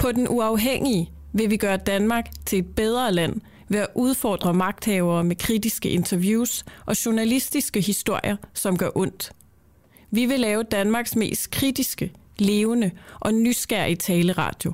[0.00, 5.24] På den uafhængige vil vi gøre Danmark til et bedre land ved at udfordre magthavere
[5.24, 9.32] med kritiske interviews og journalistiske historier, som gør ondt.
[10.10, 12.90] Vi vil lave Danmarks mest kritiske, levende
[13.20, 14.72] og nysgerrige taleradio.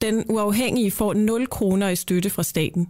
[0.00, 2.88] Den uafhængige får 0 kroner i støtte fra staten,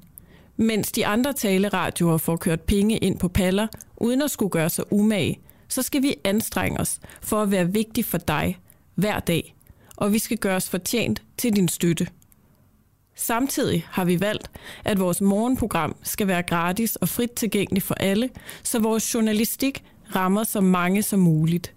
[0.57, 3.67] mens de andre taleradioer får kørt penge ind på paller,
[3.97, 8.05] uden at skulle gøre sig umage, så skal vi anstrenge os for at være vigtig
[8.05, 8.59] for dig
[8.95, 9.55] hver dag,
[9.99, 12.09] og vi skal gøre os fortjent til din støtte.
[13.15, 14.51] Samtidig har vi valgt,
[14.85, 18.31] at vores morgenprogram skal være gratis og frit tilgængeligt for alle,
[18.63, 19.85] så vores journalistik
[20.15, 21.75] rammer så mange som muligt.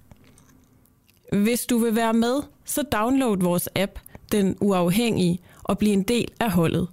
[1.32, 4.00] Hvis du vil være med, så download vores app,
[4.32, 6.88] Den Uafhængige, og bliv en del af holdet.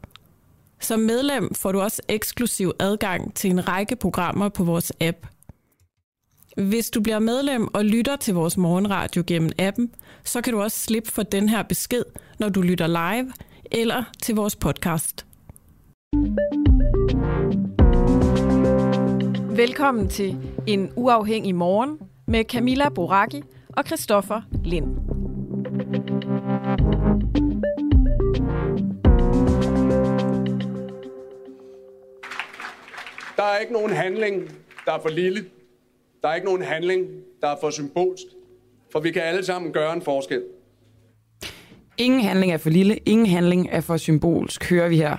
[0.81, 5.27] Som medlem får du også eksklusiv adgang til en række programmer på vores app.
[6.59, 9.95] Hvis du bliver medlem og lytter til vores morgenradio gennem appen,
[10.25, 12.03] så kan du også slippe for den her besked,
[12.39, 13.33] når du lytter live
[13.71, 15.27] eller til vores podcast.
[19.57, 24.87] Velkommen til En Uafhængig Morgen med Camilla Boraki og Christoffer Lind.
[33.37, 34.43] Der er ikke nogen handling,
[34.87, 35.45] der er for lille.
[36.23, 37.07] Der er ikke nogen handling,
[37.41, 38.25] der er for symbolsk.
[38.93, 40.43] For vi kan alle sammen gøre en forskel.
[41.99, 45.17] Ingen handling er for lille, ingen handling er for symbolsk, hører vi her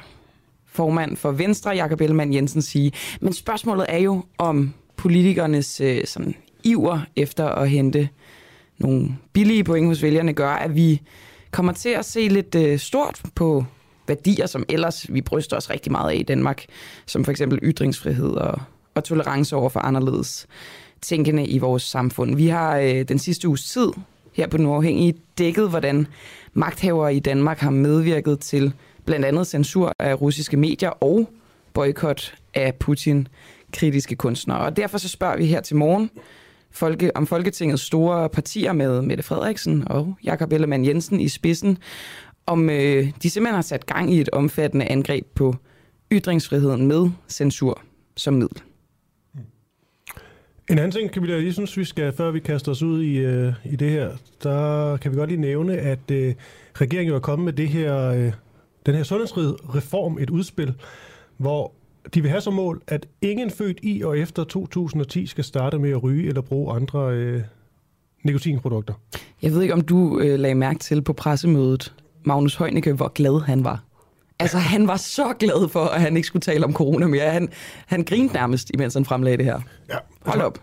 [0.66, 2.92] formand for Venstre, Jakob Ellemann Jensen, sige.
[3.22, 8.10] Men spørgsmålet er jo, om politikernes øh, sådan, iver efter at hente
[8.78, 11.02] nogle billige point hos vælgerne gør, at vi
[11.52, 13.66] kommer til at se lidt øh, stort på
[14.08, 16.66] værdier, som ellers vi bryster os rigtig meget af i Danmark,
[17.06, 18.62] som for eksempel ytringsfrihed og,
[18.96, 20.48] og tolerance over for anderledes
[21.02, 22.36] tænkende i vores samfund.
[22.36, 23.90] Vi har øh, den sidste uges tid
[24.34, 26.08] her på Den Uafhængige dækket, hvordan
[26.54, 28.74] magthavere i Danmark har medvirket til
[29.06, 31.30] blandt andet censur af russiske medier og
[31.74, 33.28] boykot af Putin
[33.74, 34.60] kritiske kunstnere.
[34.60, 36.10] Og derfor så spørger vi her til morgen
[36.72, 41.78] folke, om Folketingets store partier med Mette Frederiksen og Jakob Ellemann Jensen i spidsen,
[42.46, 45.56] om øh, de simpelthen har sat gang i et omfattende angreb på
[46.12, 47.82] ytringsfriheden med censur
[48.18, 48.62] som middel.
[50.70, 53.18] En anden ting, kan vi lige synes, vi skal, før vi kaster os ud i,
[53.18, 54.12] øh, i det her,
[54.44, 56.34] der kan vi godt lige nævne, at øh,
[56.74, 58.32] regeringen er kommet med det her, øh,
[58.86, 60.74] den her sundhedsreform, et udspil,
[61.38, 61.72] hvor
[62.14, 65.90] de vil have som mål, at ingen født i og efter 2010 skal starte med
[65.90, 67.42] at ryge eller bruge andre øh,
[68.24, 68.94] nikotinprodukter.
[69.42, 71.94] Jeg ved ikke, om du øh, lagde mærke til på pressemødet,
[72.24, 73.84] Magnus Heunicke, hvor glad han var.
[74.40, 77.32] Altså, han var så glad for, at han ikke skulle tale om corona mere.
[77.32, 77.50] Han,
[77.86, 79.62] han grinede nærmest, imens han fremlagde det her.
[79.90, 80.60] Ja, Hold op.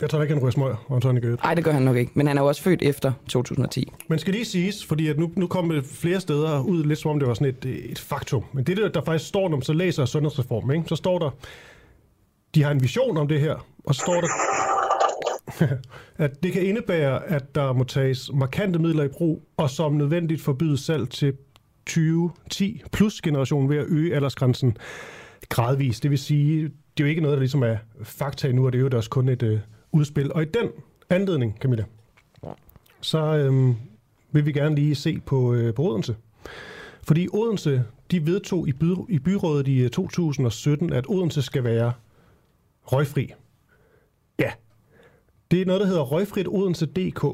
[0.00, 1.42] Jeg tror ikke, han ryger smøger, Anton Gødt.
[1.42, 2.12] Nej, det gør han nok ikke.
[2.14, 3.92] Men han er jo også født efter 2010.
[4.08, 7.10] Men skal lige siges, fordi at nu, nu kommer det flere steder ud, lidt som
[7.10, 8.44] om det var sådan et, et faktum.
[8.52, 10.88] Men det der, der faktisk står, når man så læser sundhedsreformen, ikke?
[10.88, 11.30] så står der,
[12.54, 14.28] de har en vision om det her, og så står der,
[16.24, 20.42] at det kan indebære, at der må tages markante midler i brug, og som nødvendigt
[20.42, 21.34] forbyde salg til
[21.86, 24.76] 2010 plus generation ved at øge aldersgrænsen
[25.48, 26.02] gradvist.
[26.02, 28.78] Det vil sige, det er jo ikke noget, der ligesom er fakta nu, og det
[28.78, 29.60] er jo også kun et øh,
[29.92, 30.32] udspil.
[30.32, 30.68] Og i den
[31.10, 31.84] anledning, Camilla,
[33.00, 33.74] så øh,
[34.32, 36.16] vil vi gerne lige se på, øh, på Odense.
[37.02, 41.92] Fordi Odense, de vedtog i, by, i byrådet i øh, 2017, at Odense skal være
[42.82, 43.32] røgfri.
[44.38, 44.50] Ja,
[45.50, 47.24] det er noget, der hedder røgfritodense.dk.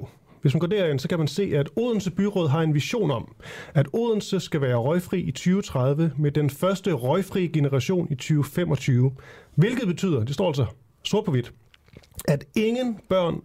[0.43, 3.35] Hvis man går derind, så kan man se, at Odense Byråd har en vision om,
[3.75, 9.13] at Odense skal være røgfri i 2030 med den første røgfri generation i 2025.
[9.55, 10.67] Hvilket betyder, det står altså
[11.05, 11.53] sort på hvidt,
[12.25, 13.41] at ingen børn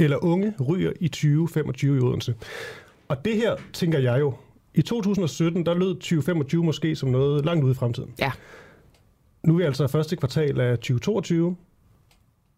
[0.00, 2.34] eller unge ryger i 2025 i Odense.
[3.08, 4.34] Og det her, tænker jeg jo,
[4.74, 8.14] i 2017, der lød 2025 måske som noget langt ude i fremtiden.
[8.18, 8.32] Ja.
[9.42, 11.56] Nu er vi altså første kvartal af 2022.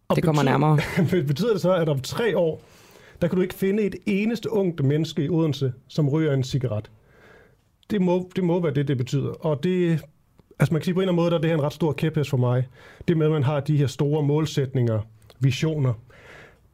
[0.09, 0.79] Og Det kommer betyder, nærmere.
[1.27, 2.63] betyder det så, at om tre år,
[3.23, 6.91] der kan du ikke finde et eneste ungt menneske i Odense, som ryger en cigaret?
[7.91, 9.47] Det må, det må være det, det betyder.
[9.47, 10.01] Og det,
[10.59, 11.73] altså man kan sige på en eller anden måde, der er det her en ret
[11.73, 12.69] stor kæphest for mig.
[13.09, 15.01] Det med, at man har de her store målsætninger,
[15.41, 15.95] visioner.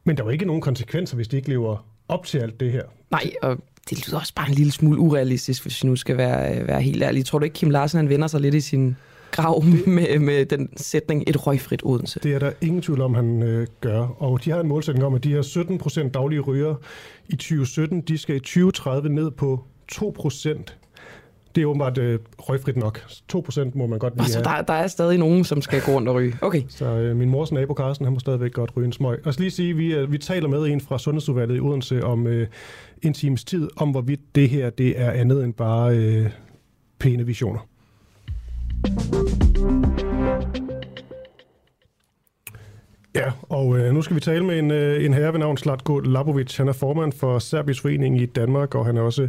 [0.03, 2.71] Men der er jo ikke nogen konsekvenser, hvis de ikke lever op til alt det
[2.71, 2.83] her.
[3.11, 3.57] Nej, og
[3.89, 6.81] det lyder også bare en lille smule urealistisk, hvis vi nu skal være, øh, være
[6.81, 7.23] helt ærlige.
[7.23, 8.95] Tror du ikke, Kim Larsen han vender sig lidt i sin
[9.31, 12.19] grav med, med den sætning, et røgfrit Odense?
[12.23, 13.99] Det er der ingen tvivl om, han øh, gør.
[13.99, 16.75] Og de har en målsætning om, at de her 17 procent daglige ryger
[17.27, 20.75] i 2017, de skal i 2030 ned på 2 procent.
[21.55, 22.99] Det er åbenbart øh, røgfrit nok.
[23.35, 24.57] 2% må man godt lige Altså, have.
[24.57, 26.35] der, der er stadig nogen, som skal gå rundt og ryge.
[26.41, 26.61] Okay.
[26.69, 29.25] Så øh, min mors nabo Carsten, han må stadigvæk godt ryge en smøg.
[29.25, 32.27] Og så lige sige, vi, øh, vi taler med en fra Sundhedsudvalget i Odense om
[32.27, 32.47] øh,
[33.01, 36.29] en times tid, om hvorvidt det her det er andet end bare øh,
[36.99, 37.59] pæne visioner.
[43.15, 45.99] Ja, og øh, nu skal vi tale med en, øh, en herre ved navn Slatko
[45.99, 46.57] Labovic.
[46.57, 49.27] Han er formand for Serbisk Forening i Danmark, og han er også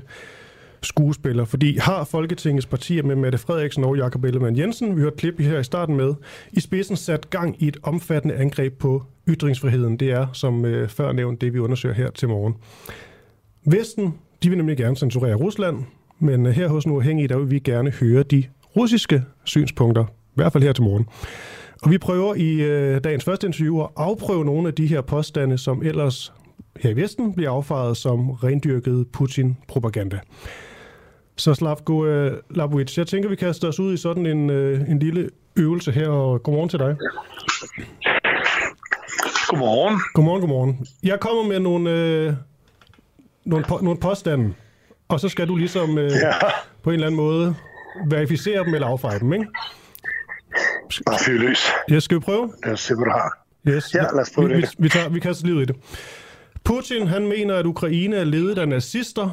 [0.82, 1.44] skuespiller.
[1.44, 5.58] Fordi har Folketingets partier med Mette Frederiksen og Jakob Ellemann Jensen, vi hørte klip her
[5.58, 6.14] i starten med,
[6.52, 9.96] i spidsen sat gang i et omfattende angreb på ytringsfriheden.
[9.96, 12.54] Det er, som øh, før nævnt, det vi undersøger her til morgen.
[13.64, 15.78] Vesten, de vil nemlig gerne censurere Rusland,
[16.18, 18.44] men øh, her hos Nu Afhængige, der vil vi gerne høre de
[18.76, 21.06] russiske synspunkter, i hvert fald her til morgen.
[21.82, 25.58] Og vi prøver i øh, dagens første interview at afprøve nogle af de her påstande,
[25.58, 26.32] som ellers
[26.80, 30.18] her i Vesten bliver affaret som rendyrket Putin-propaganda.
[31.36, 34.98] Så Slavko øh, Labovic, jeg tænker, vi kaster os ud i sådan en, øh, en
[34.98, 36.96] lille øvelse her, og godmorgen til dig.
[39.48, 40.00] Godmorgen.
[40.14, 40.86] Godmorgen, godmorgen.
[41.02, 42.32] Jeg kommer med nogle, øh,
[43.44, 44.54] nogle, po- nogle påstande,
[45.08, 46.32] og så skal du ligesom øh, Ja,
[46.82, 47.54] på en eller anden måde
[48.10, 49.46] verificere dem eller affeje dem, ikke?
[51.06, 51.68] bare fyr løs.
[51.88, 52.52] Jeg skal vi prøve?
[52.64, 53.38] Lad os se, hvad du har.
[53.68, 53.94] Yes.
[53.94, 54.74] Ja, lad os prøve vi, vi, det.
[54.78, 55.76] vi, tager, vi kaster livet i det.
[56.64, 59.30] Putin, han mener, at Ukraine er ledet af nazister.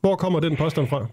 [0.00, 1.06] Hvor kommer den påstand fra?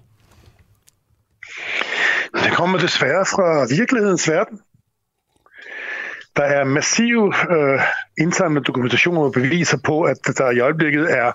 [2.44, 4.60] Det kommer desværre fra virkelighedens verden.
[6.36, 7.82] Der er massiv øh,
[8.20, 11.32] indsamlet dokumentation og beviser på, at der i øjeblikket er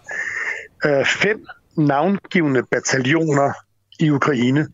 [0.87, 3.53] øh, fem navngivende bataljoner
[4.01, 4.69] i Ukraine,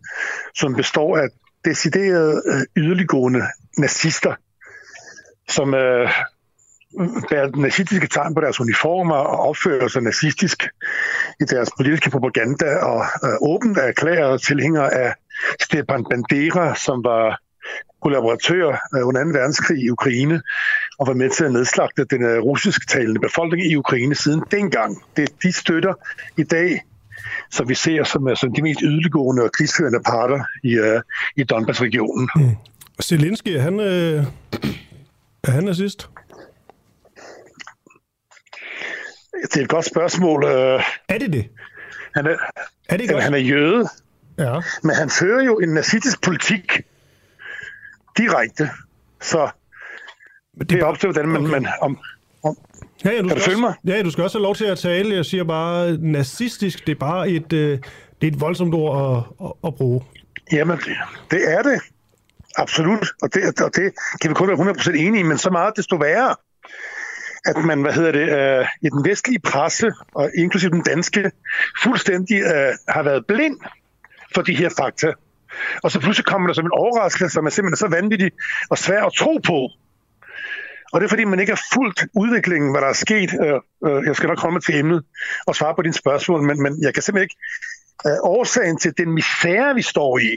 [0.55, 1.29] som består af
[1.65, 3.43] deciderede øh, yderliggående
[3.79, 4.35] nazister,
[5.49, 6.11] som øh,
[7.31, 10.69] bærer nazistiske tegn på deres uniformer og opfører sig nazistisk
[11.41, 15.15] i deres politiske propaganda og øh, åbent erklærer tilhængere af
[15.61, 17.41] Stepan Bandera, som var
[18.03, 18.67] kollaboratør
[18.97, 19.31] øh, under 2.
[19.31, 20.43] verdenskrig i Ukraine
[20.99, 25.03] og var med til at nedslagte den øh, russisk talende befolkning i Ukraine siden dengang.
[25.17, 25.95] Det de støtter
[26.37, 26.81] i dag,
[27.51, 31.01] som vi ser som, øh, som de mest yderliggående og krigsførende parter i, øh,
[31.37, 32.31] i Donbass-regionen.
[33.03, 34.25] Zelensky, er han, øh,
[35.45, 36.09] er han nazist?
[39.43, 40.45] Det er et godt spørgsmål.
[40.45, 41.49] Øh, Er det det?
[42.15, 42.37] Han er,
[42.89, 43.89] Er det ikke han er jøde,
[44.39, 44.61] Ja.
[44.83, 46.81] men han fører jo en nazistisk politik
[48.19, 48.71] direkte.
[49.21, 49.51] Så
[50.57, 51.43] Men det er op til, hvordan man...
[51.43, 51.51] Okay.
[51.53, 51.99] man om,
[53.05, 53.75] Ja, ja, du Kan du følge mig?
[53.87, 55.15] Ja, du skal også have lov til at tale.
[55.15, 57.79] Jeg siger bare, nazistisk, det er bare et, øh,
[58.21, 60.03] det er et voldsomt ord at, at, at bruge.
[60.53, 60.97] jamen, det,
[61.31, 61.81] det er det.
[62.57, 63.07] Absolut.
[63.23, 65.97] Og det, og det kan vi kun være 100% enige i, men så meget desto
[65.97, 66.35] værre,
[67.45, 71.31] at man, hvad hedder det, øh, i den vestlige presse, og inklusive den danske,
[71.83, 73.61] fuldstændig øh, har været blind
[74.35, 75.13] for de her fakta.
[75.83, 78.31] Og så pludselig kommer der som en overraskelse, som er simpelthen så vanvittig
[78.71, 79.69] og svær at tro på.
[80.93, 83.31] Og det er fordi, man ikke har fulgt udviklingen, hvad der er sket.
[83.45, 85.05] Øh, øh, jeg skal nok komme til emnet
[85.47, 87.37] og svare på dine spørgsmål, men, men jeg kan simpelthen ikke...
[88.07, 90.33] Øh, årsagen til den misære, vi står i,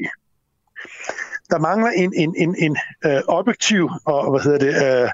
[1.49, 5.09] der mangler en, en, en, en øh, objektiv og hvad hedder det, øh,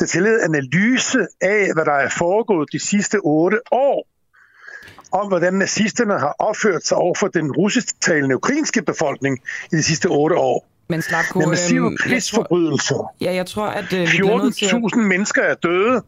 [0.00, 4.06] detaljeret analyse af, hvad der er foregået de sidste otte år,
[5.12, 9.38] om hvordan nazisterne har opført sig over for den russisktalende ukrainske befolkning
[9.72, 10.66] i de sidste otte år.
[10.88, 13.14] Men Slavko, Med massive øhm, krigsforbrydelser.
[13.20, 14.72] ja, jeg tror, at øh, vi bliver nødt til at...
[14.72, 16.02] 14.000 mennesker er døde.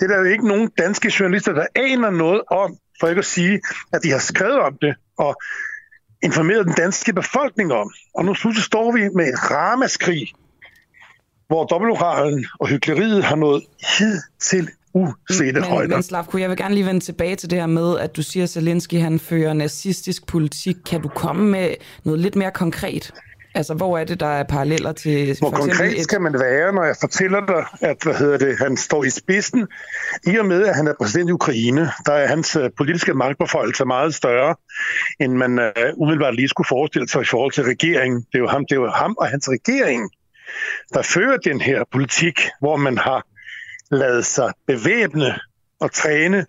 [0.00, 3.24] Det er der jo ikke nogen danske journalister, der aner noget om, for ikke at
[3.26, 3.60] sige,
[3.92, 5.36] at de har skrevet om det og
[6.22, 7.90] informeret den danske befolkning om.
[8.14, 10.32] Og nu pludselig står vi med et ramaskrig,
[11.46, 13.62] hvor dobbeltmoralen og hyggeleriet har nået
[13.98, 15.96] hidtil usete Men, højder.
[15.96, 18.44] men Slavko, jeg vil gerne lige vende tilbage til det her med, at du siger,
[18.44, 20.76] at Zelensky han fører nazistisk politik.
[20.86, 23.12] Kan du komme med noget lidt mere konkret?
[23.54, 26.84] Altså, hvor er det, der er paralleller til Hvor for konkret skal man være, når
[26.84, 29.66] jeg fortæller dig, at hvad hedder det, han står i spidsen,
[30.26, 33.84] i og med, at han er præsident i Ukraine, der er hans øh, politiske magtbeføjelse
[33.84, 34.54] meget større,
[35.20, 38.20] end man øh, umiddelbart lige skulle forestille sig i forhold til regeringen.
[38.20, 40.10] Det er jo ham, det er jo ham og hans regering,
[40.94, 43.26] der fører den her politik, hvor man har
[43.90, 45.34] lavet sig bevæbne
[45.80, 46.46] og træne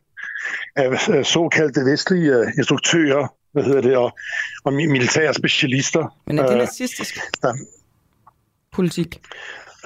[0.76, 4.18] af øh, såkaldte vestlige instruktører, hvad hedder det, og,
[4.64, 6.18] og mi- militære specialister.
[6.28, 7.56] Men er det Øh, nazistisk der-
[8.74, 9.22] politik?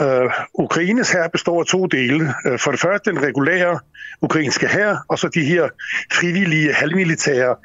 [0.01, 2.34] Øh, Ukraines her består af to dele.
[2.46, 3.79] Øh, for det første den regulære
[4.22, 5.70] ukrainske her, og så de her
[6.13, 7.55] frivillige, halvmilitære,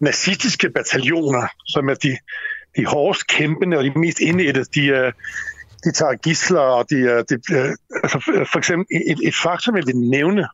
[0.00, 2.16] nazistiske bataljoner, som er de,
[2.76, 4.64] de hårdest kæmpende og de mest indætte.
[4.74, 5.12] De, øh,
[5.84, 7.34] de tager gisler, og de, øh, de,
[8.02, 8.18] altså,
[8.52, 10.46] for eksempel et, et faktum, jeg vil nævne,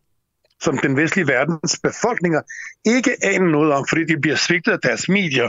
[0.61, 2.41] som den vestlige verdens befolkninger
[2.87, 5.49] ikke aner noget om, fordi de bliver svigtet af deres medier.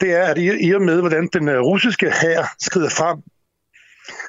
[0.00, 3.18] det er, at i, og med, hvordan den øh, russiske hær skrider frem,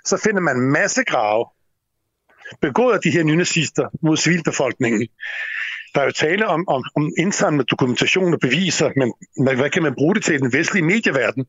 [0.06, 1.46] så finder man masse grave,
[2.62, 5.08] begået af de her nynazister mod civilbefolkningen.
[5.96, 9.14] Der er jo tale om, om, om indsamlet dokumentation og beviser, men
[9.58, 11.46] hvad, kan man bruge det til i den vestlige medieverden?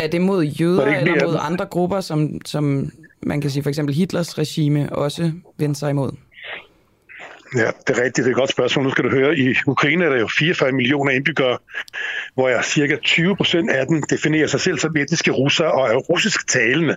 [0.00, 3.68] Er det mod jøder det eller mod andre grupper, som, som man kan sige for
[3.68, 6.12] eksempel Hitlers regime også vendte sig imod?
[7.54, 8.16] Ja, det er rigtigt.
[8.16, 8.84] Det er et godt spørgsmål.
[8.84, 11.58] Nu skal du høre, i Ukraine er der jo 44 millioner indbyggere,
[12.34, 15.96] hvor jeg cirka 20 procent af dem definerer sig selv som etniske russere og er
[15.96, 16.96] russisk talende.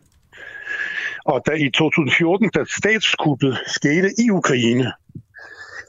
[1.25, 4.91] Og da i 2014, da statskuppet skete i Ukraine,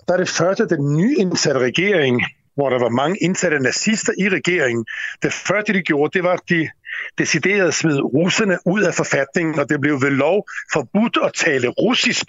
[0.09, 2.23] der er det første, den nyindsatte regering,
[2.55, 4.87] hvor der var mange indsatte nazister i regeringen,
[5.23, 6.69] det første, de gjorde, det var, at de
[7.19, 11.69] deciderede at smide russerne ud af forfatningen, og det blev ved lov forbudt at tale
[11.69, 12.27] russisk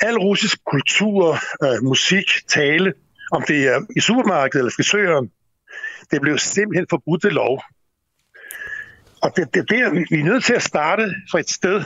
[0.00, 2.92] al russisk kultur, øh, musik, tale,
[3.32, 5.30] om det er i supermarkedet eller frisøren,
[6.10, 7.62] det blev simpelthen forbudt ved lov.
[9.22, 11.84] Og det, det, det er, vi er nødt til at starte fra et sted.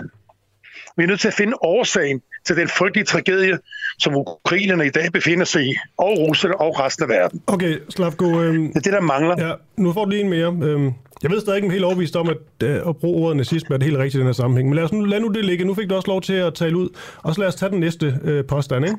[0.96, 3.58] Vi er nødt til at finde årsagen til den frygtelige tragedie,
[3.98, 7.42] som ukrainerne i dag befinder sig i, og russerne og resten af verden.
[7.46, 9.46] Okay, Slavko, øhm, Det er det, der mangler.
[9.48, 10.46] ja, nu får du lige en mere.
[10.62, 13.78] Øhm, jeg ved stadig ikke helt overbevist om, at, øh, at bruge ordet nazisme er
[13.78, 14.68] det helt rigtigt i den her sammenhæng.
[14.68, 15.64] Men lad, os nu, lad nu det ligge.
[15.64, 16.88] Nu fik du også lov til at tale ud.
[17.22, 18.84] Og så lad os tage den næste øh, påstand.
[18.84, 18.98] Ikke?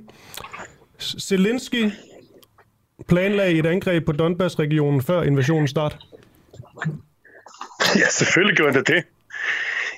[0.99, 1.91] Zelensky
[3.07, 5.97] planlagde et angreb på Donbass-regionen før invasionens start.
[7.95, 9.03] Ja, selvfølgelig gør det det.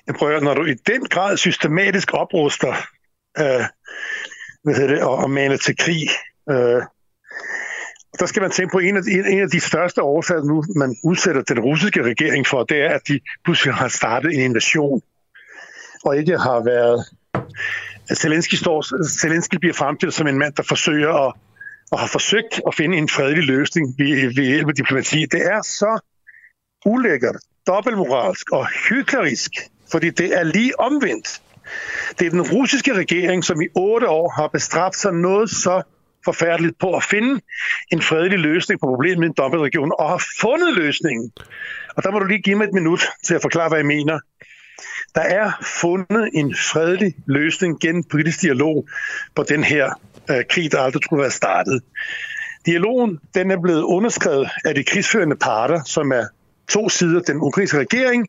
[0.07, 2.73] Jeg prøver, når du i den grad systematisk opruster
[3.41, 3.65] øh,
[4.63, 6.09] hvad hedder det, og, og mane til krig,
[6.49, 6.81] øh,
[8.19, 10.95] der skal man tænke på en af, de, en af de største årsager, nu man
[11.03, 15.01] udsætter den russiske regering for, det er, at de pludselig har startet en invasion,
[16.05, 17.05] og ikke har været...
[18.13, 21.33] Zelensky, står, Zelensky bliver fremstillet som en mand, der forsøger at,
[21.91, 25.25] og har forsøgt at finde en fredelig løsning ved, ved hjælp af diplomati.
[25.25, 25.99] Det er så
[26.85, 27.35] ulækkert,
[27.67, 29.51] dobbeltmoralsk og hyklerisk,
[29.91, 31.41] fordi det er lige omvendt.
[32.19, 35.81] Det er den russiske regering, som i otte år har bestræbt sig noget så
[36.25, 37.41] forfærdeligt på at finde
[37.91, 41.31] en fredelig løsning på problemet i en dobbeltregion, og har fundet løsningen.
[41.95, 44.19] Og der må du lige give mig et minut til at forklare, hvad jeg mener.
[45.15, 48.87] Der er fundet en fredelig løsning gennem politisk dialog
[49.35, 49.99] på den her
[50.29, 51.81] øh, krig, der aldrig skulle være startet.
[52.65, 56.25] Dialogen den er blevet underskrevet af de krigsførende parter, som er
[56.69, 58.27] to sider, den ukrainske regering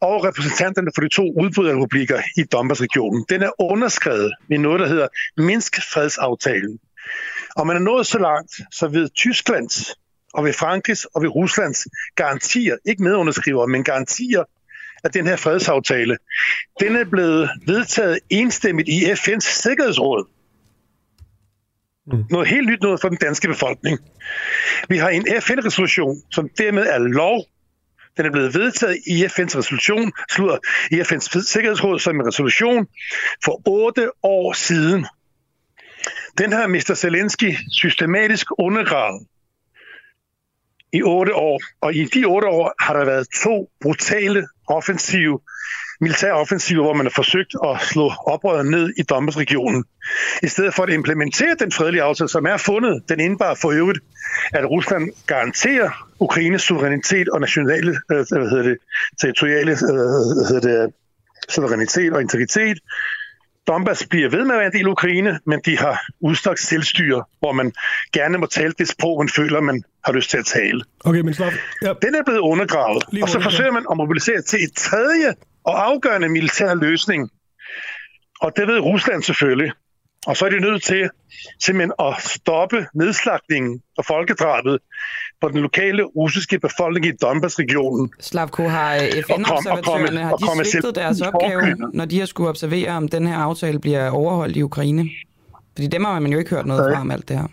[0.00, 3.24] og repræsentanterne for de to udbryderrepublikker i Donbass-regionen.
[3.28, 6.78] Den er underskrevet med noget, der hedder Minsk-fredsaftalen.
[7.56, 9.94] Og man er nået så langt, så ved Tysklands
[10.34, 11.86] og ved Frankrigs og ved Ruslands
[12.16, 14.44] garantier, ikke medunderskriver, men garantier
[15.04, 16.16] af den her fredsaftale,
[16.80, 20.28] den er blevet vedtaget enstemmigt i FN's Sikkerhedsråd.
[22.30, 23.98] Noget helt nyt noget for den danske befolkning.
[24.88, 27.44] Vi har en FN-resolution, som dermed er lov.
[28.18, 30.58] Den er blevet vedtaget i FN's resolution, slutter
[30.90, 32.86] i FN's Sikkerhedsråd som en resolution
[33.44, 35.06] for otte år siden.
[36.38, 36.94] Den har Mr.
[36.94, 39.26] Zelensky systematisk undergravet
[40.92, 41.60] i otte år.
[41.80, 45.40] Og i de otte år har der været to brutale offensive,
[46.00, 49.84] militære offensiver, hvor man har forsøgt at slå oprøret ned i Donbass-regionen.
[50.42, 53.98] I stedet for at implementere den fredelige aftale, som er fundet, den indebar for øvrigt,
[54.52, 55.90] at Rusland garanterer
[56.20, 58.78] Ukraines suverænitet og nationale, øh, hvad hedder det,
[59.20, 59.78] territoriale øh,
[60.36, 60.92] hvad hedder det,
[61.48, 62.78] suverænitet og integritet.
[63.68, 67.24] Donbass bliver ved med at være en del af Ukraine, men de har udstrakt selvstyre,
[67.38, 67.72] hvor man
[68.12, 70.82] gerne må tale det sprog, man føler, man har lyst til at tale.
[71.04, 71.50] Okay, men Slav,
[71.82, 75.34] ja, Den er blevet undergravet, Lige og så forsøger man at mobilisere til et tredje
[75.68, 77.30] og afgørende militær løsning.
[78.40, 79.72] Og det ved Rusland selvfølgelig.
[80.26, 81.10] Og så er de nødt til
[81.60, 84.78] simpelthen at stoppe nedslagningen og folkedrabet
[85.40, 88.10] på den lokale russiske befolkning i Donbass-regionen.
[88.20, 91.62] Slavko, har øh, FN-observatørerne, har de svigtet deres opgave,
[91.94, 95.10] når de har skulle observere, om den her aftale bliver overholdt i Ukraine?
[95.74, 97.46] Fordi dem har man jo ikke hørt noget fra om alt det her.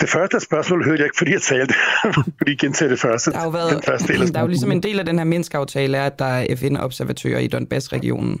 [0.00, 1.74] Det første spørgsmål hørte jeg ikke, fordi jeg talte.
[2.38, 3.30] fordi gentager det første.
[3.30, 5.18] Der har jo den været, første del der er jo ligesom en del af den
[5.18, 8.40] her Minsk-aftale, er, at der er FN-observatører i Donbass-regionen.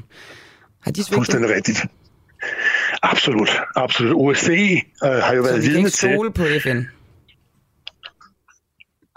[0.80, 1.14] Har de svigtet?
[1.14, 1.84] Fuldstændig rigtigt.
[3.02, 4.16] Absolut, absolut.
[4.16, 6.10] OSCE øh, har jo Så været vidne ikke til...
[6.12, 6.82] stole på FN?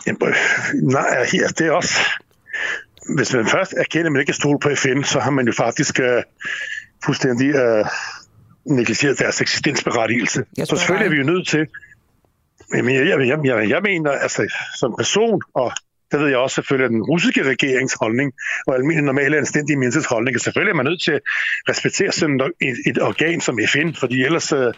[0.07, 0.33] Jamen,
[0.73, 1.99] nej, her, det er også...
[3.15, 5.53] Hvis man først erkender, at man ikke kan stole på FN, så har man jo
[5.53, 6.23] faktisk øh,
[7.05, 7.85] fuldstændig øh,
[8.65, 10.45] negligeret deres eksistensberettigelse.
[10.63, 11.67] Så selvfølgelig er vi jo nødt til...
[12.75, 15.71] Jamen, jeg, jeg, jeg, jeg, jeg mener, altså som person og
[16.11, 18.33] det ved jeg også selvfølgelig, den russiske regerings holdning,
[18.67, 21.21] og almindelig normale anstændige menneskers holdning, og selvfølgelig er man nødt til at
[21.69, 24.73] respektere sådan et, et organ som FN, fordi ellers uh,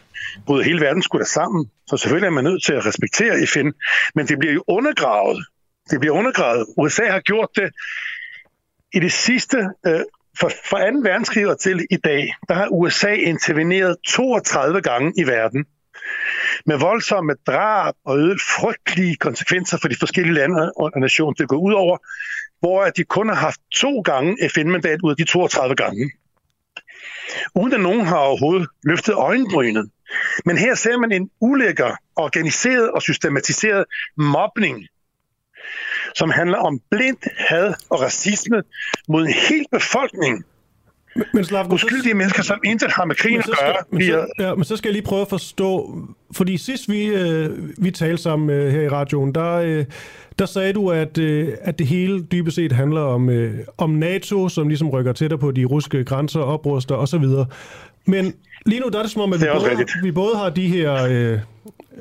[0.45, 1.69] bryder hele verden skulle da sammen.
[1.87, 3.69] Så selvfølgelig er man nødt til at respektere FN,
[4.15, 5.45] men det bliver jo undergravet.
[5.89, 6.65] Det bliver undergravet.
[6.77, 7.69] USA har gjort det
[8.93, 10.01] i det sidste, øh, uh,
[10.39, 10.99] fra, fra 2.
[11.03, 15.65] verdenskrig til i dag, der har USA interveneret 32 gange i verden
[16.65, 21.57] med voldsomme drab og øget frygtelige konsekvenser for de forskellige lande og nationer, det går
[21.57, 21.97] ud over,
[22.59, 26.11] hvor de kun har haft to gange FN-mandat ud af de 32 gange.
[27.55, 29.89] Uden at nogen har overhovedet løftet øjenbrynet.
[30.45, 33.85] Men her ser man en ulækker, organiseret og systematiseret
[34.17, 34.87] mobning,
[36.15, 38.63] som handler om blindt had og racisme
[39.07, 40.45] mod en hel befolkning,
[41.33, 43.75] men Slav, uskyldige så, mennesker, som intet har med krigen at gøre.
[43.91, 45.97] Men så, ja, men så skal jeg lige prøve at forstå,
[46.31, 49.85] fordi sidst vi, øh, vi talte sammen øh, her i radioen, der, øh,
[50.39, 54.49] der sagde du, at, øh, at det hele dybest set handler om, øh, om NATO,
[54.49, 57.25] som ligesom rykker tættere på de russiske grænser, opruster osv.
[58.05, 58.33] Men
[58.65, 61.07] lige nu der er det som om, at vi, både, vi både har de her
[61.09, 61.39] øh,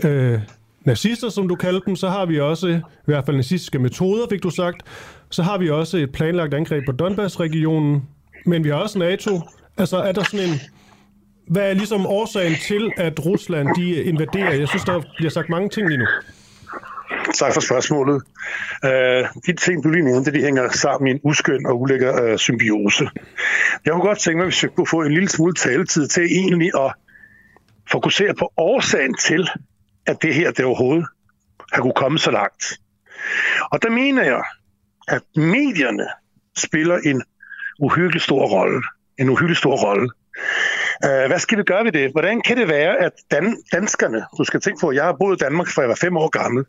[0.05, 0.41] øh,
[0.85, 4.43] nazister, som du kalder dem, så har vi også, i hvert fald nazistiske metoder, fik
[4.43, 4.83] du sagt,
[5.31, 8.03] så har vi også et planlagt angreb på Donbass-regionen,
[8.47, 9.41] men vi har også NATO.
[9.77, 10.61] Altså er der sådan en...
[11.51, 14.53] Hvad er ligesom årsagen til, at Rusland de invaderer?
[14.55, 16.07] Jeg synes, der bliver sagt mange ting lige nu.
[17.35, 18.23] Tak for spørgsmålet.
[18.85, 22.37] Uh, de ting, du lige nævnte, de hænger sammen i en uskøn og ulækker uh,
[22.39, 23.09] symbiose.
[23.85, 26.71] Jeg kunne godt tænke mig, hvis vi kunne få en lille smule taletid til egentlig
[26.79, 26.93] at
[27.91, 29.49] fokusere på årsagen til,
[30.07, 31.07] at det her det overhovedet
[31.73, 32.65] har kunne komme så langt.
[33.73, 34.43] Og der mener jeg,
[35.09, 36.07] at medierne
[36.57, 37.23] spiller en
[37.79, 38.83] uhyggelig stor rolle.
[39.19, 40.11] En uhyggelig stor rolle.
[41.05, 42.11] Uh, hvad skal vi gøre ved det?
[42.11, 45.37] Hvordan kan det være, at dan- danskerne, du skal tænke på, at jeg har boet
[45.37, 46.65] i Danmark, fra jeg var fem år gammel,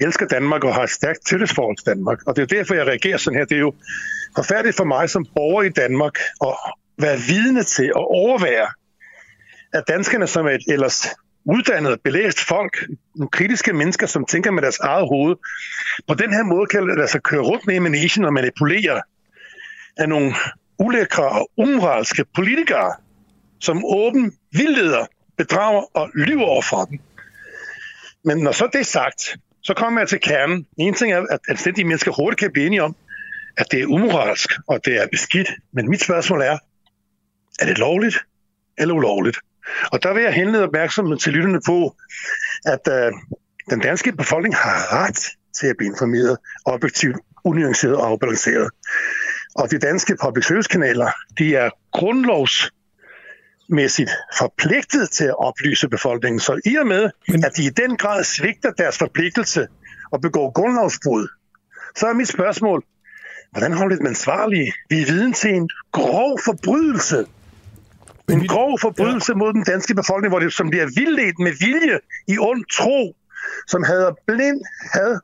[0.00, 2.18] elsker Danmark og har et stærkt tillidsforhold til Danmark.
[2.26, 3.44] Og det er derfor, jeg reagerer sådan her.
[3.44, 3.74] Det er jo
[4.36, 6.54] forfærdeligt for mig som borger i Danmark at
[6.98, 8.68] være vidne til og overvære,
[9.72, 11.06] at danskerne som et ellers
[11.44, 12.84] uddannet, belæst folk,
[13.16, 15.36] nogle kritiske mennesker, som tænker med deres eget hoved,
[16.08, 19.02] på den her måde kan lade sig køre rundt med i managen og manipulere
[19.96, 20.34] af nogle
[20.78, 22.94] ulækre og umoralske politikere,
[23.60, 25.06] som åben vildleder,
[25.36, 26.98] bedrager og lyver over for dem.
[28.24, 30.66] Men når så det er sagt, så kommer jeg til kernen.
[30.78, 32.96] En ting er, at anstændige mennesker hurtigt kan blive enige om,
[33.56, 35.50] at det er umoralsk, og det er beskidt.
[35.72, 36.58] Men mit spørgsmål er,
[37.60, 38.18] er det lovligt
[38.78, 39.38] eller ulovligt?
[39.92, 41.96] Og der vil jeg henlede opmærksomheden til lytterne på,
[42.64, 43.12] at øh,
[43.70, 45.28] den danske befolkning har ret
[45.60, 48.70] til at blive informeret, objektivt, unuanceret og afbalanceret.
[49.54, 56.40] Og de danske public service kanaler, de er grundlovsmæssigt forpligtet til at oplyse befolkningen.
[56.40, 57.10] Så i og med,
[57.44, 59.68] at de i den grad svigter deres forpligtelse
[60.12, 61.28] og begår grundlovsbrud,
[61.96, 62.84] så er mit spørgsmål,
[63.50, 64.72] hvordan holder det ansvarlige?
[64.90, 67.26] Vi er viden til en grov forbrydelse.
[68.30, 72.38] En grov forbrydelse mod den danske befolkning, hvor det, som bliver vildledt med vilje i
[72.38, 73.16] ond tro,
[73.66, 74.60] som havde blind
[74.92, 75.18] had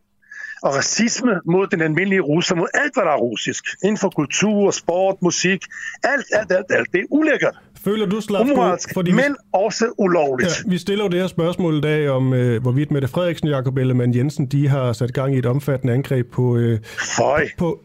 [0.62, 3.64] og racisme mod den almindelige russer, mod alt, hvad der er russisk.
[3.82, 5.64] Inden for kultur, sport, musik,
[6.02, 6.92] alt, alt, alt, alt.
[6.92, 7.54] Det er ulækkert.
[7.84, 10.62] Føler du, Slavko, Umoralsk, fordi men også ulovligt.
[10.64, 13.54] Ja, vi stiller jo det her spørgsmål i dag om, øh, hvorvidt Mette Frederiksen og
[13.54, 16.56] Jacob Ellemann Jensen, de har sat gang i et omfattende angreb på...
[16.56, 16.78] Øh,
[17.16, 17.48] Føj.
[17.58, 17.80] På,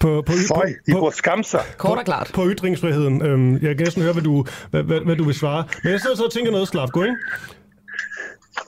[0.00, 1.60] på, på, Føj, de på, burde skamme sig.
[1.76, 2.30] Kort og klart.
[2.34, 3.22] På, på ytringsfriheden.
[3.22, 5.64] Øhm, jeg kan næsten høre, hvad du, hvad, hvad, hvad du vil svare.
[5.82, 7.16] Men jeg sidder så og tænker noget, Slavko, ikke?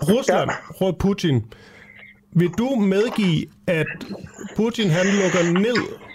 [0.03, 0.91] Rusland, ja.
[0.91, 1.45] Putin,
[2.33, 3.87] vil du medgive, at
[4.57, 6.09] Putin han lukker ned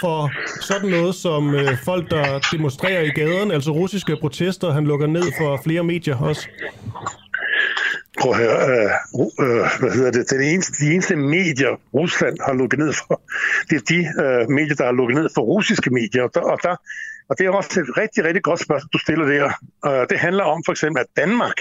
[0.00, 5.06] for sådan noget som øh, folk, der demonstrerer i gaderne, altså russiske protester, han lukker
[5.06, 6.48] ned for flere medier også?
[8.20, 8.90] Prøv at høre, øh,
[9.40, 13.22] øh, hvad hedder det, den eneste, de eneste medier, Rusland har lukket ned for,
[13.70, 16.58] det er de øh, medier, der har lukket ned for russiske medier, og der, og,
[16.62, 16.76] der,
[17.28, 19.46] og det er også et rigtig, rigtig godt spørgsmål, du stiller der.
[19.86, 21.56] Øh, det handler om for eksempel, at Danmark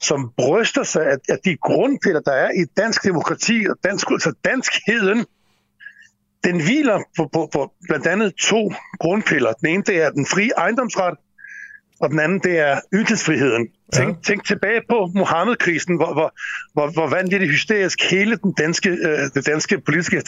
[0.00, 4.32] som bryster sig af, af de grundpiller, der er i dansk demokrati og dansk, altså
[4.44, 5.26] danskheden,
[6.44, 9.52] den hviler på, på, på blandt andet to grundpiller.
[9.52, 11.14] Den ene, det er den frie ejendomsret,
[12.00, 13.68] og den anden, det er ytringsfriheden.
[13.92, 14.22] Tænk, ja.
[14.22, 16.32] tænk tilbage på Mohammed-krisen, hvor, hvor,
[16.72, 20.22] hvor, hvor vanvittigt hysterisk hele den danske, øh, det danske politiske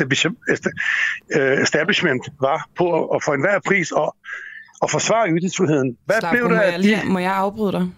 [1.36, 4.16] øh, establishment var på at, at få enhver pris og,
[4.80, 5.96] og forsvare ytringsfriheden.
[6.04, 7.00] Hvad Slap, blev der af de...
[7.04, 7.88] Må jeg afbryde dig?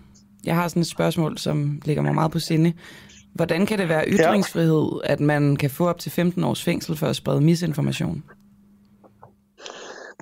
[0.45, 2.73] Jeg har sådan et spørgsmål, som ligger mig meget på sinde.
[3.35, 5.13] Hvordan kan det være ytringsfrihed, ja.
[5.13, 8.23] at man kan få op til 15 års fængsel for at sprede misinformation?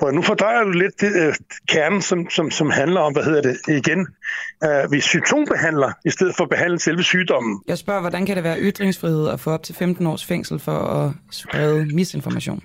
[0.03, 1.35] Og nu fordrejer du lidt det, øh,
[1.69, 4.07] kernen, som, som, som handler om, hvad hedder det igen,
[4.65, 7.61] øh, vi symptombehandler, i stedet for at behandle selve sygdommen.
[7.69, 10.73] Jeg spørger, hvordan kan det være ytringsfrihed at få op til 15 års fængsel for
[10.79, 12.63] at sprede misinformation?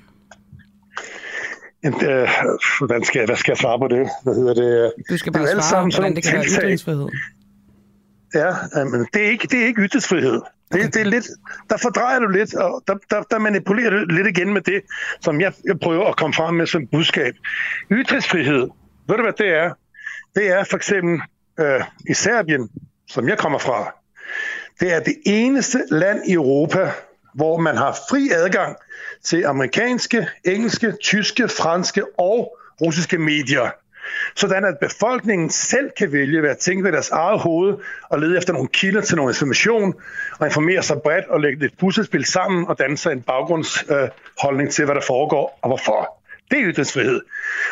[1.85, 1.93] Øh,
[2.79, 4.09] hvordan skal, hvad skal jeg svare på det?
[4.23, 4.93] Hvad hedder det?
[5.09, 6.63] Du skal Det bare alle svare, sammen hvordan det kan være tiltag.
[6.63, 7.07] ytringsfrihed.
[8.36, 8.54] Ja,
[8.86, 10.41] men det er ikke, det er ikke ytringsfrihed.
[10.71, 11.28] Det, det er lidt,
[11.69, 14.82] der fordrejer du lidt, og der, der, der manipulerer du lidt igen med det,
[15.21, 17.36] som jeg, jeg prøver at komme frem med som budskab.
[17.91, 18.69] Ytringsfrihed,
[19.08, 19.74] ved du hvad det er?
[20.36, 21.21] Det er for eksempel
[21.60, 22.69] øh, i Serbien,
[23.08, 23.95] som jeg kommer fra.
[24.80, 26.91] Det er det eneste land i Europa,
[27.34, 28.76] hvor man har fri adgang
[29.24, 33.69] til amerikanske, engelske, tyske, franske og russiske medier.
[34.35, 37.75] Sådan at befolkningen selv kan vælge hvad tænke ved deres eget hoved
[38.09, 39.93] og lede efter nogle kilder til noget information
[40.39, 44.73] og informere sig bredt og lægge et puslespil sammen og danne sig en baggrundsholdning øh,
[44.73, 46.21] til, hvad der foregår og hvorfor.
[46.51, 47.21] Det er ytringsfrihed.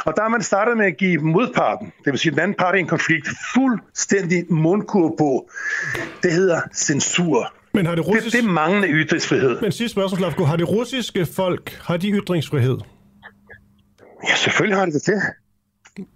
[0.06, 2.76] Og der er man startet med at give modparten, det vil sige den anden part
[2.76, 5.50] i en konflikt, fuldstændig mundkur på.
[6.24, 7.54] Det hedder censur.
[7.74, 8.38] Men har det Det, russiske...
[8.38, 9.62] det er manglende ytringsfrihed.
[9.62, 10.44] Men sidste spørgsmål, Slavko.
[10.44, 12.78] Har det russiske folk, har de ytringsfrihed?
[14.30, 15.22] Ja, selvfølgelig har det det.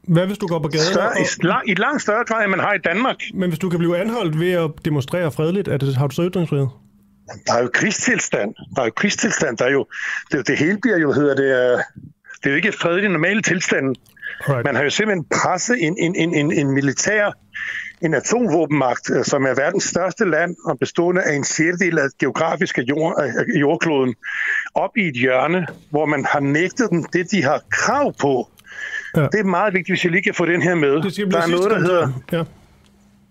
[0.07, 2.49] Hvad hvis du går på gaden, Større, og, i, lang, I langt større grad, end
[2.49, 3.15] man har i Danmark.
[3.33, 6.29] men hvis du kan blive anholdt ved at demonstrere fredeligt, er det, har du så
[6.29, 6.67] ytringsfrihed?
[7.47, 8.55] Der er jo krigstilstand.
[8.75, 9.57] Der er jo krigstilstand.
[9.57, 9.85] Der er jo,
[10.31, 11.79] det, det hele bliver jo, hedder det, øh,
[12.37, 13.95] det er jo ikke et fredelig normale tilstand.
[14.49, 14.65] Right.
[14.65, 17.31] Man har jo simpelthen presset en, en, en, en, en militær,
[18.01, 22.81] en atomvåbenmagt, øh, som er verdens største land og bestående af en sjettedel af geografiske
[22.81, 24.15] jord, af jordkloden,
[24.75, 28.49] op i et hjørne, hvor man har nægtet dem det, de har krav på.
[29.15, 29.21] Ja.
[29.21, 31.01] Det er meget vigtigt, hvis jeg lige kan få den her med.
[31.01, 32.21] Det skal Der er noget, der hedder.
[32.31, 32.43] Ja.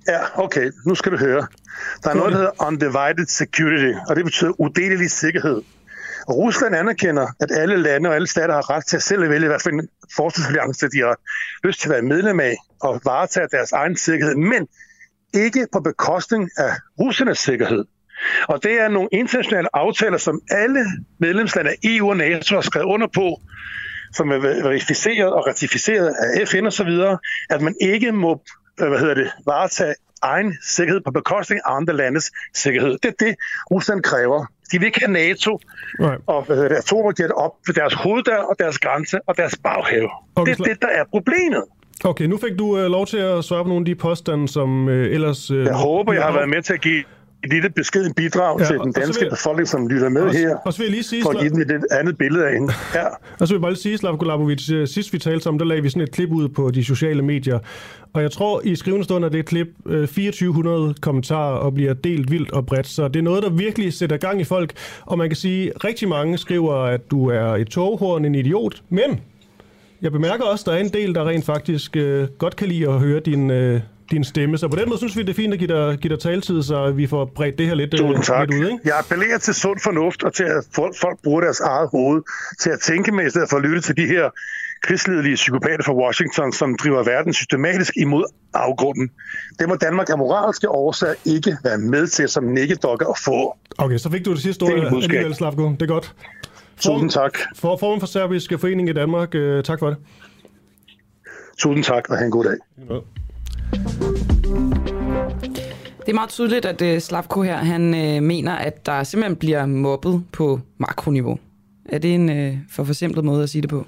[0.08, 1.46] Ja, okay, nu skal du høre.
[2.04, 5.62] Der er noget, der hedder undivided security, og det betyder udelelig sikkerhed.
[6.28, 9.30] Og Rusland anerkender, at alle lande og alle stater har ret til at selv at
[9.30, 11.16] vælge, hvad for en forsvarsalliance de har
[11.64, 14.68] lyst til at være medlem af og varetage deres egen sikkerhed, men
[15.34, 17.84] ikke på bekostning af russernes sikkerhed.
[18.48, 20.84] Og det er nogle internationale aftaler, som alle
[21.18, 23.40] medlemslande af EU og NATO har skrevet under på,
[24.16, 27.18] som er verificeret og ratificeret af FN og så videre,
[27.50, 28.40] at man ikke må
[28.80, 32.98] øh, hvad hedder det, varetage egen sikkerhed på bekostning af andre landes sikkerhed.
[33.02, 33.34] Det er det,
[33.70, 34.46] Rusland kræver.
[34.72, 35.60] De vil ikke have NATO
[36.00, 36.20] Right.
[36.26, 40.08] og atomraketter op ved deres hoveddør og deres grænse og deres baghave.
[40.36, 41.64] Okay, det er det, der er problemet.
[42.04, 44.88] Okay, nu fik du øh, lov til at svare på nogle af de påstande, som
[44.88, 45.50] øh, ellers...
[45.50, 47.04] Øh, Jeg håber, jeg har været med til at give
[47.46, 50.56] et lille beskeden bidrag Ja, til den danske vil- befolkning, som lytter med og, her,
[50.56, 52.72] og så vil jeg lige sige, for at give dem et andet billede af hende.
[52.94, 53.06] Ja.
[53.40, 55.64] og så vil jeg bare lige sige, Slavko Labovic, øh, sidst vi talte sammen, der
[55.66, 57.58] lagde vi sådan et klip ud på de sociale medier.
[58.12, 62.30] Og jeg tror, i skrivende stund er det klip øh, 2400 kommentarer og bliver delt
[62.30, 62.86] vildt og bredt.
[62.86, 64.72] Så det er noget, der virkelig sætter gang i folk.
[65.02, 68.82] Og man kan sige, at rigtig mange skriver, at du er et toghorn, en idiot.
[68.88, 69.20] Men
[70.02, 72.88] jeg bemærker også, at der er en del, der rent faktisk øh, godt kan lide
[72.88, 74.58] at høre din, øh, din stemme.
[74.58, 76.62] Så på den måde synes vi, det er fint at give dig, give dig taletid,
[76.62, 78.48] så vi får bredt det her lidt, øh, Tusind tak.
[78.50, 78.66] lidt ud.
[78.70, 78.80] Ikke?
[78.84, 82.22] Jeg appellerer til sund fornuft og til, at folk, folk bruger deres eget hoved
[82.60, 84.30] til at tænke med, i stedet for at lytte til de her
[84.82, 89.10] krigsledelige psykopater fra Washington, som driver verden systematisk imod afgrunden.
[89.58, 93.56] Det må Danmark af moralske årsager ikke være med til som nikkedokker at få.
[93.78, 95.70] Okay, så fik du det sidste ord alligevel, Slavko.
[95.70, 96.14] Det er godt.
[96.80, 97.38] Tusind tak.
[97.56, 99.96] For Forum for Serbisk Forening i Danmark, øh, tak for det.
[101.58, 102.56] Tusind tak, og have en god dag.
[106.06, 109.66] Det er meget tydeligt, at uh, Slavko her, han uh, mener, at der simpelthen bliver
[109.66, 111.38] mobbet på makroniveau.
[111.88, 113.86] Er det en uh, for forsimplet måde at sige det på?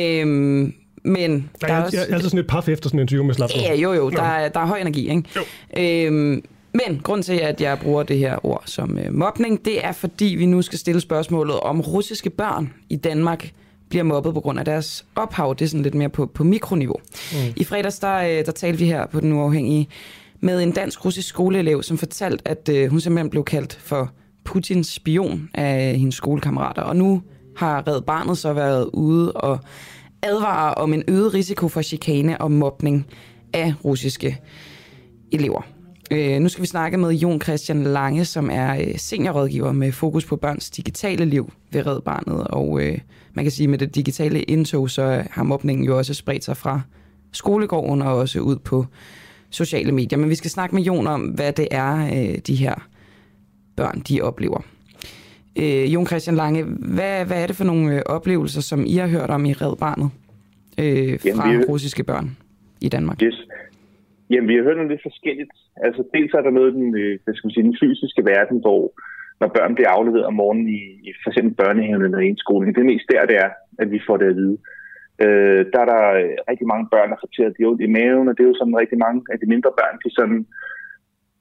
[0.00, 0.74] Øhm,
[1.04, 1.96] men Der der er, er jeg, også...
[1.96, 3.58] jeg er altid sådan et paf efter sådan en interview med Slavko.
[3.58, 6.06] Ja, jo, jo, der, er, der er høj energi, ikke?
[6.06, 9.92] Øhm, men grund til, at jeg bruger det her ord som øh, mobning, det er,
[9.92, 13.50] fordi vi nu skal stille spørgsmålet, om russiske børn i Danmark
[13.88, 15.54] bliver mobbet på grund af deres ophav.
[15.58, 16.96] Det er sådan lidt mere på, på mikroniveau.
[17.32, 17.38] Mm.
[17.56, 19.88] I fredags, der, øh, der talte vi her på Den Uafhængige
[20.40, 24.10] med en dansk-russisk skoleelev, som fortalte, at øh, hun simpelthen blev kaldt for
[24.44, 26.82] Putins spion af hendes skolekammerater.
[26.82, 27.22] Og nu
[27.56, 29.58] har Red Barnet så været ude og
[30.22, 33.06] advare om en øget risiko for chikane og mobning
[33.52, 34.40] af russiske
[35.32, 35.62] elever.
[36.10, 40.24] Øh, nu skal vi snakke med Jon Christian Lange, som er øh, seniorrådgiver med fokus
[40.24, 42.46] på børns digitale liv ved Red Barnet.
[42.46, 42.98] Og øh,
[43.34, 46.56] man kan sige, at med det digitale indtog, så har mobningen jo også spredt sig
[46.56, 46.80] fra
[47.32, 48.86] skolegården og også ud på
[49.62, 50.18] sociale medier.
[50.18, 52.74] Men vi skal snakke med Jon om, hvad det er, øh, de her
[53.76, 54.60] børn de oplever.
[55.62, 56.60] Øh, Jon Christian Lange,
[56.96, 59.76] hvad, hvad er det for nogle øh, oplevelser, som I har hørt om i Red
[59.84, 60.10] Barnet
[60.82, 62.26] øh, fra Jamen, vi- russiske børn
[62.80, 63.18] i Danmark?
[63.22, 63.38] Yes.
[64.30, 65.52] Jamen, vi har hørt noget lidt forskelligt.
[65.86, 68.58] Altså, dels er der noget i den, øh, hvad skal man sige, den fysiske verden,
[68.64, 68.82] hvor
[69.40, 72.66] når børn bliver afleveret om morgenen i, i for eksempel børnehaven eller i en skole,
[72.74, 73.50] det er mest der, det er,
[73.82, 74.56] at vi får det at vide
[75.24, 77.94] øh, der er der øh, rigtig mange børn, der fortæller, at de har ondt i
[77.98, 80.40] maven, og det er jo sådan rigtig mange af de mindre børn, de sådan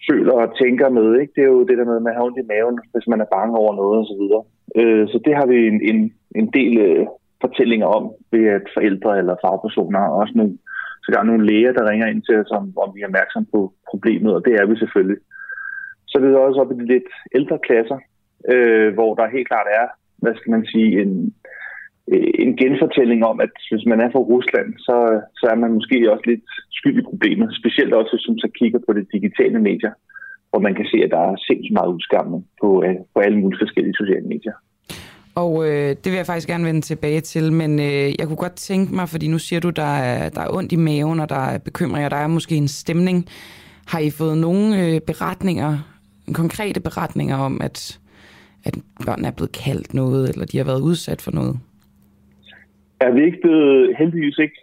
[0.09, 1.07] føler og tænker med.
[1.21, 1.33] Ikke?
[1.35, 3.33] Det er jo det der med, at man har ondt i maven, hvis man er
[3.35, 4.23] bange over noget osv.
[4.33, 4.39] Så,
[4.79, 5.99] øh, så det har vi en, en,
[6.39, 7.05] en del øh,
[7.43, 10.53] fortællinger om ved at forældre eller fagpersoner, og også nogle,
[11.03, 13.45] så der er nogle læger, der ringer ind til os, om, om vi er opmærksom
[13.53, 15.19] på problemet, og det er vi selvfølgelig.
[16.07, 17.99] Så det er også op i de lidt ældre klasser,
[18.53, 19.88] øh, hvor der helt klart er,
[20.21, 21.33] hvad skal man sige, en,
[22.13, 24.97] Øh, en genfortælling om, at hvis man er fra Rusland, så,
[25.39, 26.47] så er man måske også lidt
[26.79, 27.47] skyld i problemet.
[27.61, 29.93] Specielt også, hvis man så kigger på de digitale medier,
[30.49, 33.61] hvor man kan se, at der er sindssygt meget udskamning på, øh, på alle mulige
[33.63, 34.55] forskellige sociale medier.
[35.35, 38.55] Og øh, det vil jeg faktisk gerne vende tilbage til, men øh, jeg kunne godt
[38.55, 41.43] tænke mig, fordi nu siger du, der er, der er ondt i maven, og der
[41.53, 43.25] er bekymringer, der er måske en stemning.
[43.87, 45.77] Har I fået nogle øh, beretninger,
[46.33, 47.99] konkrete beretninger om, at,
[48.65, 51.59] at børn er blevet kaldt noget, eller de har været udsat for noget?
[52.99, 54.60] Er vi ikke blevet, heldigvis ikke,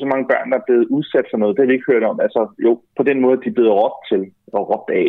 [0.00, 1.56] så mange børn, der er blevet udsat for noget.
[1.56, 2.20] Det har vi ikke hørt om.
[2.20, 5.08] Altså, jo, på den måde, de er blevet råbt til og råbt af.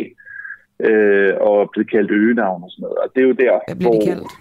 [0.88, 2.98] Øh, og blevet kaldt øgenavn og sådan noget.
[2.98, 4.00] Og det er jo der, Hvad bliver hvor...
[4.00, 4.32] de kaldt?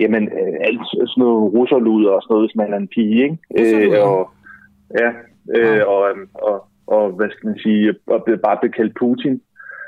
[0.00, 3.38] Jamen, øh, alt sådan noget russerluder og sådan noget, hvis man er en pige, ikke?
[3.60, 4.30] Øh, og,
[5.00, 5.10] ja,
[5.56, 5.84] øh, ja.
[5.84, 9.40] Og, øhm, og, og, hvad skal man sige, og bare blive kaldt Putin.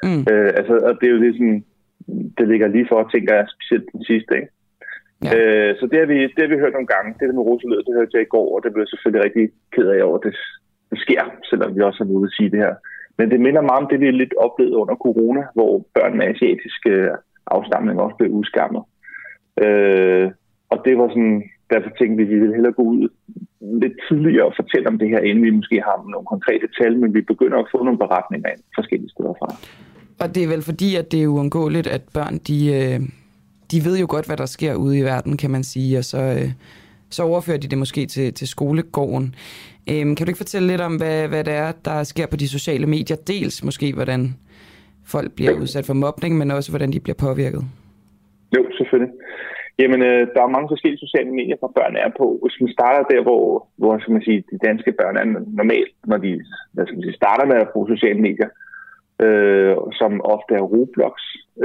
[0.03, 0.21] Mm.
[0.31, 1.65] Øh, altså, og det er jo det sådan,
[2.38, 4.49] det ligger lige for, tænker jeg, specielt den sidste, ikke?
[5.25, 5.31] Ja.
[5.37, 7.09] Øh, så det har, vi, det har vi hørt nogle gange.
[7.19, 9.45] Det der med roselød, det hørte jeg i går, og det blev jeg selvfølgelig rigtig
[9.75, 10.35] ked af over, det,
[10.91, 12.75] det sker, selvom vi også har ude at sige det her.
[13.19, 16.93] Men det minder meget om det, vi lidt oplevede under corona, hvor børn med asiatiske
[17.47, 18.83] afstamning også blev udskammet.
[19.65, 20.31] Øh,
[20.73, 23.09] og det var sådan, derfor tænkte vi, at vi ville hellere gå ud
[23.83, 27.15] lidt tidligere og fortælle om det her, inden vi måske har nogle konkrete tal, men
[27.15, 29.49] vi begynder at få nogle beretninger ind forskellige steder fra.
[30.23, 33.01] Og det er vel fordi, at det er uundgåeligt, at børn, de, øh,
[33.73, 36.19] de ved jo godt, hvad der sker ude i verden, kan man sige, og så,
[36.19, 36.51] øh,
[37.11, 39.35] så overfører de det måske til, til skolegården.
[39.91, 42.49] Øhm, kan du ikke fortælle lidt om, hvad, hvad det er, der sker på de
[42.49, 43.17] sociale medier?
[43.17, 44.21] Dels måske, hvordan
[45.15, 47.63] folk bliver udsat for mobning, men også hvordan de bliver påvirket.
[48.57, 49.15] Jo, selvfølgelig.
[49.81, 52.27] Jamen, øh, der er mange forskellige sociale medier, hvor børn er på.
[52.43, 55.27] Hvis man starter der, hvor, hvor skal man sige, de danske børn er
[55.61, 56.31] normalt, når de
[56.73, 58.49] hvad skal man sige, starter med at bruge sociale medier,
[59.27, 61.17] øh, som ofte er Roblox,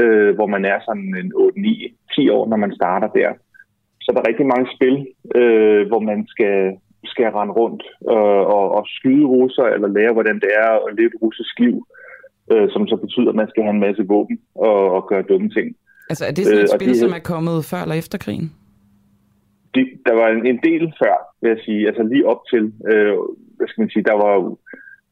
[0.01, 3.29] øh, hvor man er sådan en 8, 9, 10 år, når man starter der.
[4.01, 4.95] Så der er rigtig mange spil,
[5.39, 6.57] øh, hvor man skal,
[7.05, 11.07] skal rende rundt øh, og, og skyde russer, eller lære, hvordan det er at leve
[11.07, 11.75] et russisk liv,
[12.51, 15.49] øh, som så betyder, at man skal have en masse våben og, og gøre dumme
[15.49, 15.67] ting.
[16.09, 18.47] Altså er det sådan et øh, spil, de, som er kommet før eller efter krigen?
[19.75, 21.87] De, der var en, en del før, vil jeg sige.
[21.87, 23.13] Altså lige op til, øh,
[23.57, 24.35] hvad skal man sige, der var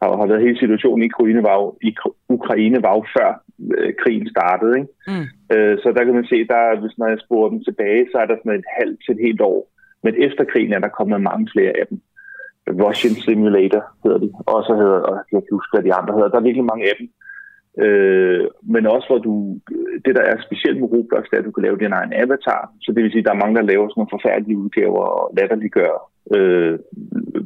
[0.02, 1.92] har, har været hele situationen i Ukraine var jo, i
[2.30, 3.30] Ukraine var jo før
[3.78, 4.74] øh, krigen startede.
[4.80, 4.92] Ikke?
[5.12, 5.26] Mm.
[5.54, 8.38] Øh, så der kan man se, der, hvis jeg sporer dem tilbage, så er der
[8.38, 9.60] sådan et halvt til et helt år.
[10.04, 11.98] Men efter krigen er der kommet mange flere af dem.
[12.84, 14.30] Russian Simulator hedder de.
[14.54, 16.30] Og så hedder, og jeg kan huske, hvad de andre hedder.
[16.30, 17.08] Der er virkelig mange af dem.
[17.86, 19.34] Øh, men også hvor du,
[20.06, 22.62] det der er specielt med Roblox, det er, at du kan lave din egen avatar.
[22.82, 25.34] Så det vil sige, at der er mange, der laver sådan nogle forfærdelige udgaver og
[25.38, 25.94] latterliggør,
[26.36, 26.74] øh,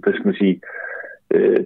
[0.02, 0.89] hvad skal man sige, øh,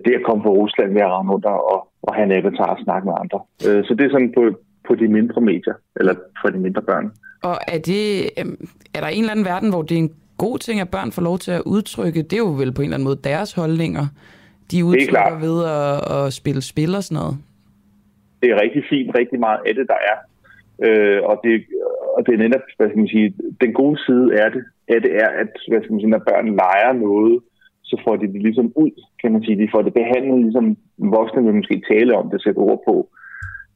[0.06, 2.84] det at komme fra Rusland ved at ramme rundt og, og have en avatar og
[2.84, 3.39] snakke med andre.
[3.67, 4.43] Øh, så det er sådan på,
[4.88, 7.12] på de mindre medier, eller for de mindre børn.
[7.43, 8.04] Og er, det,
[8.39, 8.45] øh,
[8.95, 11.21] er der en eller anden verden, hvor det er en god ting, at børn får
[11.21, 12.21] lov til at udtrykke?
[12.21, 14.06] Det er jo vel på en eller anden måde deres holdninger.
[14.71, 17.36] De udtrykker ved at, at spille spil og sådan noget.
[18.41, 20.17] Det er rigtig fint, rigtig meget af det, der er.
[20.86, 21.54] Øh, og, det,
[22.15, 25.12] og det er netop, hvad skal man sige, den gode side er det, af det
[25.23, 27.39] er, at hvad skal man sige, når børn leger noget,
[27.93, 29.62] så får de det ligesom ud, kan man sige.
[29.62, 32.95] De får det behandlet, ligesom voksne vil måske tale om det, sætte ord på.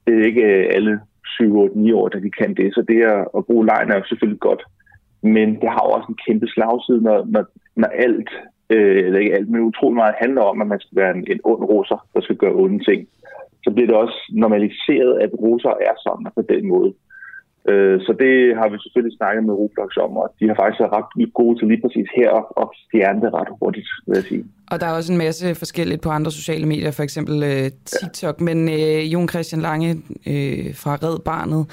[0.06, 2.73] Det er ikke øh, alle 7, 8, 9 år, der de kan det.
[2.73, 2.99] Så det
[3.38, 4.63] at bruge lejen er jo selvfølgelig godt.
[5.21, 7.43] Men det har jo også en kæmpe slagside, når, når,
[7.75, 8.30] når alt,
[8.69, 11.39] øh, eller ikke alt, men utrolig meget handler om, at man skal være en, en
[11.43, 13.08] ond roser, der skal gøre onde ting.
[13.63, 16.93] Så bliver det også normaliseret, at roser er sådan på den måde.
[17.71, 20.93] Øh, så det har vi selvfølgelig snakket med Roblox om, og de har faktisk været
[20.97, 24.43] ret gode til lige præcis her og fjerne det ret hurtigt, vil jeg sige.
[24.71, 28.36] Og der er også en masse forskelligt på andre sociale medier, for eksempel øh, TikTok.
[28.39, 28.45] Ja.
[28.45, 29.89] Men øh, Jon Christian Lange
[30.32, 31.65] øh, fra Red Barnet,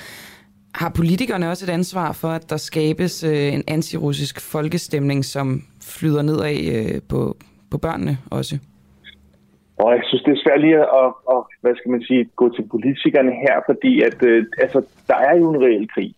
[0.75, 6.23] har politikerne også et ansvar for, at der skabes øh, en antirussisk folkestemning, som flyder
[6.23, 7.37] nedad øh, på,
[7.71, 8.59] på børnene også?
[9.83, 12.65] Og jeg synes, det er svært lige at, at, hvad skal man sige, gå til
[12.75, 14.79] politikerne her, fordi at, øh, altså,
[15.11, 16.15] der er jo en reel krig,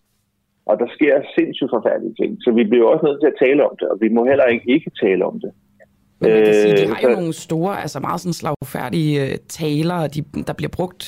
[0.65, 2.31] og der sker sindssygt forfærdelige ting.
[2.43, 4.69] Så vi bliver også nødt til at tale om det, og vi må heller ikke
[4.75, 5.51] ikke tale om det.
[6.19, 9.37] Men man kan sige, de øh, har jo nogle store, altså meget sådan slagfærdige øh,
[9.49, 11.03] taler, de, der bliver brugt.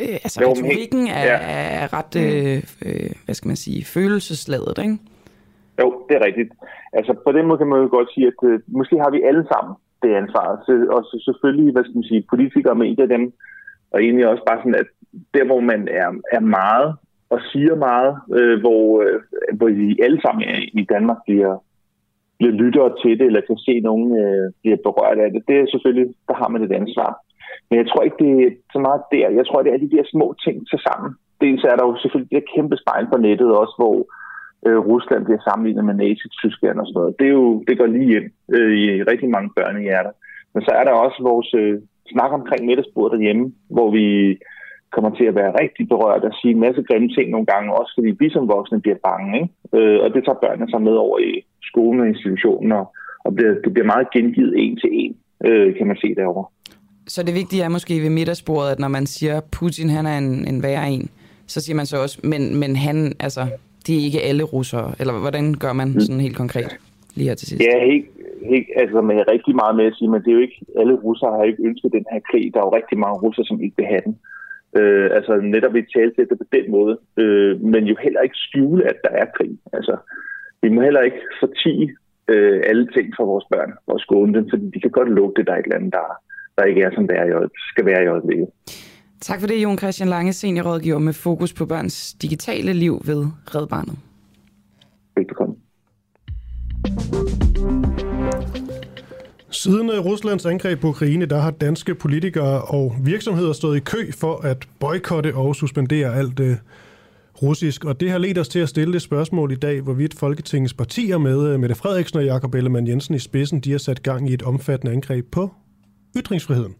[0.00, 1.38] Øh, altså jo, retorikken er, ja.
[1.82, 4.98] er ret, øh, øh, hvad skal man sige, følelsesladet, ikke?
[5.80, 6.50] Jo, det er rigtigt.
[6.92, 9.44] Altså på den måde kan man jo godt sige, at øh, måske har vi alle
[9.52, 10.46] sammen det ansvar.
[10.66, 13.32] Så, og så selvfølgelig, hvad skal man sige, politikere, medier, dem,
[13.92, 14.88] og egentlig også bare sådan, at
[15.34, 16.88] der hvor man er, er meget
[17.30, 19.18] og siger meget, øh, hvor, øh,
[19.58, 20.42] hvor vi alle sammen
[20.80, 21.54] i Danmark bliver,
[22.38, 25.66] bliver lyttere til det, eller kan se nogen øh, bliver berørt af det, det er
[25.72, 27.10] selvfølgelig, der har man et ansvar.
[27.68, 29.36] Men jeg tror ikke, det er så meget der.
[29.38, 31.10] Jeg tror, det er de der små ting til sammen.
[31.40, 34.21] Dels er der jo selvfølgelig det kæmpe spejl på nettet også, hvor øh,
[34.66, 37.18] Øh, Rusland bliver sammenlignet med Nazi-Tyskland og sådan noget.
[37.18, 40.12] Det, er jo, det går lige hjem øh, i rigtig mange børnehjerter.
[40.54, 41.74] Men så er der også vores øh,
[42.12, 44.06] snak omkring middagsbordet derhjemme, hvor vi
[44.94, 47.92] kommer til at være rigtig berørt og sige en masse grimme ting nogle gange, også
[47.96, 49.30] fordi vi som voksne bliver bange.
[49.40, 49.52] Ikke?
[49.76, 51.32] Øh, og det tager børnene sig med over i
[51.70, 52.84] skolen og institutionen, og,
[53.24, 56.46] og bliver, det bliver meget gengivet en til en, øh, kan man se derovre.
[57.06, 60.48] Så det vigtige er måske ved middagsbordet, at når man siger, Putin han er en,
[60.48, 61.10] en værre en,
[61.46, 63.46] så siger man så også, men, men han, altså,
[63.86, 66.78] det er ikke alle russere, eller hvordan gør man sådan helt konkret
[67.14, 67.62] lige her til sidst?
[67.68, 68.06] Ja, helt,
[68.52, 71.30] helt, altså med rigtig meget med at sige, men det er jo ikke, alle russere
[71.36, 72.44] har ikke ønsket den her krig.
[72.54, 74.14] Der er jo rigtig mange russere, som ikke vil have den.
[74.78, 76.94] Øh, altså netop i tale det på den måde.
[77.22, 79.54] Øh, men jo heller ikke skjule, at der er krig.
[79.72, 79.96] Altså,
[80.62, 81.96] vi må heller ikke fortige
[82.28, 85.46] øh, alle ting for vores børn og skåne dem, fordi de kan godt lugte, at
[85.46, 86.06] der er et eller andet, der,
[86.58, 88.48] der ikke er, som det er i skal være i øjeblikket.
[89.22, 93.66] Tak for det, Jon Christian Lange, seniorrådgiver med fokus på børns digitale liv ved Red
[93.66, 93.96] Barnet.
[95.16, 95.54] Velbekomme.
[99.50, 104.12] Siden øh, Ruslands angreb på Ukraine, der har danske politikere og virksomheder stået i kø
[104.12, 106.58] for at boykotte og suspendere alt det
[107.42, 107.84] russisk.
[107.84, 111.18] Og det har ledt os til at stille det spørgsmål i dag, hvorvidt Folketingets partier
[111.18, 114.34] med øh, Mette Frederiksen og Jakob Ellemann Jensen i spidsen, de har sat gang i
[114.34, 115.50] et omfattende angreb på
[116.16, 116.74] ytringsfriheden.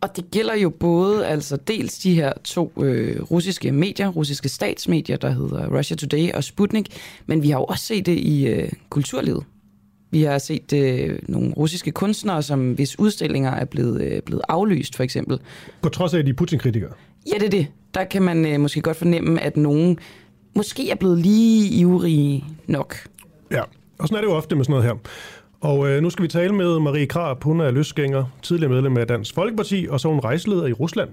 [0.00, 5.16] Og det gælder jo både altså dels de her to øh, russiske medier, russiske statsmedier,
[5.16, 6.86] der hedder Russia Today og Sputnik,
[7.26, 9.44] men vi har jo også set det i øh, kulturlivet.
[10.10, 14.96] Vi har set øh, nogle russiske kunstnere, som hvis udstillinger er blevet, øh, blevet aflyst,
[14.96, 15.38] for eksempel.
[15.82, 16.90] På trods af, at de er Putin-kritikere?
[17.26, 17.66] Ja, det er det.
[17.94, 19.98] Der kan man øh, måske godt fornemme, at nogen
[20.56, 22.96] måske er blevet lige ivrige nok.
[23.50, 23.62] Ja,
[23.98, 24.94] og sådan er det jo ofte med sådan noget her.
[25.62, 27.44] Og øh, nu skal vi tale med Marie Krab.
[27.44, 31.10] Hun er løsgænger, tidligere medlem af Dansk Folkeparti, og så er hun rejseleder i Rusland.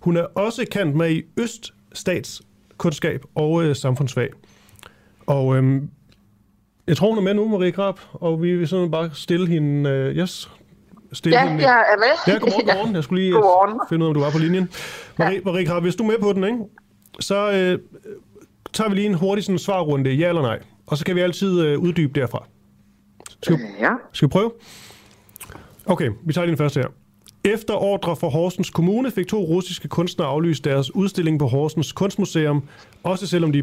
[0.00, 4.28] Hun er også kendt med i Øststatskundskab og øh, samfundsfag.
[5.26, 5.82] Og øh,
[6.86, 9.90] jeg tror, hun er med nu, Marie Krab, og vi vil sådan bare stille hende...
[9.90, 10.50] Øh, yes,
[11.12, 11.62] stille ja, hende.
[11.68, 12.34] jeg er med.
[12.34, 12.94] Ja, godmorgen, godmorgen.
[12.94, 13.80] Jeg skulle lige godmorgen.
[13.88, 14.68] finde ud af, om du var på linjen.
[15.18, 15.40] Marie, ja.
[15.44, 16.58] Marie Krab, hvis du er med på den, ikke?
[17.20, 17.78] så øh,
[18.72, 20.58] tager vi lige en hurtig sådan, svarrunde, ja eller nej.
[20.86, 22.46] Og så kan vi altid øh, uddybe derfra.
[23.42, 23.92] Skal, øh, ja.
[24.12, 24.52] Skal vi prøve?
[25.86, 26.88] Okay, vi tager lige den første her.
[27.44, 32.62] Efter ordre fra Horsens Kommune fik to russiske kunstnere aflyst deres udstilling på Horsens Kunstmuseum,
[33.02, 33.62] også selvom de er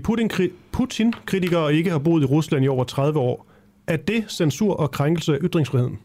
[0.72, 3.48] Putin-kritikere og ikke har boet i Rusland i over 30 år.
[3.88, 6.00] Er det censur og krænkelse af ytringsfriheden?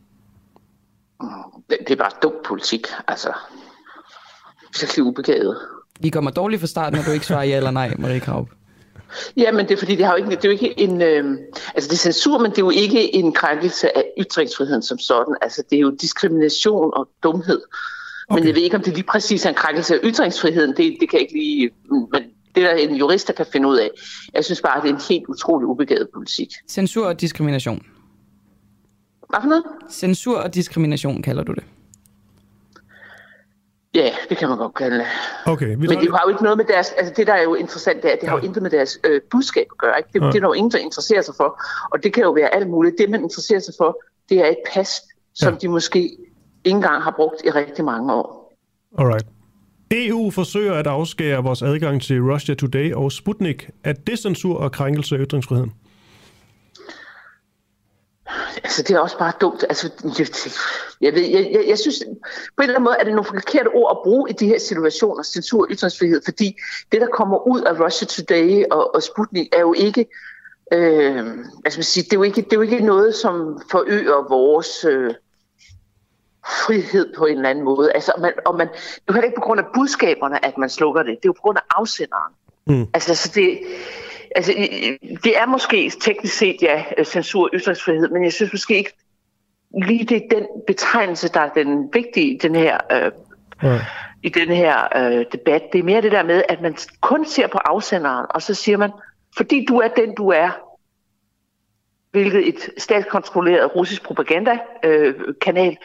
[1.70, 3.32] Det, det er bare dum politik, altså.
[4.80, 5.56] Virkelig ubegavet.
[6.00, 8.48] Vi kommer dårligt fra starten, når du ikke svarer ja eller nej, Marie Kraup.
[9.36, 11.02] Ja, men det er fordi, det, har jo ikke, det er jo ikke en...
[11.02, 11.38] Øh,
[11.74, 15.36] altså det er censur, men det er jo ikke en krænkelse af ytringsfriheden som sådan.
[15.42, 17.60] Altså det er jo diskrimination og dumhed.
[18.28, 18.40] Okay.
[18.40, 20.70] Men jeg ved ikke, om det lige præcis er en krænkelse af ytringsfriheden.
[20.70, 21.70] Det, det kan jeg ikke lige...
[22.12, 22.22] Men
[22.54, 23.90] det er der en jurist, der kan finde ud af.
[24.34, 26.48] Jeg synes bare, det er en helt utrolig ubegavet politik.
[26.68, 27.86] Censur og diskrimination.
[29.28, 29.64] Hvad for noget?
[29.90, 31.64] Censur og diskrimination kalder du det.
[33.94, 35.04] Ja, det kan man godt kalde.
[35.46, 36.90] Okay, vi Men det har jo ikke noget med deres...
[36.90, 38.30] Altså det, der er jo interessant, det er, at det ja.
[38.30, 39.98] har jo intet med deres øh, budskab at gøre.
[39.98, 40.08] Ikke?
[40.12, 40.26] Det, ja.
[40.26, 41.62] det er der jo ingen, der interesserer sig for.
[41.92, 42.94] Og det kan jo være alt muligt.
[42.98, 45.02] Det, man interesserer sig for, det er et pas,
[45.34, 45.58] som ja.
[45.58, 46.00] de måske
[46.64, 48.56] ikke engang har brugt i rigtig mange år.
[48.98, 49.26] Alright.
[49.90, 53.70] EU forsøger at afskære vores adgang til Russia Today og Sputnik.
[53.84, 55.72] Er det censur og krænkelse af ytringsfriheden?
[58.64, 59.62] Altså, det er også bare dumt.
[59.62, 59.90] Altså,
[61.00, 61.98] jeg, ved, jeg, jeg, jeg synes,
[62.56, 64.58] på en eller anden måde er det nogle forkerte ord at bruge i de her
[64.58, 66.56] situationer, censur og ytringsfrihed, fordi
[66.92, 70.06] det, der kommer ud af Russia Today og, og Sputnik, er jo ikke,
[70.72, 71.26] øh,
[71.64, 75.14] altså, sige, det, er jo ikke, det er jo ikke noget, som forøger vores øh,
[76.46, 77.92] frihed på en eller anden måde.
[77.92, 78.68] Altså, man, og man,
[79.08, 81.10] du kan det ikke på grund af budskaberne, at man slukker det.
[81.10, 82.32] Det er jo på grund af afsenderen.
[82.66, 82.86] Mm.
[82.94, 83.58] Altså, så det,
[84.36, 84.52] altså,
[85.24, 88.92] det er måske teknisk set, ja, censur og ytringsfrihed, men jeg synes måske ikke
[89.86, 93.12] lige det er den betegnelse, der er den vigtige i den her, øh,
[93.62, 93.80] ja.
[94.22, 95.62] i den her øh, debat.
[95.72, 98.76] Det er mere det der med, at man kun ser på afsenderen, og så siger
[98.76, 98.90] man,
[99.36, 100.50] fordi du er den, du er,
[102.10, 105.76] hvilket et statskontrolleret russisk propagandakanal,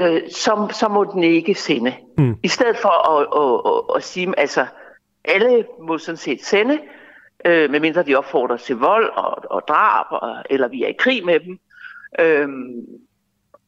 [0.00, 1.94] øh, øh, så, så må den ikke sende.
[2.18, 2.36] Mm.
[2.42, 4.66] I stedet for at, at, at, at sige, altså
[5.24, 6.78] alle må sådan set sende,
[7.44, 11.24] øh, medmindre de opfordrer til vold og, og drab, og, eller vi er i krig
[11.24, 11.58] med dem.
[12.20, 12.86] Øhm,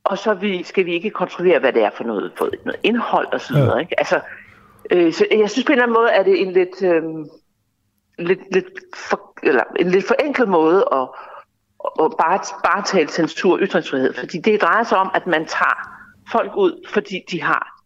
[0.05, 3.27] og så vi, skal vi ikke kontrollere, hvad det er for noget, for noget indhold
[3.33, 3.75] og så videre.
[3.75, 3.81] Ja.
[3.81, 4.01] Ikke?
[4.01, 4.21] Altså,
[4.91, 7.03] øh, så jeg synes på en eller anden måde, er det en lidt, øh,
[8.19, 11.09] lidt, lidt for, eller en lidt forenklet måde at,
[12.05, 14.15] at bare, bare tale censur og ytringsfrihed.
[14.15, 16.01] Fordi det drejer sig om, at man tager
[16.33, 17.80] folk ud, fordi de har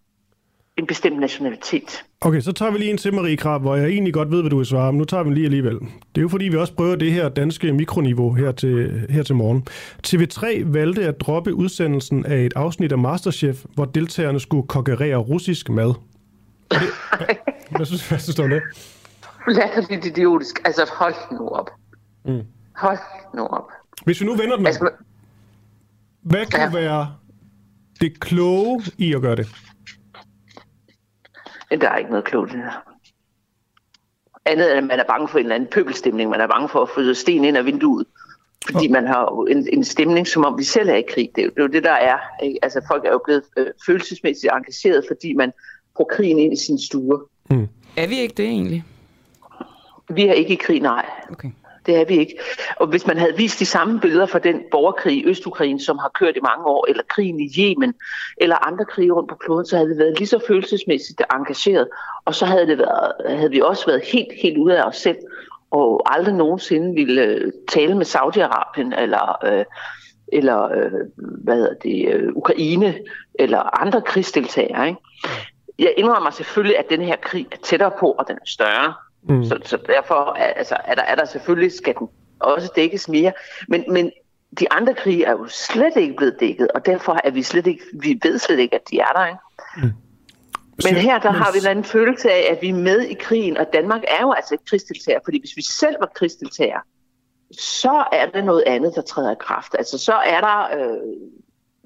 [0.78, 2.04] en bestemt nationalitet.
[2.20, 4.50] Okay, så tager vi lige en til Marie Krab, hvor jeg egentlig godt ved, hvad
[4.50, 5.74] du vil svare, men nu tager vi den lige alligevel.
[5.74, 9.34] Det er jo fordi, vi også prøver det her danske mikroniveau her til, her til
[9.34, 9.66] morgen.
[10.06, 15.68] TV3 valgte at droppe udsendelsen af et afsnit af Masterchef, hvor deltagerne skulle konkurrere russisk
[15.68, 15.94] mad.
[16.70, 16.80] Det,
[17.76, 18.62] hvad, synes, hvad synes du om det?
[19.48, 20.60] Latterligt idiotisk.
[20.64, 21.70] Altså, hold nu op.
[22.24, 22.42] Mm.
[22.76, 22.98] Hold
[23.34, 23.68] nu op.
[24.04, 24.90] Hvis vi nu vender den altså,
[26.22, 26.70] hvad kan ja.
[26.70, 27.12] være
[28.00, 29.48] det kloge i at gøre det?
[31.70, 32.94] Der er ikke noget klogt i det her.
[34.46, 36.30] Andet end, at man er bange for en eller anden pøbelstemning.
[36.30, 38.06] Man er bange for at få sten ind af vinduet.
[38.70, 41.30] Fordi man har en, en stemning, som om vi selv er i krig.
[41.34, 42.18] Det er jo det, er jo det der er.
[42.42, 42.58] Ikke?
[42.62, 45.52] Altså, folk er jo blevet øh, følelsesmæssigt engageret, fordi man
[45.96, 47.18] får krigen ind i sine stuer.
[47.50, 47.68] Mm.
[47.96, 48.84] Er vi ikke det egentlig?
[50.10, 51.06] Vi er ikke i krig, nej.
[51.30, 51.50] Okay.
[51.86, 52.38] Det er vi ikke.
[52.76, 56.10] Og hvis man havde vist de samme billeder fra den borgerkrig i Østukraine, som har
[56.14, 57.94] kørt i mange år, eller krigen i Yemen,
[58.36, 61.88] eller andre krige rundt på kloden, så havde det været lige så følelsesmæssigt engageret.
[62.24, 65.16] Og så havde, det været, havde vi også været helt, helt ude af os selv,
[65.70, 69.64] og aldrig nogensinde ville øh, tale med Saudi-Arabien, eller, øh,
[70.32, 72.94] eller øh, hvad hedder det, øh, Ukraine,
[73.34, 74.88] eller andre krigsdeltagere.
[74.88, 75.00] Ikke?
[75.78, 78.94] Jeg indrømmer selvfølgelig, at den her krig er tættere på, og den er større.
[79.28, 79.44] Mm.
[79.44, 82.08] Så, så derfor altså, er, der, er der selvfølgelig, skal den
[82.40, 83.32] også dækkes mere.
[83.68, 84.10] Men, men
[84.60, 87.84] de andre krige er jo slet ikke blevet dækket, og derfor er vi slet ikke,
[87.92, 89.26] vi ved slet ikke, at de er der.
[89.26, 89.38] Ikke?
[89.76, 89.92] Mm.
[90.84, 93.66] Men her der har vi en følelse af, at vi er med i krigen, og
[93.72, 96.80] Danmark er jo altså ikke krigsdeltager, fordi hvis vi selv var krigsdeltager,
[97.58, 99.74] så er det noget andet, der træder i kraft.
[99.78, 100.98] Altså så er der øh,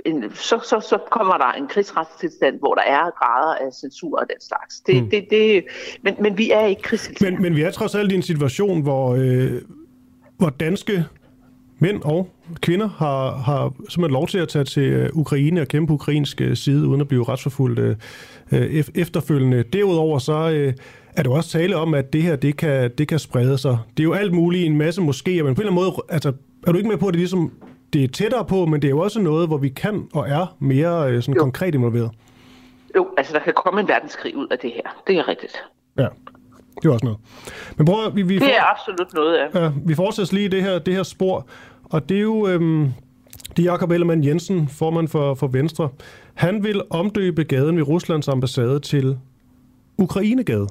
[0.06, 4.26] en, så, så, så kommer der en krigsretstilstand, hvor der er grader af censur og
[4.30, 4.80] den slags.
[4.80, 5.10] Det, mm.
[5.10, 5.64] det, det,
[6.02, 7.34] men, men vi er ikke krigstilstand.
[7.34, 9.62] Men, men vi er trods alt i en situation, hvor, øh,
[10.38, 11.04] hvor danske
[11.78, 12.28] mænd og
[12.60, 16.56] kvinder har, har simpelthen lov til at tage til øh, Ukraine og kæmpe ukrainsk øh,
[16.56, 17.96] side, uden at blive retsforfulgt øh,
[18.52, 19.62] øh efterfølgende.
[19.62, 20.72] Derudover så øh,
[21.16, 23.78] er der også tale om, at det her det kan, det kan sprede sig.
[23.96, 26.32] Det er jo alt muligt, en masse måske, men på en eller anden måde, altså,
[26.66, 27.52] er du ikke med på, at det ligesom
[27.92, 30.56] det er tættere på, men det er jo også noget, hvor vi kan og er
[30.58, 32.10] mere øh, sådan konkret involveret.
[32.96, 35.02] Jo, altså der kan komme en verdenskrig ud af det her.
[35.06, 35.64] Det er rigtigt.
[35.98, 36.06] Ja,
[36.82, 37.18] det er også noget.
[37.76, 39.64] Men prøv, vi, vi det er absolut noget, ja.
[39.64, 41.46] ja vi fortsætter lige det her, det her spor,
[41.84, 42.92] og det er jo øhm,
[43.56, 45.88] det er Jakob Ellemann Jensen, formand for, for Venstre.
[46.34, 49.18] Han vil omdøbe gaden ved Ruslands ambassade til
[49.98, 50.66] Ukrainegade.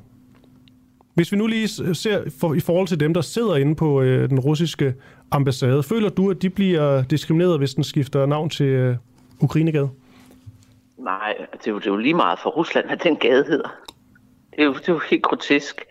[1.13, 4.30] Hvis vi nu lige ser for, i forhold til dem, der sidder inde på øh,
[4.30, 4.93] den russiske
[5.32, 8.95] ambassade, føler du, at de bliver diskrimineret, hvis den skifter navn til øh,
[9.41, 9.89] Ukrainegade?
[10.97, 13.43] Nej, altså, det er, jo, det er jo lige meget for Rusland, hvad den gade
[13.43, 13.69] hedder.
[14.51, 15.86] Det er jo, det er jo helt grotesk.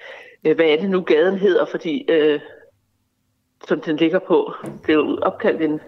[0.44, 1.66] Øh, hvad er det nu, gaden hedder?
[1.70, 2.40] Fordi, øh,
[3.68, 5.80] som den ligger på, det er jo opkaldt en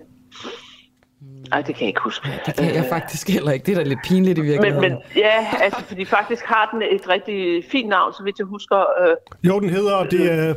[1.50, 2.28] Nej, det kan jeg ikke huske.
[2.46, 3.66] Det kan jeg faktisk heller ikke.
[3.66, 4.80] Det er da lidt pinligt i virkeligheden.
[4.80, 8.46] Men, men ja, altså, fordi faktisk har den et rigtig fint navn, så vidt jeg
[8.46, 8.76] husker.
[8.76, 10.54] Øh, jo, den hedder, det er,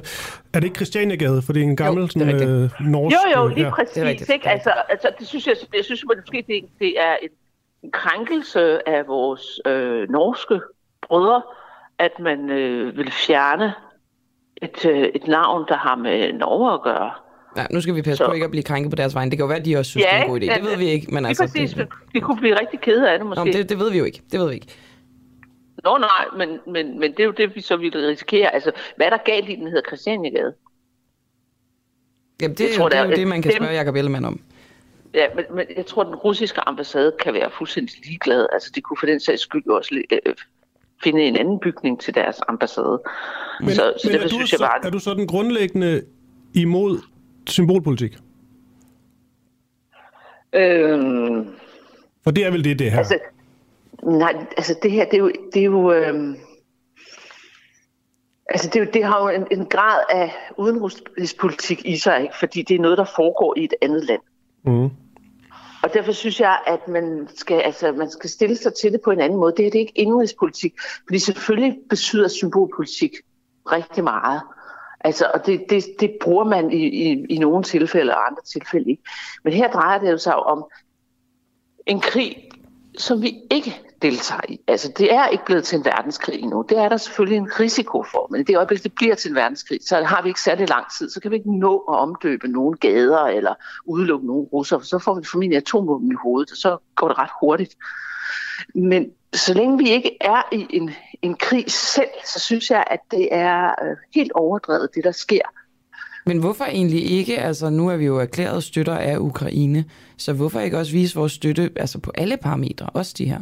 [0.54, 3.16] er det ikke Christianiagade, for det er en gammel jo, sådan, øh, norsk...
[3.16, 3.74] Jo, jo, lige ja.
[3.74, 4.28] præcis.
[4.28, 4.50] Det ikke?
[4.50, 7.30] Altså, altså, det synes jeg, jeg synes måske, det, det er en,
[7.84, 10.60] en krænkelse af vores øh, norske
[11.08, 11.42] brødre,
[12.00, 13.74] at man øh, vil fjerne
[14.62, 17.12] et, øh, et navn, der har med Norge at gøre.
[17.58, 18.28] Ja, nu skal vi passe så.
[18.28, 19.32] på ikke at blive krænket på deres vegne.
[19.32, 20.46] Det kan jo være, at de også synes, ja, det er en god idé.
[20.46, 21.14] Ja, det ved vi ikke.
[21.14, 21.74] Men altså, præcis.
[21.74, 23.46] Det, vi kunne blive rigtig kede af det måske.
[23.46, 24.22] Nå, det, det ved vi jo ikke.
[24.32, 24.68] Det ved vi ikke.
[25.84, 28.54] Nå nej, men, men, men det er jo det, vi så ville risikere.
[28.54, 30.54] Altså, hvad er der galt i, den hedder Christianiagade?
[32.42, 34.40] Jamen, det, jeg tror, det er jo det, man kan spørge Jacob Ellemann om.
[35.14, 38.48] Ja, men, men jeg tror, den russiske ambassade kan være fuldstændig ligeglad.
[38.54, 40.34] Altså, de kunne for den sags skyld også øh,
[41.04, 43.02] finde en anden bygning til deres ambassade.
[43.60, 44.88] Men, så, så men det, er, du synes så, jeg bare...
[44.88, 46.04] er du så den grundlæggende
[46.54, 47.00] imod
[47.48, 48.18] symbolpolitik?
[50.54, 51.48] Øhm,
[52.24, 52.98] For det er vel det, det her?
[52.98, 53.20] Altså,
[54.04, 55.32] nej, altså det her, det er jo...
[55.54, 56.36] Det er jo øhm,
[58.50, 62.38] altså det, er jo, det har jo en, en grad af udenrigspolitik i sig, ikke?
[62.40, 64.22] fordi det er noget, der foregår i et andet land.
[64.66, 64.90] Mm.
[65.84, 69.12] Og derfor synes jeg, at man skal, altså, man skal stille sig til det på
[69.12, 69.54] en anden måde.
[69.58, 70.74] Det her det er ikke indrigspolitik,
[71.08, 73.12] fordi selvfølgelig betyder symbolpolitik
[73.72, 74.42] rigtig meget.
[75.04, 78.90] Altså, og det, det, det bruger man i, i, i nogle tilfælde og andre tilfælde
[78.90, 79.04] ikke.
[79.44, 80.66] Men her drejer det jo sig om
[81.86, 82.50] en krig,
[82.98, 84.60] som vi ikke deltager i.
[84.68, 86.66] Altså, det er ikke blevet til en verdenskrig endnu.
[86.70, 89.36] Det er der selvfølgelig en risiko for, men i det øjeblik, det bliver til en
[89.36, 91.10] verdenskrig, så har vi ikke særlig lang tid.
[91.10, 93.54] Så kan vi ikke nå at omdøbe nogle gader eller
[93.86, 97.18] udelukke nogle russer, for så får vi formentlig atomvåben i hovedet, og så går det
[97.18, 97.76] ret hurtigt.
[98.76, 100.92] Men så længe vi ikke er i en,
[101.22, 105.42] en krig selv, så synes jeg, at det er øh, helt overdrevet, det der sker.
[106.26, 107.38] Men hvorfor egentlig ikke?
[107.38, 109.86] Altså, nu er vi jo erklæret støtter af Ukraine,
[110.18, 113.40] så hvorfor ikke også vise vores støtte altså på alle parametre, også de her?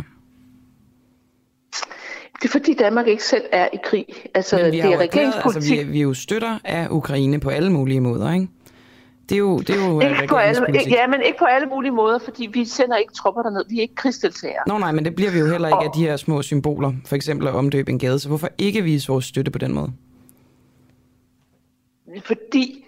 [2.42, 4.06] Det er fordi Danmark ikke selv er i krig.
[4.36, 5.88] Altså, Men vi det er erklæret, altså, regeringspolitik.
[5.88, 8.48] vi, vi er jo støtter af Ukraine på alle mulige måder, ikke?
[9.30, 11.46] Det er jo, det er jo øh, Ikke på alle, ikke, ja, men ikke på
[11.46, 13.64] alle mulige måder, fordi vi sender ikke tropper derned.
[13.70, 14.64] Vi er ikke krigsdeltagere.
[14.68, 17.16] Nå nej, men det bliver vi jo heller ikke af de her små symboler, for
[17.16, 19.92] eksempel at omdøbe en gade, så hvorfor ikke vise vores støtte på den måde?
[22.24, 22.86] Fordi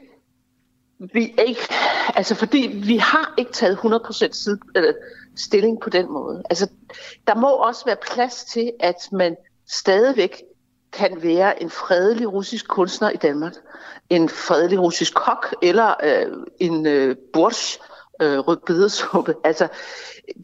[1.14, 1.62] vi ikke,
[2.16, 4.94] altså fordi vi har ikke taget 100% side, eller
[5.36, 6.44] stilling på den måde.
[6.50, 6.70] Altså,
[7.28, 9.36] der må også være plads til, at man
[9.68, 10.42] stadigvæk
[10.94, 13.54] kan være en fredelig russisk kunstner i Danmark.
[14.10, 17.80] En fredelig russisk kok, eller øh, en øh, borsch,
[18.22, 19.36] øh, rødbedesuppe.
[19.44, 19.68] Altså,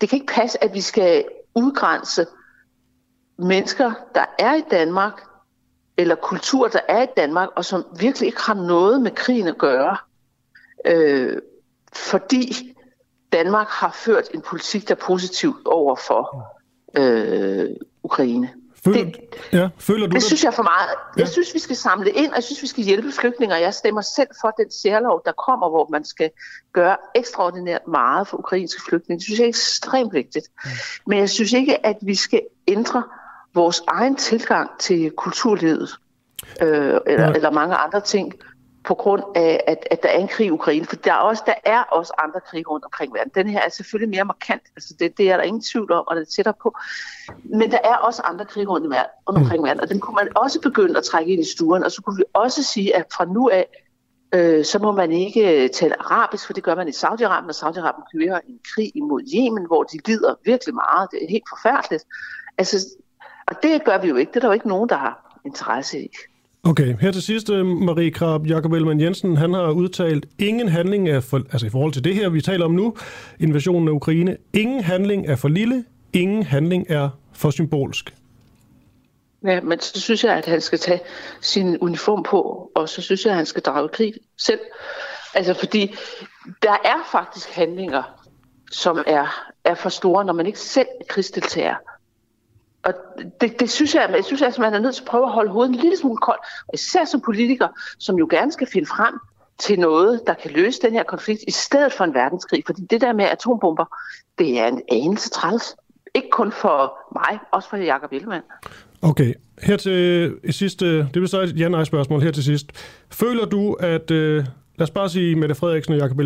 [0.02, 1.26] det kan ikke passe, at vi skal
[1.56, 2.26] udgrænse
[3.38, 5.22] mennesker, der er i Danmark,
[5.98, 9.58] eller kultur, der er i Danmark, og som virkelig ikke har noget med krigen at
[9.58, 9.98] gøre,
[10.86, 11.38] øh,
[11.94, 12.74] fordi
[13.32, 16.48] Danmark har ført en politik, der er positiv over for
[16.98, 17.70] øh,
[18.04, 18.54] Ukraine.
[18.94, 19.20] Føler, Det-
[19.54, 20.90] ja, føler du Det synes jeg er for meget.
[21.18, 21.22] Ja.
[21.22, 24.02] Jeg synes, vi skal samle ind, og jeg synes, vi skal hjælpe flygtninge, jeg stemmer
[24.02, 26.30] selv for den særlov, der kommer, hvor man skal
[26.74, 29.20] gøre ekstraordinært meget for ukrainske flygtninge.
[29.20, 30.46] Det synes jeg er ekstremt vigtigt.
[31.08, 33.04] Men jeg synes ikke, at vi skal ændre
[33.54, 35.90] vores egen tilgang til kulturlivet,
[36.62, 36.68] øh,
[37.08, 38.34] eller, eller mange andre ting,
[38.88, 40.86] på grund af, at, at der er en krig i Ukraine.
[40.86, 43.32] For der er, også, der er også andre krige rundt omkring verden.
[43.36, 44.62] Den her er selvfølgelig mere markant.
[44.76, 46.76] Altså det, det er der ingen tvivl om, og det er tættere på.
[47.44, 50.16] Men der er også andre krige rundt, i verden, rundt omkring verden, og den kunne
[50.16, 51.84] man også begynde at trække ind i stuen.
[51.84, 53.68] Og så kunne vi også sige, at fra nu af,
[54.34, 57.58] øh, så må man ikke øh, tale arabisk, for det gør man i Saudi-Arabien, og
[57.64, 61.12] Saudi-Arabien kører en krig imod Yemen, hvor de lider virkelig meget.
[61.12, 62.04] Det er helt forfærdeligt.
[62.58, 62.88] Altså,
[63.48, 64.30] og det gør vi jo ikke.
[64.30, 66.10] Det er der jo ikke nogen, der har interesse i.
[66.68, 71.10] Okay, her til sidst, øh, Marie Krab, Jakob Ellemann Jensen, han har udtalt, ingen handling
[71.10, 72.96] er for, altså i forhold til det her, vi taler om nu,
[73.40, 78.14] invasionen af Ukraine, ingen handling er for lille, ingen handling er for symbolsk.
[79.44, 81.00] Ja, men så synes jeg, at han skal tage
[81.42, 84.60] sin uniform på, og så synes jeg, at han skal drage krig selv.
[85.34, 85.96] Altså, fordi
[86.64, 88.04] der er faktisk handlinger,
[88.72, 91.76] som er, er for store, når man ikke selv krigsdeltager.
[92.88, 92.94] Og
[93.42, 95.52] det, det synes jeg, jeg synes, at man er nødt til at prøve at holde
[95.52, 96.42] hovedet en lille smule koldt.
[96.68, 97.68] Og især som politiker,
[98.00, 99.14] som jo gerne skal finde frem
[99.60, 102.64] til noget, der kan løse den her konflikt, i stedet for en verdenskrig.
[102.66, 103.86] Fordi det der med atombomber,
[104.40, 105.76] det er en anelse træls.
[106.16, 108.44] Ikke kun for mig, også for Jakob Ellemann.
[109.02, 112.72] Okay, her til sidste, det vil så et ja-nej-spørgsmål her til sidst.
[113.12, 114.36] Føler du, at, øh,
[114.76, 116.20] lad os bare sige, Mette Frederiksen og Jakob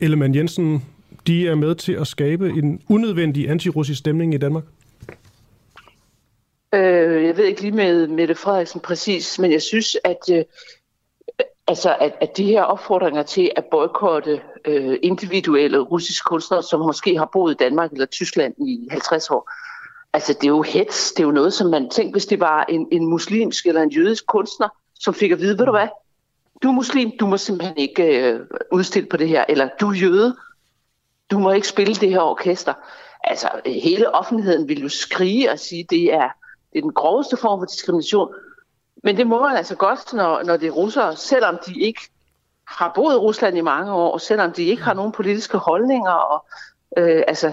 [0.00, 0.84] Ellemann Jensen,
[1.26, 4.64] de er med til at skabe en unødvendig antirussisk stemning i Danmark?
[6.72, 10.44] Øh, jeg ved ikke lige med Mette Frederiksen præcis, men jeg synes, at, øh,
[11.66, 17.18] altså, at, at de her opfordringer til at boykotte øh, individuelle russiske kunstnere, som måske
[17.18, 19.50] har boet i Danmark eller Tyskland i 50 år,
[20.12, 21.12] altså det er jo hets.
[21.12, 23.90] Det er jo noget, som man tænker, hvis det var en, en muslimsk eller en
[23.90, 25.88] jødisk kunstner, som fik at vide, ved du hvad,
[26.62, 28.40] du er muslim, du må simpelthen ikke øh,
[28.72, 30.36] udstille på det her, eller du er jøde,
[31.30, 32.74] du må ikke spille det her orkester.
[33.24, 36.28] Altså, hele offentligheden vil jo skrige og sige, det er,
[36.72, 38.28] det er den groveste form for diskrimination.
[39.04, 42.00] Men det må man altså godt, når, når det er russere, selvom de ikke
[42.66, 46.12] har boet i Rusland i mange år, og selvom de ikke har nogen politiske holdninger.
[46.12, 46.46] Og,
[46.96, 47.52] øh, altså,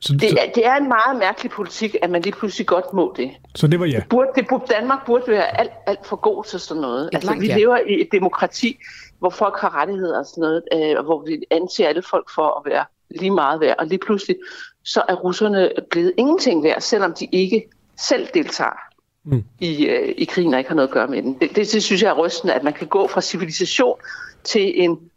[0.00, 3.14] Så, det, er, det er en meget mærkelig politik, at man lige pludselig godt må
[3.16, 3.30] det.
[3.54, 4.02] så det var ja.
[4.10, 7.02] Burde, det burde, Danmark burde være alt, alt for god til sådan noget.
[7.04, 7.56] Et Altså, langt vi ja.
[7.56, 8.78] lever i et demokrati,
[9.18, 12.60] hvor folk har rettigheder og sådan noget, øh, og hvor vi anser alle folk for
[12.60, 13.76] at være lige meget værd.
[13.78, 14.36] Og lige pludselig,
[14.84, 17.68] så er russerne blevet ingenting værd, selvom de ikke
[18.08, 18.90] selv deltager
[19.24, 19.44] Mm.
[19.58, 21.34] i, øh, i krigen og ikke har noget at gøre med den.
[21.40, 23.98] Det, det, det synes jeg er rystende, at man kan gå fra civilisation
[24.44, 25.10] til en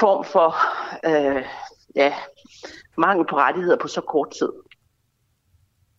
[0.00, 0.56] form for
[1.04, 1.44] øh,
[1.96, 2.14] ja,
[2.98, 4.48] mangel på rettigheder på så kort tid.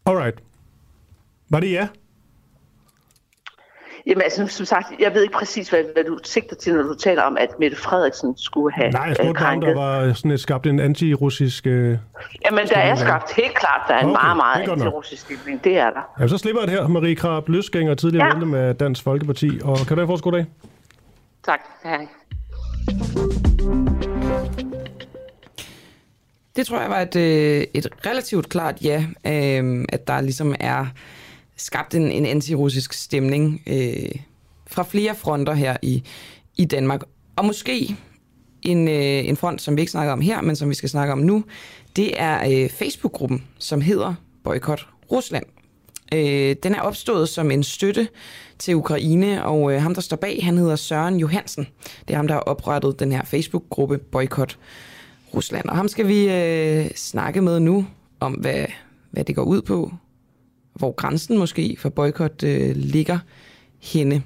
[0.05, 0.43] Alright.
[1.49, 1.87] Var det ja?
[4.09, 6.93] Jamen altså, som sagt, jeg ved ikke præcis, hvad, hvad du sigter til, når du
[6.95, 10.31] taler om, at Mette Frederiksen skulle have Nej, jeg øh, spurgte om der var sådan
[10.31, 11.67] et skabt en anti-russisk...
[11.67, 11.97] Øh...
[12.45, 14.77] Jamen, der er skabt helt klart, der er en Okay, meget, er meget nok.
[14.77, 15.63] antirussisk stilling.
[15.63, 16.21] Det er der.
[16.23, 16.87] Ja, så slipper jeg det her.
[16.87, 18.33] Marie Krab, løsgænger, tidligere Ja.
[18.33, 19.49] medlem af Dansk Folkeparti.
[19.63, 20.45] Og kan du have en fortsat god dag?
[21.45, 21.59] Tak.
[21.83, 22.07] Hej.
[26.55, 30.85] Det tror jeg var et, øh, et relativt klart ja, øh, at der ligesom er
[31.59, 34.11] skabt en, en antirussisk stemning øh,
[34.67, 36.03] fra flere fronter her i,
[36.57, 37.01] i Danmark.
[37.35, 37.95] Og måske
[38.61, 41.13] en, øh, en front, som vi ikke snakker om her, men som vi skal snakke
[41.13, 41.43] om nu,
[41.95, 45.45] det er øh, Facebook-gruppen, som hedder Boykot Rusland.
[46.13, 48.07] Øh, den er opstået som en støtte
[48.59, 51.67] til Ukraine, og øh, ham, der står bag, han hedder Søren Johansen.
[52.07, 54.57] Det er ham, der har oprettet den her Facebook-gruppe Boykot
[55.33, 55.69] Rusland.
[55.69, 57.85] Og ham skal vi øh, snakke med nu
[58.19, 58.65] om, hvad,
[59.11, 59.93] hvad det går ud på,
[60.79, 63.19] hvor grænsen måske for boykot øh, ligger
[63.79, 64.23] henne.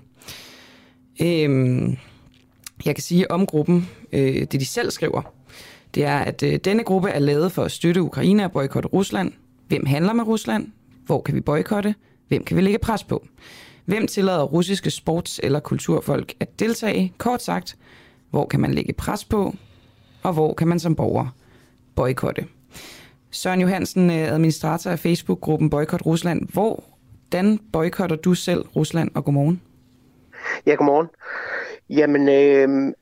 [1.22, 1.97] Øhm,
[2.86, 5.22] jeg kan sige om gruppen, øh, det de selv skriver,
[5.95, 9.32] det er, at øh, denne gruppe er lavet for at støtte Ukraine og boykotte Rusland.
[9.68, 10.68] Hvem handler med Rusland?
[11.06, 11.95] Hvor kan vi boykotte?
[12.28, 13.28] Hvem kan vi lægge pres på?
[13.86, 17.14] Hvem tillader russiske sports- eller kulturfolk at deltage?
[17.18, 17.78] Kort sagt,
[18.30, 19.56] hvor kan man lægge pres på?
[20.24, 21.28] Og hvor kan man som borger
[21.95, 22.45] boykotte?
[23.34, 26.50] Søren Johansen, øh, administrator af Facebook-gruppen Boykot Rusland.
[26.54, 29.62] Hvordan boykotter du selv Rusland, og godmorgen?
[30.66, 31.08] Ja, godmorgen.
[31.90, 32.94] Jamen, øh,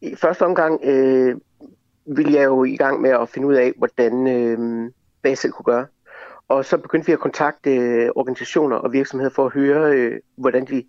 [0.00, 1.36] i første omgang øh,
[2.06, 4.58] ville jeg jo i gang med at finde ud af, hvordan, øh,
[5.20, 5.86] hvad jeg selv kunne gøre.
[6.48, 10.64] Og så begyndte vi at kontakte øh, organisationer og virksomheder for at høre, øh, hvordan
[10.64, 10.84] de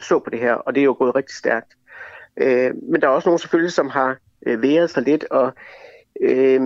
[0.00, 1.76] så på det her, og det er jo gået rigtig stærkt.
[2.36, 5.52] Øh, men der er også nogen selvfølgelig, som har øh, været sig lidt, og
[6.20, 6.60] øh,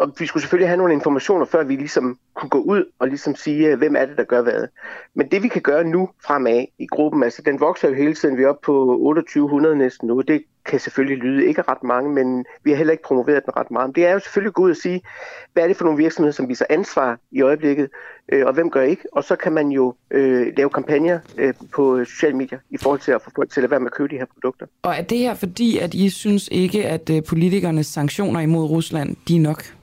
[0.00, 3.34] og vi skulle selvfølgelig have nogle informationer, før vi ligesom kunne gå ud og ligesom
[3.34, 4.66] sige, øh, hvem er det, der gør hvad.
[5.14, 8.36] Men det vi kan gøre nu fremad i gruppen, altså den vokser jo hele tiden,
[8.36, 12.44] vi er oppe på 2800 næsten nu, det kan selvfølgelig lyde ikke ret mange, men
[12.64, 13.88] vi har heller ikke promoveret den ret meget.
[13.88, 15.00] Men Det er jo selvfølgelig at sige,
[15.52, 17.88] hvad er det for nogle virksomheder, som viser ansvar i øjeblikket,
[18.32, 19.02] øh, og hvem gør ikke?
[19.12, 23.12] Og så kan man jo øh, lave kampagner øh, på sociale medier i forhold til
[23.12, 24.66] at få folk til at være med at købe de her produkter.
[24.82, 29.16] Og er det her fordi, at I synes ikke, at øh, politikernes sanktioner imod Rusland,
[29.28, 29.79] de er nok?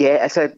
[0.00, 0.50] Ja, altså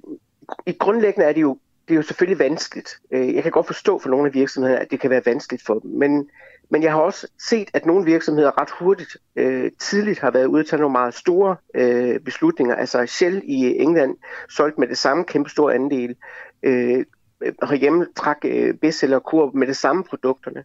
[0.66, 1.59] i grundlæggende er det jo,
[1.89, 3.01] det er jo selvfølgelig vanskeligt.
[3.11, 5.78] Øh, jeg kan godt forstå for nogle af virksomhederne, at det kan være vanskeligt for
[5.78, 6.30] dem, men,
[6.68, 10.64] men jeg har også set, at nogle virksomheder ret hurtigt, øh, tidligt har været ude
[10.64, 12.74] til nogle meget store øh, beslutninger.
[12.74, 14.16] Altså Shell i England
[14.49, 16.16] solgte med det samme kæmpe store andel.
[16.62, 17.05] Øh,
[17.45, 20.64] øh, herhjemme trak øh, bestseller med det samme produkterne.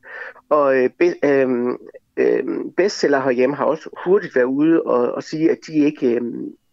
[0.49, 1.49] Og øh, be, øh,
[2.17, 2.43] øh,
[2.77, 6.21] bestseller herhjemme har også hurtigt været ude og, og sige, at de ikke øh,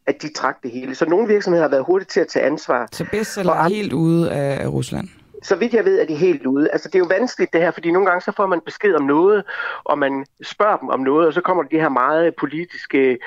[0.06, 0.94] at de trak det hele.
[0.94, 2.88] Så nogle virksomheder har været hurtigt til at tage ansvar.
[2.92, 5.08] Så bestseller er helt ude af Rusland?
[5.42, 6.70] Så vidt jeg ved, er de helt ude.
[6.72, 9.02] Altså, det er jo vanskeligt det her, fordi nogle gange så får man besked om
[9.02, 9.44] noget,
[9.84, 13.18] og man spørger dem om noget, og så kommer de her meget politiske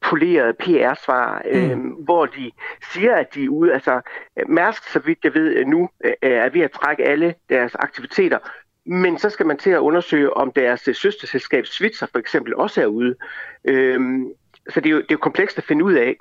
[0.00, 1.58] polerede PR-svar, mm.
[1.58, 2.50] øh, hvor de
[2.92, 3.72] siger, at de er ude.
[3.72, 4.00] Altså,
[4.48, 8.38] Mærsk, så vidt jeg ved nu, øh, er ved at trække alle deres aktiviteter,
[8.86, 12.86] men så skal man til at undersøge, om deres søsterselskab Switzer for eksempel også er
[12.86, 13.14] ude.
[13.64, 14.26] Øhm,
[14.70, 16.16] så det er, jo, det er jo komplekst at finde ud af.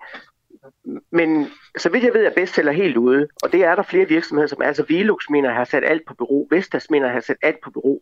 [1.12, 4.48] Men så vidt jeg ved, er bestseller helt ude, og det er der flere virksomheder,
[4.48, 7.72] som altså Velux mener har sat alt på bureau, Vestas mener har sat alt på
[7.72, 8.00] bureau.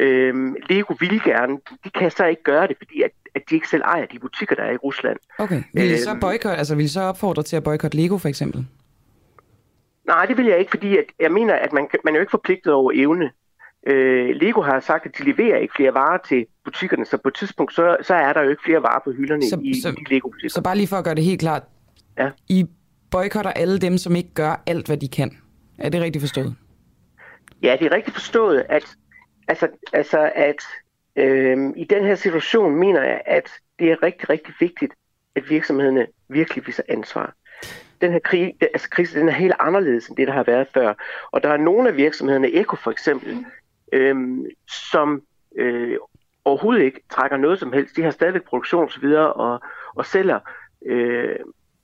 [0.00, 3.68] Øhm, Lego vil gerne, de kan så ikke gøre det, fordi at, at de ikke
[3.68, 5.18] selv ejer de butikker, der er i Rusland.
[5.38, 8.18] Okay, vil I øhm, så boycott, altså vil I så opfordre til at boykotte Lego
[8.18, 8.66] for eksempel?
[10.06, 12.30] Nej, det vil jeg ikke, fordi at jeg mener, at man, man er jo ikke
[12.30, 13.30] forpligtet over evne.
[13.86, 17.34] Øh, Lego har sagt, at de leverer ikke flere varer til butikkerne, så på et
[17.34, 20.14] tidspunkt, så, så er der jo ikke flere varer på hylderne så, i, så, i
[20.14, 20.54] Lego-butikker.
[20.54, 21.62] Så bare lige for at gøre det helt klart.
[22.18, 22.30] Ja.
[22.48, 22.66] I
[23.10, 25.38] boykotter alle dem, som ikke gør alt, hvad de kan.
[25.78, 26.54] Er det rigtigt forstået?
[27.62, 28.84] Ja, det er rigtigt forstået, at,
[29.48, 30.62] altså, altså, at
[31.16, 34.92] øh, i den her situation mener jeg, at det er rigtig, rigtig vigtigt,
[35.36, 37.34] at virksomhederne virkelig viser ansvar.
[38.00, 40.94] Den her krig, altså krise den er helt anderledes end det, der har været før.
[41.30, 43.44] Og der er nogle af virksomhederne, Eko for eksempel,
[43.92, 44.16] øh,
[44.90, 45.22] som
[45.56, 45.96] øh,
[46.44, 47.96] overhovedet ikke trækker noget som helst.
[47.96, 49.04] De har stadigvæk produktion osv.
[49.34, 49.60] Og,
[49.94, 50.38] og sælger.
[50.86, 51.36] Øh,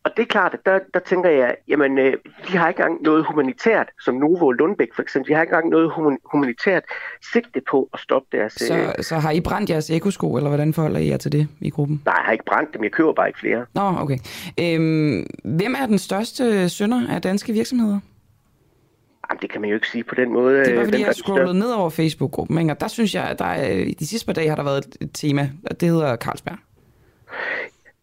[0.05, 2.13] og det er klart, at der, der tænker jeg, jamen, øh,
[2.49, 5.51] de har ikke engang noget humanitært, som Novo og Lundbæk for eksempel, de har ikke
[5.51, 5.93] engang noget
[6.25, 6.83] humanitært
[7.33, 8.53] sigte på at stoppe deres...
[8.53, 9.05] Så, øh...
[9.05, 12.03] så har I brændt jeres ekosko, eller hvordan forholder I jer til det i gruppen?
[12.05, 13.67] Nej, jeg har ikke brændt dem, jeg køber bare ikke flere.
[13.75, 14.19] Nå, okay.
[14.61, 18.01] Øhm, hvem er den største sønder af danske virksomheder?
[19.31, 20.64] Jamen, det kan man jo ikke sige på den måde.
[20.64, 22.72] Det var øh, fordi, jeg scrollede ned over Facebook-gruppen, ikke?
[22.72, 25.11] og der synes jeg, at der er, de sidste par dage har der været et
[25.14, 26.57] tema, og det hedder Carlsberg.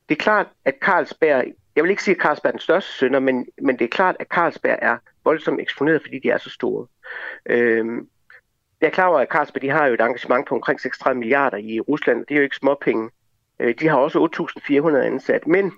[0.09, 1.45] Det er klart, at Carlsberg,
[1.75, 4.15] jeg vil ikke sige, at Carlsberg er den største sønder, men, men det er klart,
[4.19, 6.87] at Carlsberg er voldsomt eksponeret, fordi de er så store.
[7.45, 8.07] Øhm,
[8.81, 11.57] jeg er klar over, at Carlsberg de har jo et engagement på omkring 36 milliarder
[11.57, 12.25] i Rusland.
[12.25, 13.09] Det er jo ikke småpenge.
[13.59, 14.29] Øh, de har også
[14.91, 15.47] 8.400 ansat.
[15.47, 15.71] Men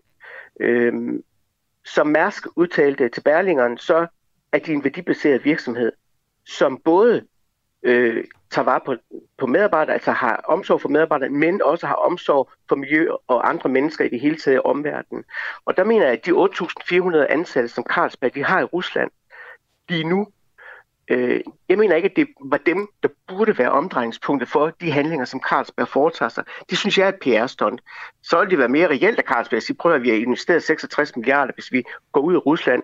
[0.60, 1.24] øhm,
[1.86, 4.08] som Mærsk udtalte til Berlingeren, så
[4.54, 5.92] at de er en værdibaseret virksomhed,
[6.46, 7.26] som både
[7.84, 8.96] øh, tager vare på,
[9.38, 13.70] på medarbejdere, altså har omsorg for medarbejdere, men også har omsorg for miljø og andre
[13.70, 15.24] mennesker i det hele taget i omverdenen.
[15.66, 19.12] Og der mener jeg, at de 8.400 ansatte, som Carlsberg de har i Rusland
[19.90, 20.28] lige nu,
[21.08, 25.26] øh, jeg mener ikke, at det var dem, der burde være omdrejningspunktet for de handlinger,
[25.26, 26.44] som Carlsberg foretager sig.
[26.70, 27.82] Det synes jeg er et PR-stunt.
[28.24, 30.64] Så vil det være mere reelt af Carlsberg at sige, prøv at vi har investeret
[30.64, 32.84] 66 milliarder, hvis vi går ud af Rusland,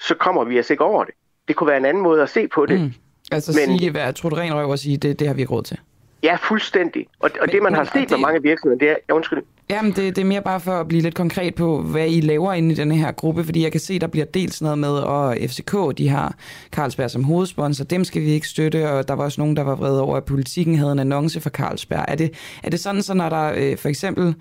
[0.00, 1.14] så kommer vi altså ikke over det.
[1.48, 2.80] Det kunne være en anden måde at se på det.
[2.80, 2.92] Mm.
[3.32, 5.52] Altså men, sige, hvad tror du ren røv at sige, det, det har vi ikke
[5.52, 5.78] råd til?
[6.22, 7.06] Ja, fuldstændig.
[7.18, 8.96] Og, og men, det, man har set med mange virksomheder, det er...
[9.08, 9.42] Ja, undskyld.
[9.70, 12.52] Jamen, det, det er mere bare for at blive lidt konkret på, hvad I laver
[12.52, 15.02] inde i denne her gruppe, fordi jeg kan se, der bliver delt sådan noget med,
[15.02, 16.34] og FCK, de har
[16.70, 19.74] Carlsberg som hovedsponsor, dem skal vi ikke støtte, og der var også nogen, der var
[19.74, 22.04] vrede over, at politikken havde en annonce for Carlsberg.
[22.08, 24.34] Er det, er det sådan, så når der øh, for eksempel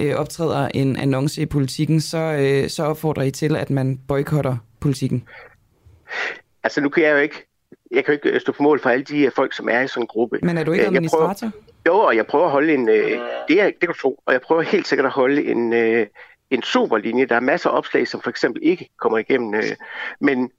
[0.00, 4.56] øh, optræder en annonce i politikken, så, øh, så opfordrer I til, at man boykotter
[4.80, 5.24] politikken?
[6.64, 7.46] Altså, nu kan jeg jo ikke
[7.90, 9.80] jeg kan jo ikke øh, stå på mål for alle de øh, folk, som er
[9.80, 10.38] i sådan en gruppe.
[10.42, 11.34] Men er du ikke administrator?
[11.34, 11.52] Prøver,
[11.86, 12.88] jo, og jeg prøver at holde en...
[12.88, 14.22] Øh, det, er, det kan du tro.
[14.26, 16.06] Og jeg prøver helt sikkert at holde en, øh,
[16.50, 17.26] en superlinje.
[17.26, 19.54] Der er masser af opslag, som for eksempel ikke kommer igennem.
[19.54, 19.76] Øh,
[20.20, 20.50] men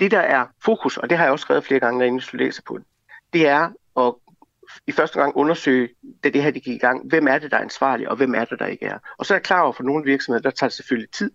[0.00, 2.62] det, der er fokus, og det har jeg også skrevet flere gange, når jeg læser
[2.66, 2.86] på det,
[3.32, 4.14] det er at
[4.86, 5.88] i første gang undersøge,
[6.24, 8.34] da det her det gik i gang, hvem er det, der er ansvarlig, og hvem
[8.34, 8.98] er det, der ikke er.
[9.18, 11.30] Og så er jeg klar over, for nogle virksomheder, der tager det selvfølgelig tid,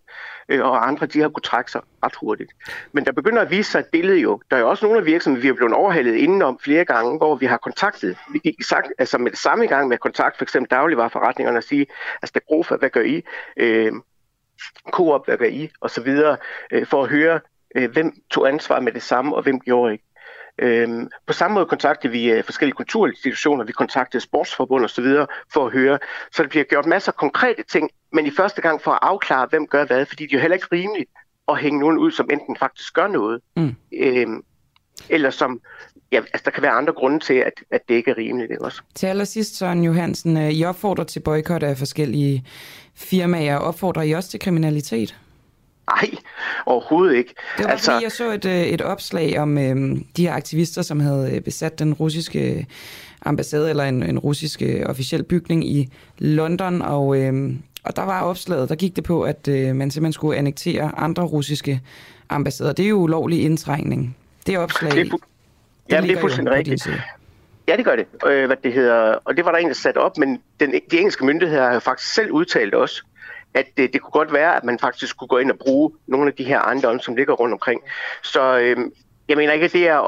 [0.51, 2.51] øh, og andre, de har kunnet trække sig ret hurtigt.
[2.91, 4.41] Men der begynder at vise sig et billede jo.
[4.51, 7.35] Der er jo også nogle af virksomheder, vi er blevet overhalet indenom flere gange, hvor
[7.35, 8.17] vi har kontaktet.
[8.31, 11.87] Vi gik sagt, altså med det samme gang med kontakt, for eksempel dagligvarerforretningerne, og sige,
[12.21, 13.23] altså der Grofa, hvad gør I?
[13.57, 13.91] Øh,
[14.91, 15.69] Coop, hvad gør I?
[15.81, 16.37] Og så videre,
[16.71, 17.39] øh, for at høre,
[17.75, 20.05] øh, hvem tog ansvar med det samme, og hvem gjorde ikke.
[20.59, 25.05] Øhm, på samme måde kontaktede vi uh, forskellige kulturinstitutioner, vi kontaktede sportsforbund osv.
[25.53, 25.99] for at høre.
[26.31, 29.47] Så der bliver gjort masser af konkrete ting, men i første gang for at afklare,
[29.49, 31.09] hvem gør hvad, fordi det er jo heller ikke rimeligt
[31.47, 33.75] at hænge nogen ud, som enten faktisk gør noget, mm.
[33.93, 34.43] øhm,
[35.09, 35.61] eller som
[36.11, 38.51] ja, altså der kan være andre grunde til, at, at det ikke er rimeligt.
[38.51, 38.81] Ikke også?
[38.95, 42.45] Til allersidst, Søren Johansen, øh, I opfordrer til boykot af forskellige
[42.95, 43.57] firmaer.
[43.57, 45.17] Opfordrer I også til kriminalitet?
[45.95, 46.09] Nej,
[46.65, 47.33] overhovedet ikke.
[47.57, 50.81] Det var altså, fordi, jeg så et, øh, et opslag om øhm, de her aktivister,
[50.81, 52.67] som havde øh, besat den russiske
[53.25, 58.21] ambassade, eller en, en russisk øh, officiel bygning i London, og, øhm, og der var
[58.21, 61.81] opslaget, der gik det på, at øh, man simpelthen skulle annektere andre russiske
[62.29, 62.73] ambassader.
[62.73, 64.17] Det er jo ulovlig indtrængning.
[64.47, 64.91] Det er opslag.
[64.91, 65.17] Det, er fu-
[65.89, 66.89] det ja, det er fuldstændig rigtigt.
[67.67, 68.05] Ja, det gør det.
[68.27, 70.97] Øh, hvad det hedder, og det var der en, der satte op, men den, de
[70.97, 73.03] engelske myndigheder har faktisk selv udtalt også,
[73.53, 76.27] at det, det kunne godt være, at man faktisk skulle gå ind og bruge nogle
[76.27, 77.81] af de her ejendomme, som ligger rundt omkring.
[78.23, 78.77] Så øh,
[79.29, 79.99] jeg mener ikke, at det er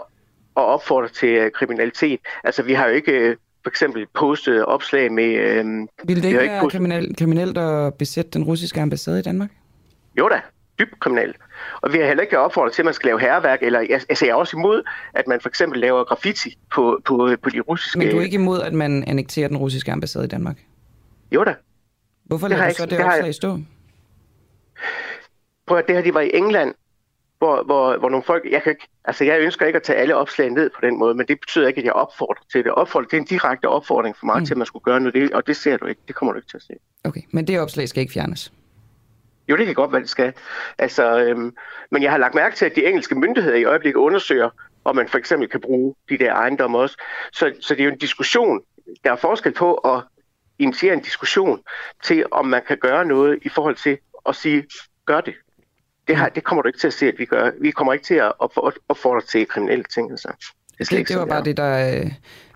[0.58, 2.20] at opfordre til øh, kriminalitet.
[2.44, 5.24] Altså, vi har jo ikke øh, for eksempel postet opslag med...
[5.24, 5.66] Øh,
[6.04, 9.50] Vil det ikke være ikke kriminel, kriminelt at besætte den russiske ambassade i Danmark?
[10.18, 10.42] Jo da,
[10.80, 11.36] dybt kriminelt.
[11.82, 14.32] Og vi har heller ikke opfordret til, at man skal lave herværk, eller altså, jeg
[14.32, 14.84] er også imod,
[15.14, 18.00] at man for eksempel laver graffiti på, på, på de russiske...
[18.00, 20.58] Men du er ikke imod, at man annekterer den russiske ambassade i Danmark?
[21.32, 21.56] Jo da,
[22.24, 23.60] Hvorfor lader du så det, det opslag stå?
[25.66, 26.74] Prøv at det her, de var i England,
[27.38, 30.16] hvor, hvor, hvor nogle folk, jeg kan ikke, altså jeg ønsker ikke at tage alle
[30.16, 32.72] opslag ned på den måde, men det betyder ikke, at jeg opfordrer til det.
[32.72, 34.46] Opfordrer, det er en direkte opfordring for mig mm.
[34.46, 36.38] til, at man skulle gøre noget, det, og det ser du ikke, det kommer du
[36.38, 36.74] ikke til at se.
[37.04, 38.54] Okay, men det opslag skal ikke fjernes?
[39.50, 40.34] Jo, det kan godt være, det skal.
[40.78, 41.56] Altså, øhm,
[41.92, 44.50] men jeg har lagt mærke til, at de engelske myndigheder i øjeblikket undersøger,
[44.86, 46.98] om man for eksempel kan bruge de der ejendomme også.
[47.34, 48.62] Så, så det er jo en diskussion.
[49.04, 50.04] Der er forskel på at
[50.60, 51.60] initiere en diskussion
[52.04, 54.64] til, om man kan gøre noget i forhold til at sige,
[55.06, 55.34] gør det.
[56.08, 57.52] Det, her, det kommer du ikke til at se, at vi gør.
[57.62, 58.32] Vi kommer ikke til at
[58.90, 60.12] opfordre til kriminelle ting.
[60.12, 60.28] Altså.
[60.80, 62.04] Det, det, det var bare det, der,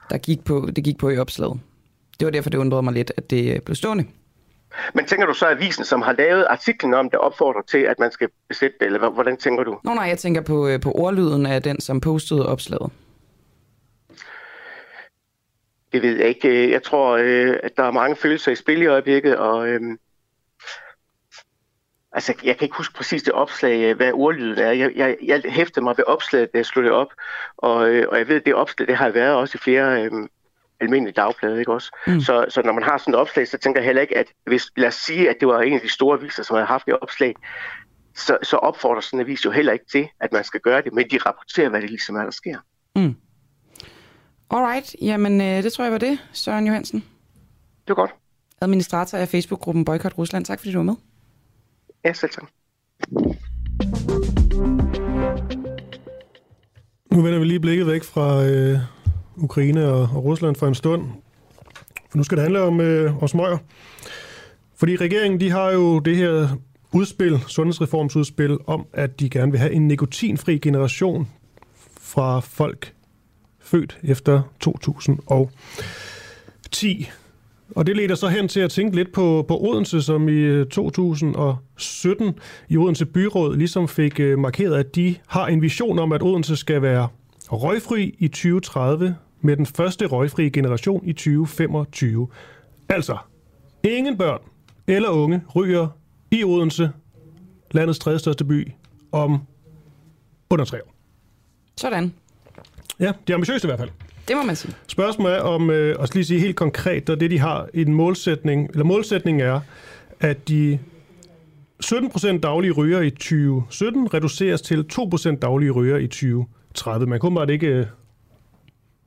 [0.09, 1.59] der gik, på, det gik på i opslaget.
[2.19, 4.05] Det var derfor, det undrede mig lidt, at det øh, blev stående.
[4.93, 7.99] Men tænker du så, at avisen, som har lavet artiklen om det, opfordrer til, at
[7.99, 9.79] man skal besætte det, eller hvordan tænker du?
[9.83, 12.91] Nå nej, jeg tænker på, øh, på ordlyden af den, som postede opslaget.
[15.93, 16.71] Det ved jeg ikke.
[16.71, 19.81] Jeg tror, øh, at der er mange følelser i spil i øjeblikket, og øh,
[22.11, 24.71] altså, jeg kan ikke huske præcis det opslag, øh, hvad ordlyden er.
[24.71, 27.13] Jeg, jeg, jeg hæftede mig ved opslaget, da jeg slog det op,
[27.57, 30.11] og, øh, og jeg ved, at det opslag, det har været også i flere øh,
[30.79, 31.91] almindelige dagblade, ikke også?
[32.07, 32.19] Mm.
[32.19, 34.71] Så, så når man har sådan et opslag, så tænker jeg heller ikke, at hvis,
[34.75, 36.97] lad os sige, at det var en af de store aviser, som havde haft det
[37.01, 37.35] opslag,
[38.15, 40.93] så, så opfordrer sådan en avis jo heller ikke til, at man skal gøre det,
[40.93, 42.57] men de rapporterer, hvad det ligesom er, der sker.
[42.95, 43.15] Mm.
[44.49, 46.99] Alright, jamen øh, det tror jeg var det, Søren Johansen.
[47.87, 48.11] Det var godt.
[48.61, 50.45] Administrator af Facebook-gruppen Boykot Rusland.
[50.45, 50.95] Tak fordi du var med.
[52.05, 52.49] Ja, selv tak.
[57.11, 58.79] Nu vender vi lige blikket væk fra øh,
[59.35, 61.03] Ukraine og, og Rusland for en stund.
[62.09, 63.57] For nu skal det handle om, øh, om smøger.
[64.75, 66.47] Fordi regeringen de har jo det her
[66.91, 71.27] udspil, sundhedsreformsudspil, om at de gerne vil have en nikotinfri generation
[72.01, 72.93] fra folk
[73.67, 77.09] født efter 2010.
[77.75, 80.65] Og det leder så hen til at tænke lidt på, på Odense, som i øh,
[80.65, 82.39] 2017
[82.69, 86.55] i Odense Byråd ligesom fik øh, markeret, at de har en vision om, at Odense
[86.55, 87.07] skal være
[87.51, 92.27] røgfri i 2030 med den første røgfri generation i 2025.
[92.89, 93.17] Altså,
[93.83, 94.39] ingen børn
[94.87, 95.87] eller unge ryger
[96.31, 96.91] i Odense,
[97.71, 98.71] landets tredje største by,
[99.11, 99.39] om
[100.49, 100.93] under tre år.
[101.77, 102.13] Sådan.
[102.99, 103.89] Ja, det er ambitiøst i hvert fald.
[104.27, 104.73] Det må man sige.
[104.87, 108.69] Spørgsmålet er om, øh, og lige sige helt konkret, og det de har en målsætning,
[108.69, 109.59] eller målsætningen er,
[110.19, 110.79] at de
[111.85, 117.07] 17% daglige ryger i 2017 reduceres til 2% daglige ryger i 2030.
[117.07, 117.85] Man kunne bare ikke øh,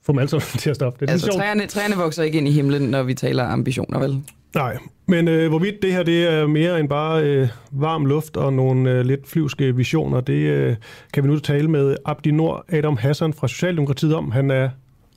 [0.03, 1.01] få dem alle sammen til at stoppe.
[1.01, 1.37] Det er Altså, sjovt.
[1.37, 4.23] træerne, træerne vokser ikke ind i himlen, når vi taler ambitioner, vel?
[4.55, 8.53] Nej, men øh, hvorvidt det her det er mere end bare øh, varm luft og
[8.53, 10.77] nogle øh, lidt flyvske visioner, det øh,
[11.13, 14.31] kan vi nu tale med Abdi Nord Adam Hassan fra Socialdemokratiet om.
[14.31, 14.71] Han er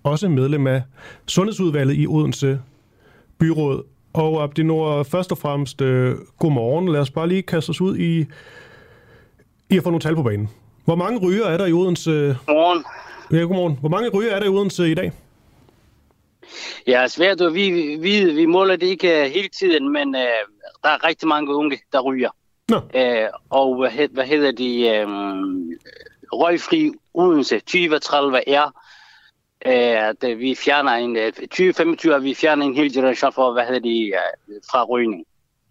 [0.03, 0.81] også medlem af
[1.27, 2.59] Sundhedsudvalget i Odense
[3.39, 3.84] Byråd.
[4.13, 6.89] Og Abdi Nord, først og fremmest, øh, godmorgen.
[6.89, 8.25] Lad os bare lige kaste os ud i,
[9.69, 10.49] i at få nogle tal på banen.
[10.86, 12.38] Hvor mange ryger er der i Odense?
[12.47, 12.84] Morgen.
[13.31, 13.77] Ja, godmorgen.
[13.79, 15.11] Hvor mange ryger er der i Odense i dag?
[16.88, 17.99] Ja, svært at vide.
[17.99, 20.22] Vi, vi måler det ikke øh, hele tiden, men øh,
[20.84, 22.30] der er rigtig mange unge, der ryger.
[22.70, 22.82] Nå.
[22.95, 24.88] Øh, og hvad, hed- hvad hedder de?
[24.88, 25.08] Øh,
[26.34, 28.64] røgfri Odense 2030 er,
[29.66, 33.66] øh, at vi fjerner en, øh, 2025 at vi fjerner en hel generation for, hvad
[33.66, 35.26] hedder de, øh, fra rygning.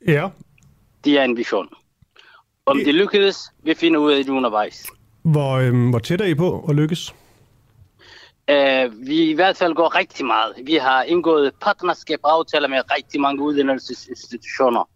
[0.07, 0.29] Ja.
[1.05, 1.69] Det er en vision.
[2.67, 4.87] Om det lykkedes, vi finder ud af det undervejs.
[5.23, 7.15] Hvor, øh, hvor tæt er I på at lykkes?
[8.51, 10.53] Uh, vi i hvert fald går rigtig meget.
[10.65, 14.89] Vi har indgået partnerskab aftaler med rigtig mange uddannelsesinstitutioner.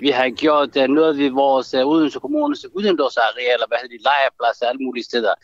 [0.00, 4.66] Vi har gjort uh, noget ved vores uh, Odense Kommunes udendørsarealer, hvad hedder de, lejrpladser,
[4.66, 5.34] alle mulige steder.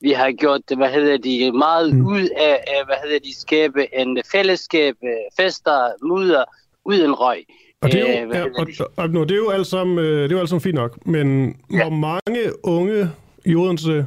[0.00, 2.06] Vi har gjort, hvad hedder de, meget mm.
[2.06, 6.44] ud af, af, hvad hedder de, skabe en fællesskab, uh, fester, mudder,
[6.84, 7.44] uden røg.
[7.82, 8.72] Og det er jo, hvad ja, og, de?
[8.80, 11.56] og, og det er jo alt sammen, det er jo alt sammen fint nok, men
[11.72, 11.82] ja.
[11.82, 13.10] hvor mange unge
[13.44, 14.06] i Odense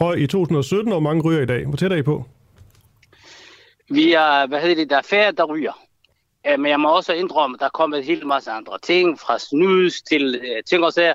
[0.00, 1.66] røg i 2017, og hvor mange ryger i dag?
[1.66, 2.24] Hvor tæt er I på?
[3.90, 5.72] Vi er, hvad hedder det, der er færre, der ryger.
[6.48, 9.20] Uh, men jeg må også indrømme, at der er kommet en hel masse andre ting,
[9.20, 11.14] fra snus til uh, ting og sager,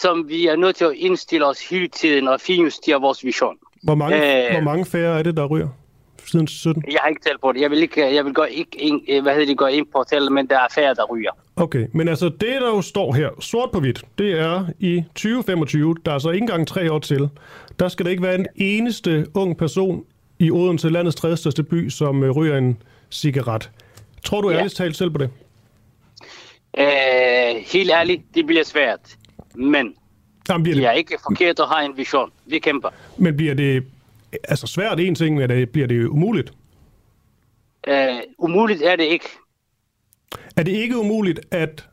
[0.00, 3.56] som vi er nødt til at indstille os hele tiden og finjustere vores vision.
[3.82, 4.52] Hvor mange, Øh.
[4.52, 5.68] hvor mange færre er det, der ryger
[6.26, 6.84] siden 17?
[6.90, 7.60] Jeg har ikke talt på det.
[7.60, 10.04] Jeg vil ikke, jeg vil gå ikke ind, øh, hvad hedder det, gå ind på
[10.10, 11.30] tallet, men der er færre, der ryger.
[11.56, 15.96] Okay, men altså det, der jo står her, sort på hvidt, det er i 2025,
[16.06, 17.28] der er så ikke engang tre år til,
[17.78, 20.04] der skal der ikke være en eneste ung person
[20.38, 23.70] i Odense, landets tredje største by, som øh, ryger en cigaret.
[24.24, 24.56] Tror du Ja.
[24.58, 25.30] ærligt talt selv på det?
[26.78, 29.00] Øh, helt ærligt, det bliver svært.
[29.54, 29.94] Men
[30.48, 32.30] Jamen, bliver det er ikke forkert at have en vision.
[32.46, 32.88] Vi kæmper.
[33.18, 33.84] men bliver det
[34.44, 36.52] altså svært en ting, men det, bliver det umuligt?
[37.88, 38.08] Øh,
[38.38, 39.24] umuligt er det ikke.
[40.56, 41.86] Er det ikke umuligt, at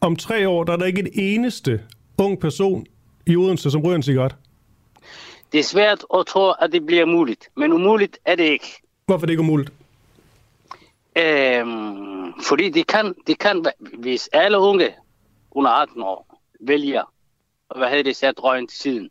[0.00, 1.80] om tre år, der er der ikke en eneste
[2.18, 2.86] ung person
[3.26, 4.34] i Odense, som ryger en cigaret?
[5.52, 7.48] Det er svært at tro, at det bliver muligt.
[7.56, 8.82] Men umuligt er det ikke.
[9.06, 9.72] Hvorfor er det ikke umuligt?
[11.18, 13.64] Øhm, fordi det kan, det kan,
[13.98, 14.88] hvis alle unge
[15.50, 17.12] under 18 år vælger,
[17.76, 19.08] hvad hedder det, sat røgen til siden,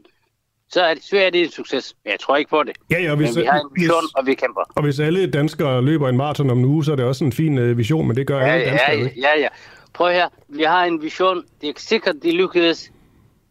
[0.70, 1.96] så er det svært, det er en succes.
[2.04, 2.76] Men jeg tror ikke på det.
[2.92, 4.62] Ja, ja, hvis, Men vi har en vision, hvis, og vi kæmper.
[4.76, 7.32] og hvis alle danskere løber en maraton om en uge, så er det også en
[7.32, 9.20] fin øh, vision, men det gør Ja, alle danskere ja, ikke.
[9.22, 9.48] ja, ja.
[9.94, 10.30] Prøv her.
[10.48, 11.44] Vi har en vision.
[11.62, 12.92] Det er sikkert, det lykkedes,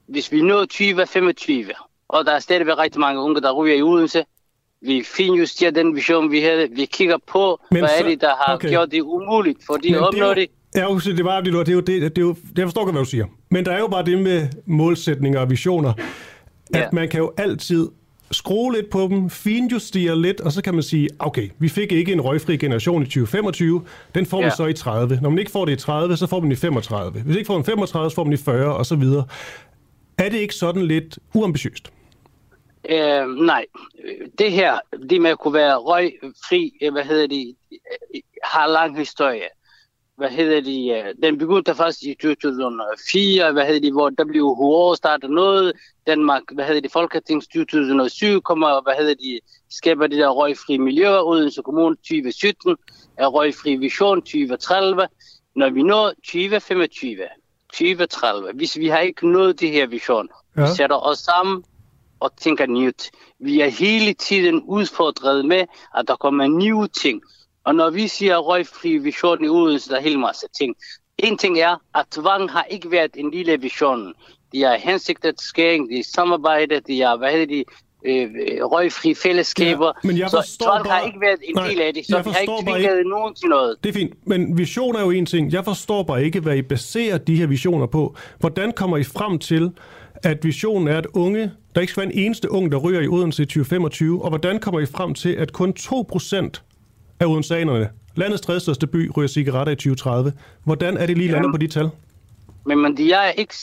[0.06, 1.64] hvis vi når 2025.
[2.08, 4.24] Og der er stadigvæk rigtig mange unge, der ryger i Odense.
[4.82, 6.68] Vi finjusterer den vision, vi havde.
[6.76, 8.68] Vi kigger på, Men hvad så- er det, der har okay.
[8.68, 9.58] gjort det umuligt.
[9.66, 12.18] Fordi Men at opnå jo- det, Ja, det var det, det er jo det, det
[12.18, 13.24] er jo, jeg forstår godt, hvad du siger.
[13.50, 15.92] Men der er jo bare det med målsætninger og visioner,
[16.74, 16.88] at Ja.
[16.92, 17.88] man kan jo altid
[18.30, 22.12] skrue lidt på dem, finjustere lidt, og så kan man sige, okay, vi fik ikke
[22.12, 23.82] en røgfri generation i 2025,
[24.14, 24.54] den får man Ja.
[24.56, 25.18] så i 30.
[25.22, 27.20] Når man ikke får det i 30, så får man i 35.
[27.22, 29.24] Hvis ikke får man 35, så får man i 40, og så videre.
[30.18, 31.92] Er det ikke sådan lidt uambitiøst?
[32.88, 33.66] Øh, nej,
[34.38, 34.78] det her,
[35.10, 39.48] det med at kunne være røgfri, øh, hvad hedder det, øh, har lang historie.
[40.16, 45.34] Hvad hedder det, øh, den begyndte først i 2004, hvad hedder det, hvor WHO startede
[45.34, 45.72] noget,
[46.06, 49.40] Danmark, hvad hedder det, Folketings 2007 kommer, hvad hedder det,
[49.70, 52.76] skaber det der røgfri miljø, Odense Kommune 2017,
[53.16, 55.08] er røgfri vision 2030,
[55.56, 57.16] når vi når 2025,
[57.78, 60.62] 2030, hvis vi har ikke nået det her vision, ja.
[60.62, 61.64] Vi sætter os sammen
[62.20, 63.10] og tænker nyt.
[63.38, 65.64] Vi er hele tiden udfordret med,
[65.94, 67.22] at der kommer nye ting.
[67.64, 70.76] Og når vi siger røgfri vision i Odense, der er helt masse ting.
[71.18, 74.14] En ting er, at tvang har ikke været en lille vision.
[74.52, 77.64] Det er hensigtet skæring, det er samarbejde, det er, hvad hedder det,
[78.04, 78.28] øh,
[78.62, 79.86] røgfri fællesskaber.
[79.86, 82.16] Ja, men jeg så Trump har bare- ikke været en Nej, del af det, så
[82.16, 83.76] jeg vi har ikke tvinget ikke- nogen til noget.
[83.84, 85.52] Det er fint, men vision er jo en ting.
[85.52, 88.16] Jeg forstår bare ikke, hvad I baserer de her visioner på.
[88.38, 89.70] Hvordan kommer I frem til,
[90.22, 93.08] at visionen er, at unge, der ikke skal være en eneste ung, der ryger i
[93.08, 96.62] Odense i 2025, og hvordan kommer I frem til, at kun 2%
[97.20, 100.32] af odenseanerne, landets tredje største by, ryger cigaretter i 2030?
[100.64, 101.88] Hvordan er det lige landet på de tal?
[102.66, 103.54] Men, men de er ikke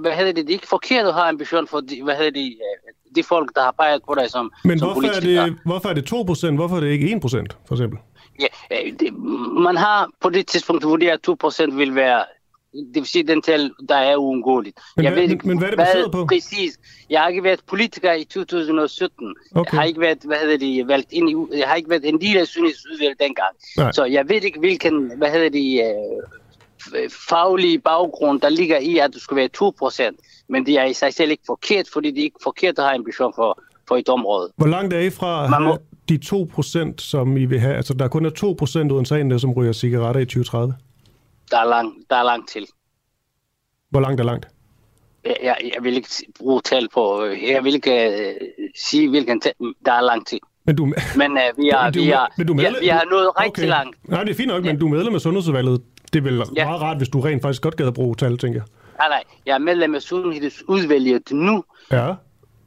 [0.00, 3.03] hvad hedder det, det er ikke forkert at have ambition for hvad hedder det, øh,
[3.14, 5.44] de folk, der har peget på dig som, Men som hvorfor er, politiker.
[5.44, 6.54] det, hvorfor er det 2%?
[6.54, 7.18] Hvorfor er det ikke 1%,
[7.68, 7.98] for eksempel?
[8.40, 8.46] Ja,
[8.86, 9.14] øh, det,
[9.62, 12.22] man har på det tidspunkt vurderet, at 2% vil være,
[12.72, 14.78] det vil sige den tal, der er uundgåeligt.
[14.96, 16.26] Men jeg hvad- ved men- ikke, men hvad er det baseret på?
[16.26, 16.78] Præcis.
[17.10, 19.34] Jeg har ikke været politiker i 2017.
[19.54, 19.72] Okay.
[19.72, 22.20] Jeg har ikke været, hvad hedder det, valgt ind i, jeg har ikke været en
[22.20, 23.54] del af sundhedsudvalget dengang.
[23.76, 23.92] Nej.
[23.92, 25.80] Så jeg ved ikke, hvilken, hvad hedder det,
[26.94, 30.16] øh, faglige baggrund, der ligger i, at du skal være 2%.
[30.48, 32.94] Men det er i sig selv ikke forkert, fordi det er ikke forkert at have
[32.94, 34.52] ambition for, for et område.
[34.56, 35.78] Hvor langt er I fra må-
[36.08, 37.74] de 2%, som I vil have?
[37.74, 38.30] Altså, der er kun er
[38.88, 40.74] 2% odenseanere, som ryger cigaretter i 2030.
[41.50, 42.66] Der er langt, der er langt til.
[43.90, 44.48] Hvor langt er langt?
[45.24, 48.34] Jeg, jeg, jeg vil ikke bruge tal på, jeg vil ikke øh,
[48.76, 49.52] sige, hvilken tal,
[49.86, 50.38] der er langt til.
[50.66, 50.92] Men du, Men
[51.32, 53.68] øh, vi, er, du- vi, er, men du vi, har nået rigtig Okay.
[53.68, 54.08] langt.
[54.08, 55.82] Nej, det er fint nok, men du er medlem af Sundhedsudvalget.
[56.12, 56.64] Det er vel Ja.
[56.64, 58.66] meget rart, hvis du rent faktisk godt gad at bruge tal, tænker jeg.
[58.98, 62.14] Nej, nej, jeg er medlem af Sundhedsudvalget nu, Ja,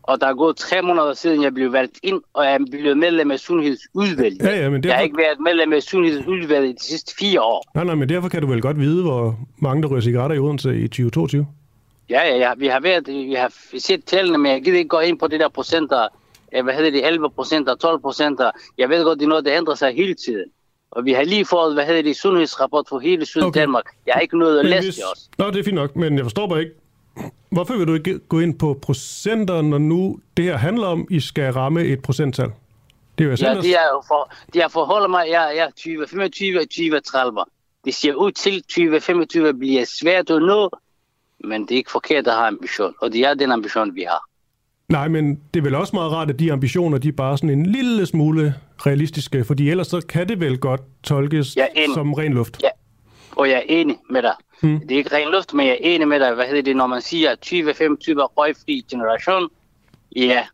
[0.03, 2.97] og der er gået tre måneder siden, jeg blev valgt ind, og jeg er blevet
[2.97, 4.41] medlem af Sundhedsudvalget.
[4.43, 7.63] ja, ja men Jeg har derfor, ikke været medlem af Sundhedsudvalget de sidste fire år.
[7.75, 10.39] nej, nej, men derfor kan du vel godt vide, hvor mange, der ryger cigaretter i
[10.39, 11.47] Odense i 2022.
[12.09, 14.99] Ja, ja, ja, vi har været, vi har set tallene, men jeg gider ikke gå
[14.99, 16.07] ind på det der procenter,
[16.53, 18.51] eh, hvad hedder det, 11 procenter, 12 procenter.
[18.78, 20.45] Jeg ved godt, det er noget, der ændrer sig hele tiden.
[20.91, 23.83] Og vi har lige fået, hvad hedder det, sundhedsrapport for hele Syddanmark.
[23.85, 23.97] Okay.
[24.05, 25.29] Jeg har ikke noget at læse hvis- til os.
[25.38, 26.73] Nå, det er fint nok, men jeg forstår bare ikke,
[27.49, 31.19] hvorfor vil du ikke gå ind på procenter, når nu det her handler om, I
[31.19, 32.51] skal ramme et procenttal?
[33.17, 36.07] Det er jo Ja, det er for, det er forholder mig, jeg, jeg er 20,
[36.07, 37.39] 25 og 20 30.
[37.85, 40.69] Det ser ud til 2025 bliver svært at nå,
[41.43, 44.23] men det er ikke forkert at have ambition, og det er den ambition, vi har.
[44.89, 47.49] Nej, men det er vel også meget rart, at de ambitioner, de er bare sådan
[47.49, 51.57] en lille smule realistiske, fordi ellers så kan det vel godt tolkes
[51.93, 52.63] som ren luft.
[52.63, 52.69] Ja,
[53.35, 54.33] og jeg er enig med dig.
[54.61, 54.79] Mm.
[54.79, 56.33] Det er ikke ren luft, men jeg er enig med dig.
[56.33, 59.49] Hvad hedder det, når man siger 2025 er røgfri generation?
[60.15, 60.45] Ja,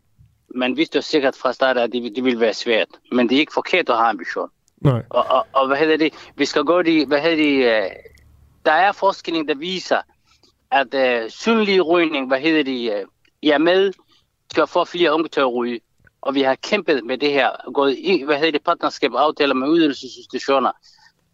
[0.54, 2.88] man vidste jo sikkert fra start, at det, det ville være svært.
[3.12, 4.48] Men det er ikke forkert at have ambition.
[4.80, 5.02] Nej.
[5.10, 7.90] Og, og, og hvad hedder det, vi skal gå de, hvad hedder det, øh,
[8.64, 9.98] der er forskning, der viser,
[10.70, 13.06] at øh, synlig rygning, hvad hedder det, øh,
[13.52, 13.92] er med,
[14.50, 15.80] skal få flere unge til at ryge.
[16.22, 19.68] Og vi har kæmpet med det her, gået i, hvad hedder det, partnerskab aftaler med
[19.68, 20.70] uddannelsesinstitutioner,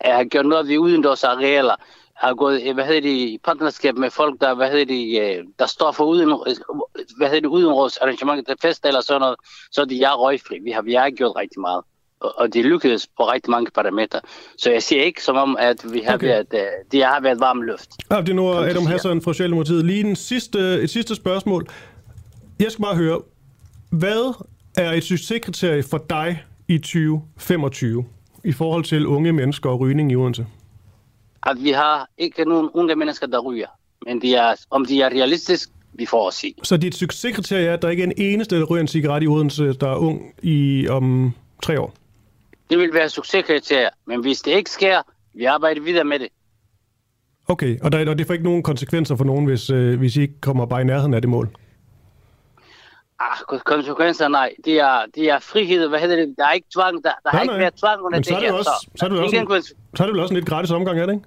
[0.04, 1.74] Jeg har gjort noget ved udendørs arealer,
[2.16, 5.66] har gået, hvad hedder det, i partnerskab med folk, der, hvad hedder det, øh, der
[5.66, 6.28] står for uden,
[7.16, 9.36] hvad hedder det, udenrådsarrangement til fest eller sådan noget,
[9.72, 10.58] så de er røgfri.
[10.64, 11.82] Vi har, vi har gjort rigtig meget.
[12.20, 14.20] Og, og det lykkedes på rigtig mange parametre.
[14.58, 16.26] Så jeg siger ikke som om, at vi har Okay.
[16.26, 16.60] været, øh,
[16.92, 17.88] det har været varm luft.
[18.10, 18.86] Ja, det er nu Adam.
[18.86, 19.84] Hassan fra Socialdemokratiet.
[19.84, 21.66] Lige en sidste, et sidste spørgsmål.
[22.60, 23.20] Jeg skal bare høre,
[23.90, 24.44] hvad
[24.76, 28.04] er et succeskriterie for dig i 2025
[28.44, 30.46] i forhold til unge mennesker og rygning i Odense?
[31.42, 33.66] At vi har ikke nogen unge mennesker, der ryger.
[34.06, 36.54] Men de er, om de er realistisk, vi får at se.
[36.62, 39.26] Så dit succeskriterie er, at der ikke er en eneste, der ryger en cigaret i
[39.26, 41.32] Odense, der er ung i om
[41.62, 41.94] tre år?
[42.70, 43.90] Det vil være succeskriterier.
[44.06, 45.02] Men hvis det ikke sker,
[45.34, 46.28] vi arbejder videre med det.
[47.48, 50.20] Okay, og, der, og det får ikke nogen konsekvenser for nogen, hvis, øh, hvis I
[50.20, 51.48] ikke kommer bare i nærheden af det mål?
[53.20, 54.50] Ah, konsekvenser, nej.
[54.64, 55.88] Det er, det er frihed.
[55.88, 56.34] Hvad hedder det?
[56.38, 56.94] Der er ikke tvang.
[57.04, 57.60] Der, der Nej, har ikke nej.
[57.60, 58.54] været tvang under Men det så er det her.
[58.58, 59.62] også, så er det også, en,
[59.96, 61.24] så er det vel også en lidt gratis omgang, er det ikke?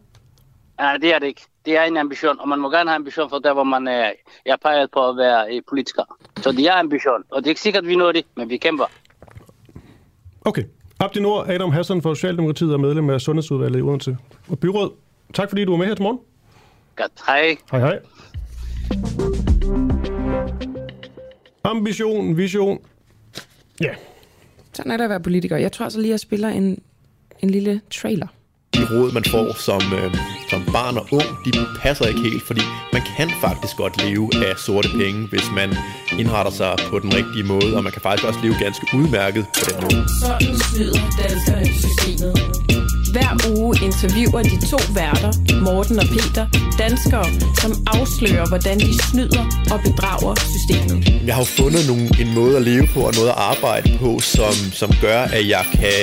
[0.80, 1.42] Nej, det er det ikke.
[1.66, 4.12] Det er en ambition, og man må gerne have ambition for der, hvor man er,
[4.46, 6.04] er peget på at være øh, politiker.
[6.42, 8.58] Så det er ambition, og det er ikke sikkert, at vi når det, men vi
[8.58, 8.86] kæmper.
[10.46, 10.64] Okay.
[11.00, 14.18] Abdi Nord, Adam Hassan fra Socialdemokratiet er medlem af Sundhedsudvalget i Odense
[14.50, 14.92] og Byråd.
[15.34, 16.20] Tak fordi du var med her til morgen.
[16.96, 17.58] Godt, hej.
[17.72, 18.00] Hej hej.
[21.64, 22.80] Ambition, vision.
[23.82, 23.94] Ja,
[24.74, 25.58] Sådan er det at være politiker.
[25.58, 26.82] Jeg tror altså lige, at jeg spiller en,
[27.40, 28.28] en lille trailer.
[28.76, 30.16] de råd, man får som, øh,
[30.50, 32.62] som barn og ung, de passer ikke helt, fordi
[32.94, 35.70] man kan faktisk godt leve af sorte penge, hvis man
[36.20, 39.62] indretter sig på den rigtige måde, og man kan faktisk også leve ganske udmærket på
[39.70, 40.06] den måde.
[40.22, 42.34] Sådan snyder danskerne systemet.
[43.14, 46.46] Hver uge interviewer de to værter, Morten og Peter,
[46.80, 47.26] danskere,
[47.62, 50.98] som afslører, hvordan de snyder og bedrager systemet.
[51.28, 54.20] Jeg har jo fundet nogle, en måde at leve på og noget at arbejde på,
[54.20, 55.98] som, som gør, at jeg kan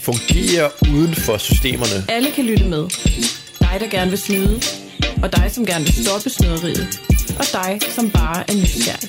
[0.00, 2.04] fungere uden for systemerne.
[2.08, 2.84] Alle kan lytte med.
[3.60, 4.60] Dig, der gerne vil snyde,
[5.22, 7.00] og dig, som gerne vil stoppe snyderiet,
[7.38, 9.08] og dig, som bare er nysgerrig.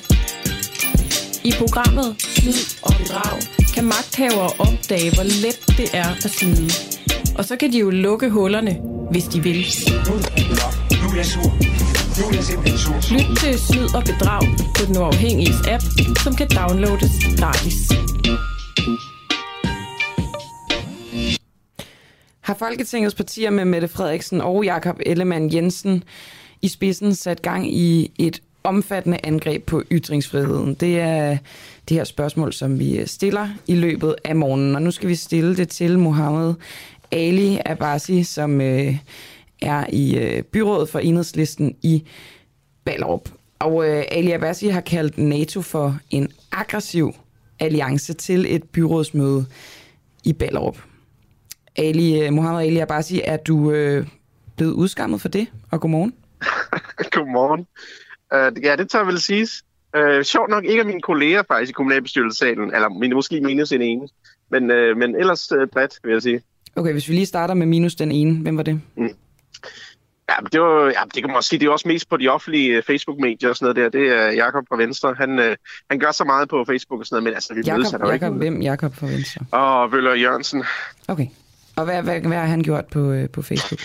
[1.43, 3.39] I programmet Snyd og Bedrag
[3.73, 6.96] kan magthavere opdage, hvor let det er at snyde.
[7.37, 8.77] Og så kan de jo lukke hullerne,
[9.11, 9.57] hvis de vil.
[13.11, 14.41] Lyt til Snyd og Bedrag
[14.77, 15.83] på den uafhængige app,
[16.23, 17.75] som kan downloades gratis.
[22.41, 26.03] Har Folketingets partier med Mette Frederiksen og Jakob Ellemann Jensen
[26.61, 30.73] i spidsen sat gang i et omfattende angreb på ytringsfriheden?
[30.73, 31.37] Det er
[31.89, 34.75] det her spørgsmål, som vi stiller i løbet af morgenen.
[34.75, 36.53] Og nu skal vi stille det til Mohammed
[37.11, 38.95] Ali Abasi, som øh,
[39.61, 42.07] er i øh, byrådet for enhedslisten i
[42.85, 43.29] Ballerup.
[43.59, 47.13] Og øh, Ali Abasi har kaldt NATO for en aggressiv
[47.59, 49.45] alliance til et byrådsmøde
[50.23, 50.77] i Ballerup.
[51.75, 54.07] Ali, øh, Mohammed Ali Abasi, er du øh,
[54.57, 55.47] blevet udskammet for det?
[55.71, 56.13] Og godmorgen.
[57.15, 57.67] godmorgen.
[58.33, 59.63] Uh, ja, det tager vel siges.
[59.97, 63.81] Uh, sjovt nok ikke af mine kolleger faktisk i kommunalbestyrelsessalen, eller min, måske minus en
[63.81, 64.07] ene,
[64.51, 66.41] men, uh, men ellers uh, bredt, vil jeg sige.
[66.77, 68.81] Okay, hvis vi lige starter med minus den ene, hvem var det?
[68.95, 69.09] Mm.
[70.29, 73.49] Ja, det, var, ja, det kan sige, det er også mest på de offentlige Facebook-medier
[73.49, 73.99] og sådan noget der.
[73.99, 75.15] Det er Jakob fra Venstre.
[75.19, 75.55] Han, øh,
[75.89, 78.13] han gør så meget på Facebook og sådan noget, men altså, vi Jacob, mødes, Jacob,
[78.13, 78.29] ikke...
[78.29, 79.45] hvem Jakob fra Venstre?
[79.51, 80.63] Og Vøller Jørgensen.
[81.07, 81.27] Okay.
[81.75, 83.81] Og hvad, hvad, hvad har han gjort på, øh, på Facebook?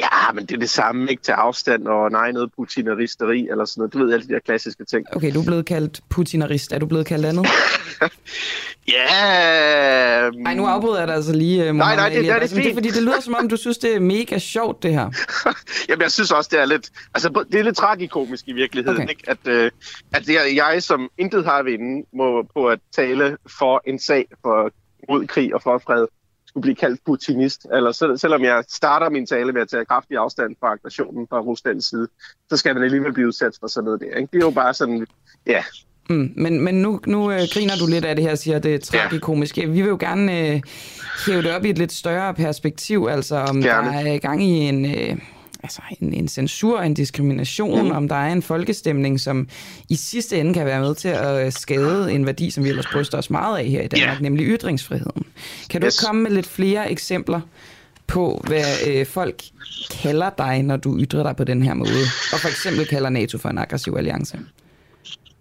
[0.00, 3.80] Ja, men det er det samme, ikke til afstand, og nej, noget putineristeri eller sådan
[3.80, 3.92] noget.
[3.92, 5.06] Du ved alle de der klassiske ting.
[5.16, 6.72] Okay, du er blevet kaldt putinerist.
[6.72, 7.46] Er du blevet kaldt andet?
[8.94, 10.28] ja...
[10.28, 10.46] Um...
[10.46, 12.64] Ej, nu afbryder jeg dig altså lige, uh, Nej, nej, det, det, er det fint.
[12.64, 15.10] Det er fordi, det lyder som om, du synes, det er mega sjovt, det her.
[15.88, 16.90] Jamen, jeg synes også, det er lidt...
[17.14, 19.10] Altså, det er lidt tragikomisk i virkeligheden, okay.
[19.10, 19.30] ikke?
[19.30, 19.70] At, uh,
[20.12, 24.26] at det er jeg, som intet har vinde, må på at tale for en sag
[24.42, 24.70] for
[25.08, 26.06] mod krig og for fred
[26.54, 30.16] skulle blive kaldt putinist, eller selv, selvom jeg starter min tale med at tage kraftig
[30.16, 32.08] afstand fra aggressionen fra Ruslands side,
[32.50, 34.06] så skal man alligevel blive udsat for sådan noget der.
[34.06, 34.28] Ikke?
[34.32, 35.06] Det er jo bare sådan,
[35.46, 35.62] ja.
[36.10, 38.78] Mm, men, men nu, nu øh, griner du lidt af det her, siger det er
[38.78, 39.58] tragikomisk.
[39.58, 39.66] Ja.
[39.66, 40.60] Vi vil jo gerne øh,
[41.26, 43.88] hæve det op i et lidt større perspektiv, altså om gerne.
[43.88, 44.84] der er gang i en...
[44.84, 45.16] Øh,
[45.64, 47.90] altså en, en censur, en diskrimination, mm.
[47.90, 49.48] om der er en folkestemning, som
[49.88, 53.18] i sidste ende kan være med til at skade en værdi, som vi ellers bryster
[53.18, 54.22] os meget af her i Danmark, yeah.
[54.22, 55.26] nemlig ytringsfriheden.
[55.70, 56.04] Kan du yes.
[56.04, 57.40] komme med lidt flere eksempler
[58.06, 59.42] på, hvad øh, folk
[60.02, 63.38] kalder dig, når du ytrer dig på den her måde, og for eksempel kalder NATO
[63.38, 64.38] for en aggressiv alliance?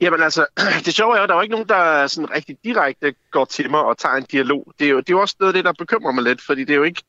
[0.02, 0.46] Jamen altså,
[0.86, 3.46] det sjove er jo, at der er jo ikke nogen, der sådan rigtig direkte går
[3.46, 4.74] til mig og tager en dialog.
[4.80, 6.62] Det er jo, det er jo også noget af det, der bekymrer mig lidt, fordi
[6.62, 7.04] det er jo ikke,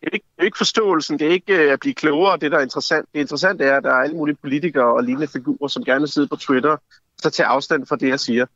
[0.00, 2.52] det er ikke, det er ikke forståelsen, det er ikke øh, at blive klogere, det
[2.52, 3.06] der er interessant.
[3.14, 6.08] Det interessante er, at der er alle mulige politikere og lignende figurer, som gerne vil
[6.08, 6.76] sidde på Twitter,
[7.22, 8.46] så tage afstand fra det, jeg siger.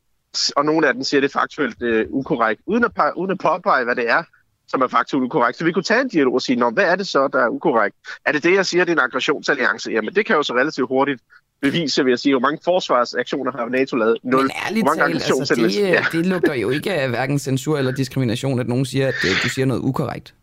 [0.55, 3.95] Og nogle af dem siger det faktuelt uh, ukorrekt, uden at, uden at påpege, hvad
[3.95, 4.23] det er,
[4.67, 5.57] som er faktuelt ukorrekt.
[5.57, 7.49] Så vi kunne tage en dialog og sige, Nå, hvad er det så, der er
[7.49, 7.95] ukorrekt?
[8.25, 9.91] Er det det, jeg siger, det er en aggressionsalliance?
[9.91, 11.21] Jamen, det kan jo så relativt hurtigt
[11.61, 14.17] bevise, vil jeg sige, hvor mange forsvarsaktioner har NATO lavet?
[14.23, 14.41] Nul.
[14.41, 16.05] Men ærligt mange talt, altså, det, ja.
[16.11, 19.49] det lugter jo ikke af hverken censur eller diskrimination, at nogen siger, at øh, du
[19.49, 20.33] siger noget ukorrekt.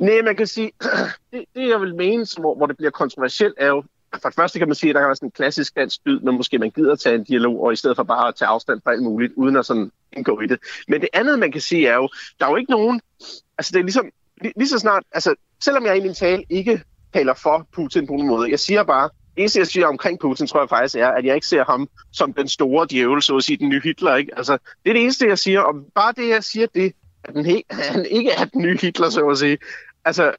[0.00, 0.72] Nej, man kan sige,
[1.32, 3.84] det, det jeg vil mene, hvor, hvor det bliver kontroversielt, er jo,
[4.22, 6.20] for det første kan man sige, at der kan være sådan en klassisk dansk dyd,
[6.20, 8.80] når måske man gider tage en dialog, og i stedet for bare at tage afstand
[8.84, 10.58] fra alt muligt, uden at sådan indgå i det.
[10.88, 12.08] Men det andet, man kan sige, er jo,
[12.40, 13.00] der er jo ikke nogen,
[13.58, 14.10] altså det er ligesom,
[14.42, 16.82] lige, lige så snart, altså selvom jeg i min tale ikke
[17.14, 20.46] taler for Putin på nogen måde, jeg siger bare, det eneste, jeg siger omkring Putin,
[20.46, 23.44] tror jeg faktisk er, at jeg ikke ser ham som den store djævel, så at
[23.44, 24.16] sige, den nye Hitler.
[24.16, 24.32] Ikke?
[24.36, 26.92] Altså, det er det eneste, jeg siger, og bare det, jeg siger det,
[27.28, 29.58] at den he- han ikke er den nye Hitler, så at sige,
[30.04, 30.32] altså,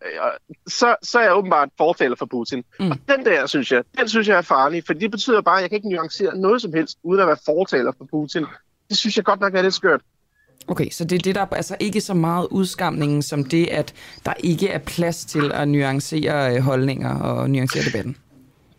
[0.67, 2.63] så, så er jeg åbenbart fortaler for Putin.
[2.79, 2.91] Mm.
[2.91, 5.61] Og den der, synes jeg, den synes jeg er farlig, for det betyder bare, at
[5.61, 8.45] jeg kan ikke nuancere noget som helst, uden at være fortaler for Putin.
[8.89, 10.01] Det synes jeg godt nok er lidt skørt.
[10.67, 13.93] Okay, så det er det, der er altså ikke så meget udskamningen, som det, at
[14.25, 18.17] der ikke er plads til at nuancere øh, holdninger og nuancere debatten.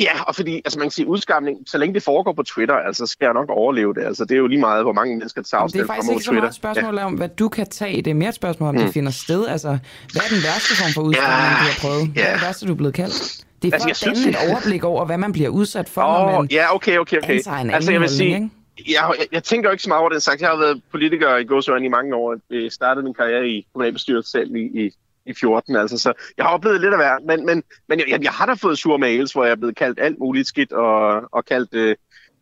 [0.01, 3.07] Ja, og fordi, altså man kan sige, udskamning, så længe det foregår på Twitter, altså
[3.07, 4.05] skal jeg nok overleve det.
[4.05, 6.14] Altså det er jo lige meget, hvor mange mennesker tager afstand fra mod Twitter.
[6.14, 7.05] Det er faktisk ikke så meget et spørgsmål ja.
[7.05, 8.03] om, hvad du kan tage.
[8.03, 8.80] Det er mere et spørgsmål om, mm.
[8.80, 9.46] det finder sted.
[9.46, 9.68] Altså,
[10.12, 12.09] hvad er den værste form for udskamning, ja, du har prøvet?
[12.09, 13.44] Hvad er det værste, du er blevet kaldt?
[13.62, 16.32] Det er altså, for at danne et overblik over, hvad man bliver udsat for, oh,
[16.32, 17.40] når man ja, okay, okay, okay.
[17.61, 18.51] en altså, jeg vil sige,
[18.88, 20.40] jeg, jeg, jeg tænker jo ikke så meget over det sagt.
[20.40, 22.36] Jeg har været politiker i Gåsøren i mange år.
[22.51, 24.90] Jeg startede min karriere i kommunalbestyrelsen selv i, i
[25.29, 25.76] i 14.
[25.76, 28.53] Altså, så jeg har oplevet lidt af hver, men, men, men jeg, jeg har da
[28.53, 31.75] fået sure mails, hvor jeg er blevet kaldt alt muligt skidt og, og kaldt...
[31.75, 31.96] Øh,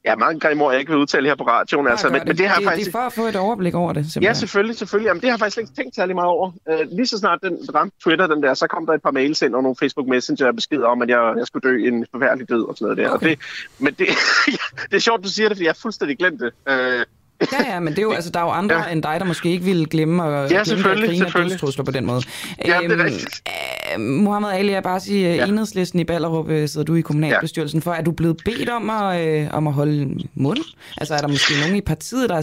[0.07, 1.87] Ja, mange grimme ord, jeg ikke vil udtale her på radioen.
[1.87, 2.29] Altså, men, det.
[2.29, 2.87] men det, har det, faktisk...
[2.87, 4.23] det er for at få et overblik over det, simpelthen.
[4.23, 5.09] Ja, selvfølgelig, selvfølgelig.
[5.09, 6.53] Jamen, det har jeg faktisk ikke tænkt særlig meget over.
[6.71, 9.43] Uh, lige så snart den ramte Twitter, den der, så kom der et par mails
[9.43, 12.63] ind og nogle Facebook Messenger beskeder om, at jeg, jeg skulle dø en forfærdelig død
[12.69, 13.11] og sådan noget der.
[13.11, 13.27] Okay.
[13.27, 13.39] Og det,
[13.79, 14.07] men det,
[14.91, 16.53] det er sjovt, du siger det, fordi jeg har fuldstændig glemt det.
[16.71, 17.03] Uh,
[17.53, 18.93] Ja, ja, men det er jo, altså, der er jo andre ja.
[18.93, 21.51] end dig, der måske ikke ville glemme at Ja, selvfølgelig, grine selvfølgelig.
[21.51, 22.23] dødstrusler på den måde.
[22.65, 23.43] Ja, det er Øhm, rigtigt.
[23.95, 25.47] øh, Mohammed Ali, jeg bare sige, ja.
[25.47, 27.93] enhedslisten i Ballerup øh, sidder du i kommunalbestyrelsen for.
[27.93, 30.59] Er du blevet bedt om at, øh, om at holde mund?
[30.97, 32.35] Altså er der måske nogen i partiet, der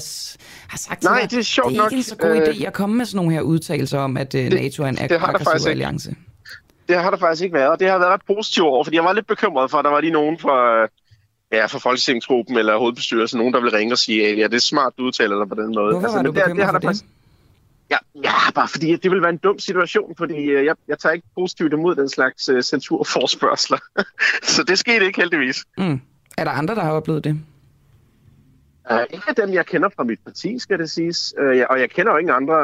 [0.67, 2.35] har sagt til Nej, dig, det er sjovt det er ikke nok, en så god
[2.35, 4.97] øh, idé at komme med sådan nogle her udtalelser om, at øh, NATO er en
[4.99, 5.71] aggressiv faktisk ikke.
[5.71, 6.15] alliance?
[6.89, 9.03] Det har der faktisk ikke været, og det har været ret positivt over, fordi jeg
[9.03, 10.83] var lidt bekymret for, at der var lige nogen fra,
[11.53, 14.59] ja, fra Folketingsgruppen eller hovedbestyrelsen, nogen, der ville ringe og sige, at ja, det er
[14.59, 15.91] smart, du udtaler dig på den måde.
[15.91, 17.05] Hvorfor var men du bekymret har for der det?
[17.91, 21.13] Ja, ja, bare fordi det ville være en dum situation, fordi øh, jeg, jeg tager
[21.13, 23.77] ikke positivt imod den slags uh, censurforspørgsler.
[24.53, 25.65] så det skete ikke heldigvis.
[25.77, 26.01] Mm.
[26.37, 27.39] Er der andre, der har oplevet det?
[28.91, 31.33] Uh, ikke af dem, jeg kender fra mit parti, skal det siges.
[31.41, 32.55] Uh, ja, og jeg kender jo ingen andre,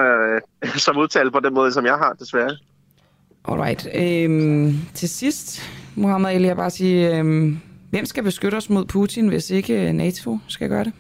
[0.66, 2.58] uh, som udtaler på den måde, som jeg har, desværre.
[3.46, 3.88] Alright.
[3.96, 5.62] Øhm, til sidst,
[5.96, 7.60] Mohammed Ali, jeg bare sige, øhm,
[7.90, 10.94] hvem skal beskytte os mod Putin, hvis ikke øh, NATO skal gøre det?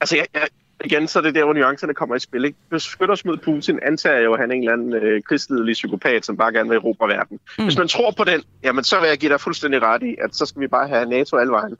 [0.00, 0.48] Altså, jeg, jeg,
[0.84, 2.44] igen, så er det der, hvor nuancerne kommer i spil.
[2.44, 2.58] Ikke?
[2.70, 6.26] Beskytter os mod Putin, antager jo, at han er en eller anden øh, krigslidelig psykopat,
[6.26, 7.40] som bare gerne vil erobre verden.
[7.58, 7.64] Mm.
[7.64, 10.36] Hvis man tror på den, jamen, så vil jeg give dig fuldstændig ret i, at
[10.36, 11.76] så skal vi bare have NATO alle vejen.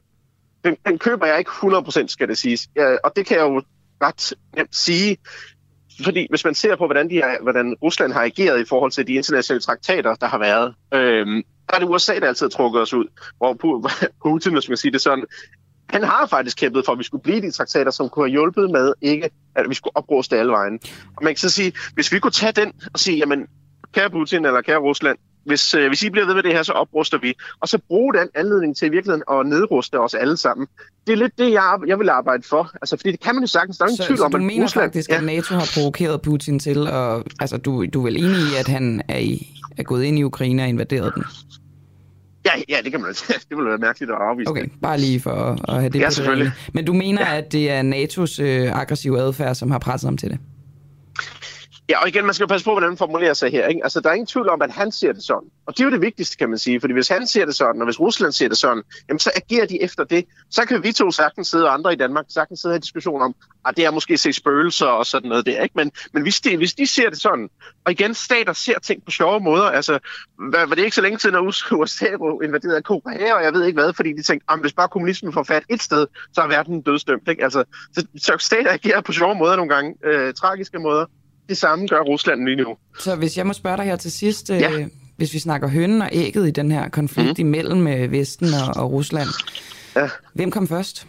[0.65, 2.69] Den, den køber jeg ikke 100%, skal det siges.
[2.75, 3.61] Ja, og det kan jeg jo
[4.01, 5.17] ret nemt sige,
[6.03, 9.07] fordi hvis man ser på, hvordan, de har, hvordan Rusland har ageret i forhold til
[9.07, 12.81] de internationale traktater, der har været, øhm, der er det USA, der altid har trukket
[12.81, 13.05] os ud.
[13.37, 15.25] Hvor Pu- Putin, hvis man kan sige det sådan,
[15.89, 18.69] han har faktisk kæmpet for, at vi skulle blive de traktater, som kunne have hjulpet
[18.71, 20.79] med, ikke at vi skulle opruste alle vejen.
[21.17, 23.47] Og man kan så sige, hvis vi kunne tage den og sige, jamen,
[23.93, 26.71] kære Putin eller kære Rusland, hvis, øh, hvis I bliver ved med det her, så
[26.73, 27.33] opruster vi.
[27.61, 30.67] Og så bruge den anledning til i virkeligheden at nedruste os alle sammen.
[31.07, 32.71] Det er lidt det, jeg, jeg vil arbejde for.
[32.81, 33.77] Altså, fordi det kan man jo sagtens.
[33.77, 34.85] Der er ingen Så, tvivl så om, du at mener Rusland...
[34.85, 38.55] faktisk, at NATO har provokeret Putin til, og altså, du, du er vel enig i,
[38.59, 39.47] at han er, i,
[39.77, 41.23] er gået ind i Ukraine og invaderet den?
[42.55, 43.13] Ja, ja, det kan man
[43.49, 44.49] Det ville være mærkeligt at afvise.
[44.49, 46.51] Okay, bare lige for at, at have det Ja, på det selvfølgelig.
[46.73, 47.37] Men du mener, ja.
[47.37, 50.39] at det er NATO's øh, aggressive adfærd, som har presset ham til det?
[51.89, 53.67] Ja, og igen, man skal jo passe på, hvordan man formulerer sig her.
[53.67, 53.83] Ikke?
[53.83, 55.49] Altså, der er ingen tvivl om, at han ser det sådan.
[55.65, 56.81] Og det er jo det vigtigste, kan man sige.
[56.81, 59.65] Fordi hvis han ser det sådan, og hvis Rusland ser det sådan, jamen, så agerer
[59.65, 60.25] de efter det.
[60.51, 63.21] Så kan vi to sagtens sidde, og andre i Danmark sagtens sidde og have diskussion
[63.21, 63.35] om,
[63.65, 65.61] at det er måske se spøgelser og sådan noget der.
[65.61, 65.73] Ikke?
[65.75, 67.49] Men, men hvis, de, hvis de ser det sådan,
[67.85, 69.65] og igen, stater ser ting på sjove måder.
[69.65, 69.99] Altså,
[70.39, 72.05] var, var det ikke så længe siden, at USA
[72.45, 75.43] invaderede Korea, og jeg ved ikke hvad, fordi de tænkte, at hvis bare kommunismen får
[75.43, 77.27] fat et sted, så er verden dødsdømt.
[77.27, 77.43] Ikke?
[77.43, 77.63] Altså,
[77.95, 81.05] så, så stater agerer på sjove måder nogle gange, øh, tragiske måder.
[81.49, 82.77] Det samme gør Rusland lige nu.
[82.99, 84.87] Så hvis jeg må spørge dig her til sidst, øh, Ja.
[85.17, 87.45] hvis vi snakker hønnen og ægget i den her konflikt mm.
[87.45, 89.27] imellem øh, Vesten og, og Rusland,
[89.95, 90.09] ja.
[90.33, 91.07] hvem kom først?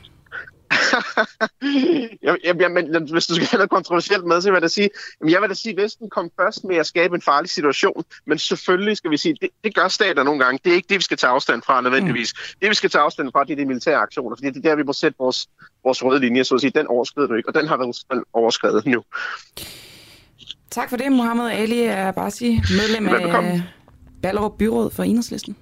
[2.22, 4.68] jeg, jeg, jeg, men, hvis du skal have noget kontroversielt med, så vil jeg da
[4.68, 4.90] sige,
[5.20, 8.04] jamen, jeg vil da sige, at Vesten kom først med at skabe en farlig situation,
[8.26, 10.60] men selvfølgelig skal vi sige, det, det gør stater nogle gange.
[10.64, 12.34] Det er ikke det, vi skal tage afstand fra nødvendigvis.
[12.36, 12.58] Mm.
[12.60, 14.76] Det, vi skal tage afstand fra, det er de militære aktioner, fordi det er der,
[14.76, 15.48] vi må sætte vores,
[15.84, 18.86] vores røde linje, så at sige, den overskrider du ikke, og den har været overskrevet
[18.86, 19.02] nu.
[20.70, 23.50] Tak for det, Mohammed Ali er bare sige medlem Velbekomme.
[23.50, 23.62] af
[24.22, 25.56] Ballerup Byråd for Enhedslisten.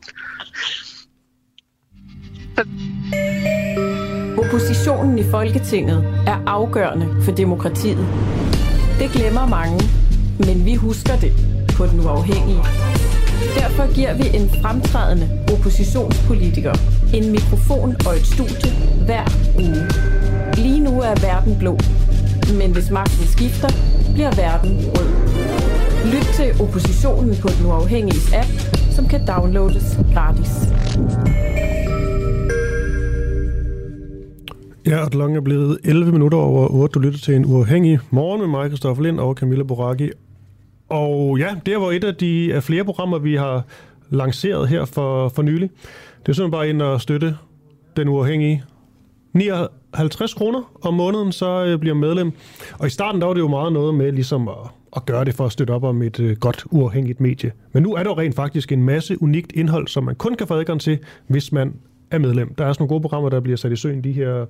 [4.39, 8.07] Oppositionen i Folketinget er afgørende for demokratiet.
[8.99, 9.81] Det glemmer mange,
[10.39, 11.33] men vi husker det
[11.77, 12.63] på den uafhængige.
[13.59, 16.75] Derfor giver vi en fremtrædende oppositionspolitiker
[17.15, 18.73] en mikrofon og et studie
[19.05, 19.25] hver
[19.57, 19.83] uge.
[20.57, 21.79] Lige nu er verden blå,
[22.59, 23.69] men hvis magten skifter,
[24.15, 25.09] bliver verden rød.
[26.15, 28.51] Lyt til oppositionen på den uafhængige app,
[28.91, 30.53] som kan downloades gratis.
[34.87, 36.93] Ja, og klokken er blevet 11 minutter over 8.
[36.93, 40.11] Du lytter til en uafhængig morgen med mig, Christoffer Lind og Camilla Boraki.
[40.89, 43.63] Og ja, det var et af de af flere programmer, vi har
[44.11, 45.71] lanceret her for, for nylig.
[46.21, 47.37] Det er simpelthen bare ind og støtte
[47.97, 48.65] den uafhængige.
[49.33, 52.33] 59 kroner om måneden, så øh, bliver medlem.
[52.79, 54.55] Og i starten der var det jo meget noget med ligesom at,
[54.97, 57.53] at gøre det for at støtte op om et øh, godt uafhængigt medie.
[57.73, 60.47] Men nu er der jo rent faktisk en masse unikt indhold, som man kun kan
[60.47, 61.75] få adgang til, hvis man
[62.11, 62.55] er medlem.
[62.55, 64.47] Der er sådan nogle gode programmer, der bliver sat i søen de her,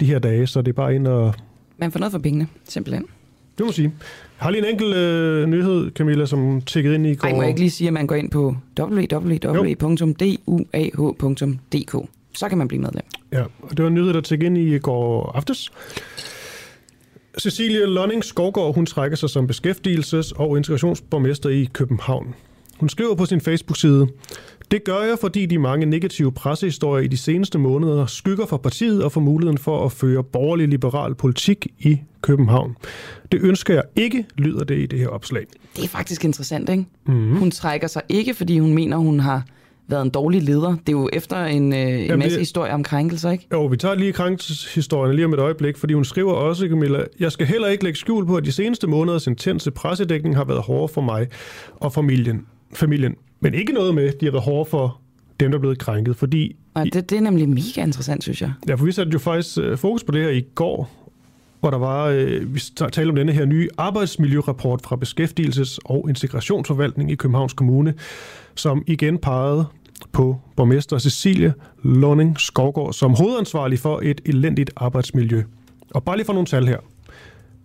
[0.00, 1.34] de her dage, så det er bare ind og...
[1.78, 3.04] Man får noget for pengene, simpelthen.
[3.58, 3.84] Det må sige.
[3.84, 7.28] Jeg har lige en enkelt øh, nyhed, Camilla, som tækkede ind i går.
[7.28, 9.50] Ej, må jeg ikke lige sige, at man går ind på www.duah.dk.
[12.34, 13.02] Så kan man blive medlem.
[13.32, 15.70] Ja, og det var en nyhed, der tækkede ind i går aftes.
[17.38, 22.34] Cecilie Lonning Skovgaard, hun trækker sig som beskæftigelses- og integrationsborgmester i København.
[22.80, 24.08] Hun skriver på sin Facebook-side,
[24.70, 29.04] det gør jeg, fordi de mange negative pressehistorier i de seneste måneder skygger for partiet
[29.04, 32.76] og for muligheden for at føre borgerlig-liberal politik i København.
[33.32, 35.46] Det ønsker jeg ikke, lyder det i det her opslag.
[35.76, 36.84] Det er faktisk interessant, ikke?
[37.06, 37.36] Mhm.
[37.36, 39.44] Hun trækker sig ikke, fordi hun mener, hun har
[39.90, 40.70] været en dårlig leder.
[40.70, 43.46] Det er jo efter en, øh, en masse det- historier om krænkelser, ikke?
[43.52, 47.32] Jo, vi tager lige krænkelseshistorien lige om et øjeblik, fordi hun skriver også, Camilla, jeg
[47.32, 50.92] skal heller ikke lægge skjul på, at de seneste måneders intense pressedækning har været hårde
[50.92, 51.26] for mig
[51.76, 52.46] og familien.
[52.74, 53.14] familien.
[53.40, 55.00] Men ikke noget med, at de har været hårde for
[55.40, 58.52] dem, der er blevet krænket, fordi Og det, det er nemlig mega interessant, synes jeg.
[58.68, 60.90] Ja, for vi satte jo faktisk øh, fokus på det her i går,
[61.60, 62.60] hvor der var, øh, vi
[62.92, 67.94] talte om denne her nye arbejdsmiljørapport fra Beskæftigelses- og Integrationsforvaltning i Københavns Kommune,
[68.54, 69.64] som igen pegede
[70.12, 75.42] på borgmester Cecilie Lonning Skovgaard som hovedansvarlig for et elendigt arbejdsmiljø.
[75.94, 76.78] Og bare lige for nogle tal her.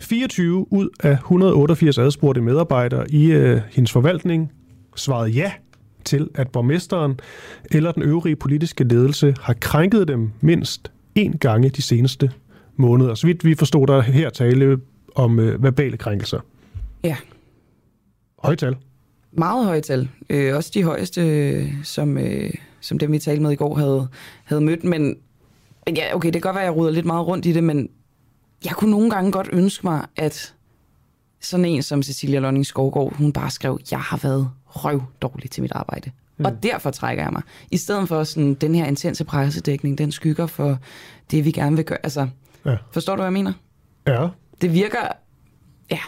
[0.02, 4.52] 24 ud af 188 adspurgte medarbejdere i øh, hendes forvaltning
[4.95, 5.52] svarede ja
[6.06, 7.20] til, at borgmesteren
[7.72, 12.32] eller den øvrige politiske ledelse har krænket dem mindst én gange de seneste
[12.76, 13.16] måneder.
[13.16, 14.78] Så vidt vi forstod, der her tale
[15.16, 16.40] om øh, verbale krænkelser.
[17.03, 17.18] Ja.
[18.44, 18.76] Højtal.
[19.38, 20.10] Meget høje tal.
[20.30, 24.07] Øh, også de højeste, som, øh, som dem vi talte med i går, havde,
[24.44, 24.84] havde mødt.
[24.84, 25.18] Men
[25.95, 27.90] ja, okay, det kan godt være, at jeg ruder lidt meget rundt i det, men
[28.66, 30.53] jeg kunne nogle gange godt ønske mig, at
[31.41, 35.62] sådan en som Cecilia Lonning Skovgaard, hun bare skrev, jeg har været røv dårlig til
[35.62, 36.12] mit arbejde.
[36.38, 36.45] Mm.
[36.45, 37.41] Og derfor trækker jeg mig.
[37.72, 40.80] I stedet for sådan, den her intense pressedækning, den skygger for
[41.32, 41.98] det, vi gerne vil gøre.
[42.03, 42.28] Altså,
[42.66, 42.78] Ja.
[42.91, 43.53] forstår du, hvad jeg mener?
[44.07, 44.28] Ja,
[44.62, 44.98] Det virker,
[45.91, 45.99] ja,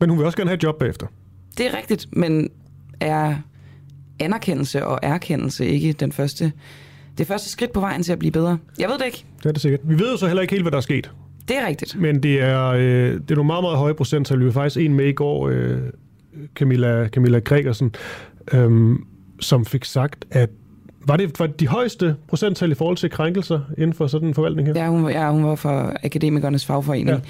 [0.00, 1.06] men hun vil også gerne have et job bagefter.
[1.54, 2.48] Det er rigtigt, men
[3.00, 3.34] er
[4.20, 6.52] anerkendelse og erkendelse ikke den første,
[7.18, 8.58] det første skridt på vejen til at blive bedre?
[8.78, 9.24] Jeg ved det ikke.
[9.38, 9.80] Det er det sikkert.
[9.84, 11.10] Vi ved jo så heller ikke helt, hvad der er sket.
[11.48, 12.00] Det er rigtigt.
[12.00, 14.40] Men det er, øh, det er nogle meget, meget høje procenttal.
[14.40, 15.78] Vi var faktisk en med i går, øh,
[16.54, 17.94] Camilla, Camilla Gregersen,
[18.52, 18.96] øh,
[19.40, 20.50] som fik sagt, at
[21.06, 24.34] var det, var det de højeste procenttal i forhold til krænkelser inden for sådan en
[24.34, 24.82] forvaltning her?
[24.82, 27.22] Ja, hun, ja, hun var for Akademikernes Fagforening.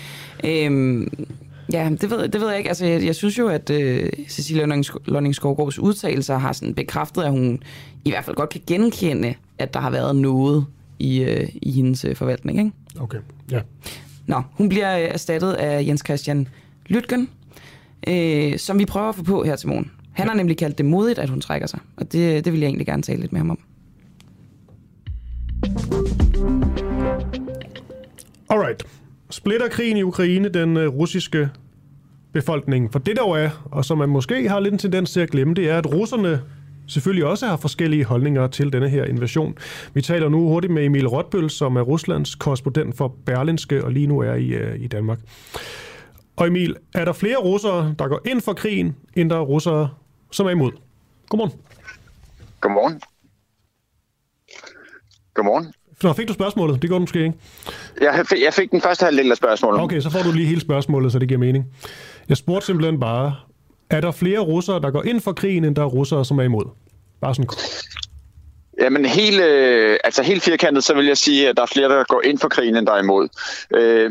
[0.45, 1.27] Ja, øhm,
[1.73, 2.69] ja det, ved, det ved jeg ikke.
[2.69, 7.23] Altså, jeg, jeg synes jo, at øh, Cecilia Lonning- Lonning Skovgaards udtalelser har sådan bekræftet,
[7.23, 7.63] at hun
[8.05, 10.67] i hvert fald godt kan genkende, at der har været noget
[10.99, 12.59] i, øh, i hendes øh, forvaltning.
[12.59, 12.73] Ikke?
[13.01, 13.19] Okay,
[13.51, 13.61] ja.
[14.27, 16.49] Nå, hun bliver øh, erstattet af Jens Christian
[16.87, 17.29] Lytgen,
[18.09, 19.91] øh, som vi prøver at få på her til morgen.
[20.13, 22.67] Han har nemlig kaldt det modigt, at hun trækker sig, og det, det vil jeg
[22.67, 23.59] egentlig gerne tale lidt med ham om.
[28.51, 28.83] Alright.
[29.45, 31.51] Splitter krigen i Ukraine den øh, russiske
[32.33, 32.93] befolkning?
[32.93, 35.55] For det der er, og som man måske har lidt en tendens til at glemme,
[35.55, 36.43] det er, at russerne
[36.87, 39.57] selvfølgelig også har forskellige holdninger til denne her invasion.
[39.95, 44.07] Vi taler nu hurtigt med Emil Rotbøl, som er Ruslands korrespondent for Berlinske, og lige
[44.07, 45.19] nu er i, øh, i Danmark.
[46.37, 49.91] Og Emil, er der flere russere, der går ind for krigen, end der er russere,
[50.31, 50.73] som er imod?
[51.29, 51.53] Godmorgen.
[52.61, 53.01] Godmorgen.
[55.35, 55.73] Godmorgen.
[56.05, 56.83] Nå, fik du spørgsmålet?
[56.83, 57.35] Det går du måske ikke.
[58.01, 59.81] Jeg fik, jeg fik den første halvdel af spørgsmålet.
[59.81, 61.65] Okay, så får du lige hele spørgsmålet, så det giver mening.
[62.29, 63.35] Jeg spurgte simpelthen bare,
[63.91, 66.43] er der flere russere, der går ind for krigen, end der er russere, som er
[66.43, 66.65] imod?
[67.21, 67.49] Bare sådan
[68.81, 72.05] Jamen helt, øh, altså helt firkantet, så vil jeg sige, at der er flere, der
[72.09, 73.29] går ind for krigen, end der er imod.
[73.75, 74.11] Øh,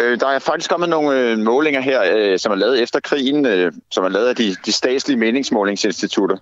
[0.00, 3.46] øh, der er faktisk kommet nogle øh, målinger her, øh, som er lavet efter krigen,
[3.46, 6.36] øh, som er lavet af de, de statslige meningsmålingsinstitutter,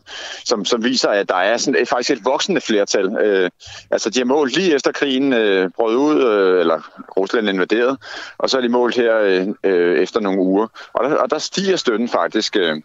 [0.45, 3.17] som, som viser, at der er sådan, et, faktisk et voksende flertal.
[3.17, 3.51] Øh,
[3.91, 6.81] altså de har målt lige efter krigen øh, brød ud, øh, eller
[7.17, 7.97] Rusland invaderede,
[8.39, 10.67] og så er de målt her øh, øh, efter nogle uger.
[10.93, 12.57] Og der, og der stiger støtten faktisk.
[12.57, 12.77] Øh,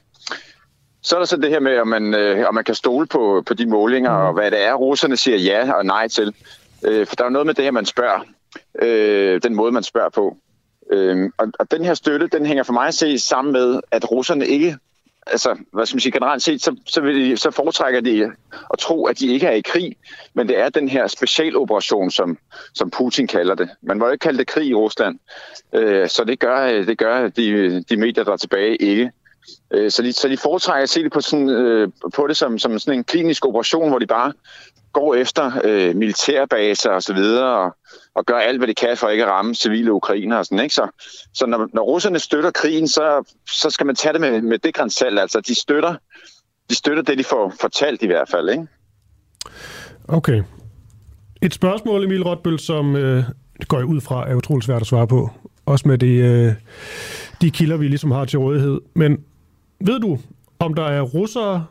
[1.02, 3.44] så er der så det her med, om man, øh, om man kan stole på,
[3.46, 6.34] på de målinger, og hvad det er, russerne siger ja og nej til.
[6.84, 8.20] Øh, for der er noget med det her, man spørger.
[8.82, 10.38] Øh, den måde, man spørger på.
[10.92, 14.12] Øh, og, og den her støtte, den hænger for mig at se sammen med, at
[14.12, 14.78] russerne ikke,
[15.28, 18.32] altså, hvad skal man sige, generelt set, så, så, vil de, så foretrækker de
[18.74, 19.96] at tro, at de ikke er i krig,
[20.34, 22.38] men det er den her specialoperation, som,
[22.74, 23.70] som Putin kalder det.
[23.82, 25.20] Man må jo ikke kalde det krig i Rusland,
[25.74, 29.12] øh, så det gør, det gør de, de medier, der er tilbage, ikke.
[29.72, 32.60] Øh, Så de, så de foretrækker at se det på, sådan, øh, på det som,
[32.60, 34.34] som sådan en klinisk operation, hvor de bare
[35.00, 37.76] går efter øh, militærbaser og så videre, og,
[38.16, 40.76] og gør alt, hvad de kan for ikke at ramme civile ukrainer og sådan, ikke?
[40.76, 40.88] Så,
[41.34, 44.74] så når, når russerne støtter krigen, så, så skal man tage det med, med det
[44.74, 45.96] grænsalt, Altså, de støtter,
[46.70, 48.68] de støtter det, de får fortalt i hvert fald, ikke?
[50.08, 50.44] Okay.
[51.42, 53.24] Et spørgsmål, Emil Rotbøl, som øh,
[53.60, 55.30] det går jeg ud fra, er utroligt svært at svare på.
[55.66, 56.54] Også med de, øh,
[57.42, 58.82] de kilder, vi ligesom har til rådighed.
[58.94, 59.24] Men
[59.86, 60.20] ved du,
[60.60, 61.66] om der er russere,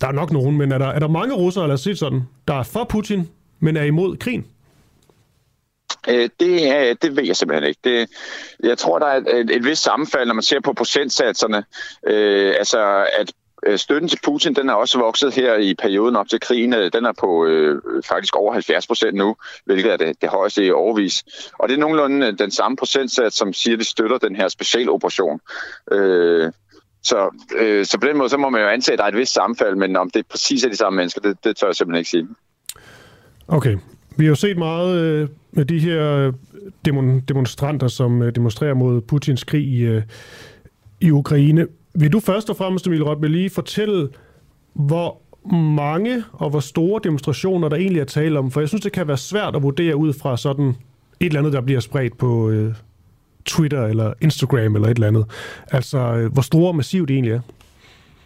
[0.00, 2.22] der er nok nogen, men er der, er der mange russere, lad os sige sådan,
[2.48, 3.28] der er for Putin,
[3.60, 4.46] men er imod krigen?
[6.08, 7.80] Øh, det, øh, det ved jeg simpelthen ikke.
[7.84, 8.08] Det,
[8.62, 11.64] jeg tror, der er et, et, vist sammenfald, når man ser på procentsatserne.
[12.06, 13.32] Øh, altså, at
[13.66, 16.72] øh, støtten til Putin, den er også vokset her i perioden op til krigen.
[16.72, 20.70] Den er på øh, faktisk over 70 procent nu, hvilket er det, det højeste i
[20.70, 21.24] overvis.
[21.58, 25.40] Og det er nogenlunde den samme procentsats, som siger, at de støtter den her specialoperation.
[25.92, 26.52] Øh,
[27.06, 29.16] så, øh, så på den måde, så må man jo antage, at der er et
[29.16, 31.98] vist sammenfald, men om det præcis er de samme mennesker, det, det tør jeg simpelthen
[31.98, 32.28] ikke sige.
[33.48, 33.76] Okay.
[34.16, 36.32] Vi har jo set meget øh, med de her øh,
[36.88, 40.02] demon- demonstranter, som øh, demonstrerer mod Putins krig i, øh,
[41.00, 41.66] i Ukraine.
[41.94, 44.08] Vil du først og fremmest, Emil Rotbe, lige fortælle,
[44.72, 45.20] hvor
[45.52, 48.50] mange og hvor store demonstrationer der egentlig er tale om?
[48.50, 50.76] For jeg synes, det kan være svært at vurdere ud fra sådan et
[51.20, 52.74] eller andet, der bliver spredt på øh,
[53.46, 55.24] Twitter eller Instagram eller et eller andet.
[55.72, 57.40] Altså, øh, hvor store og massivt det egentlig er.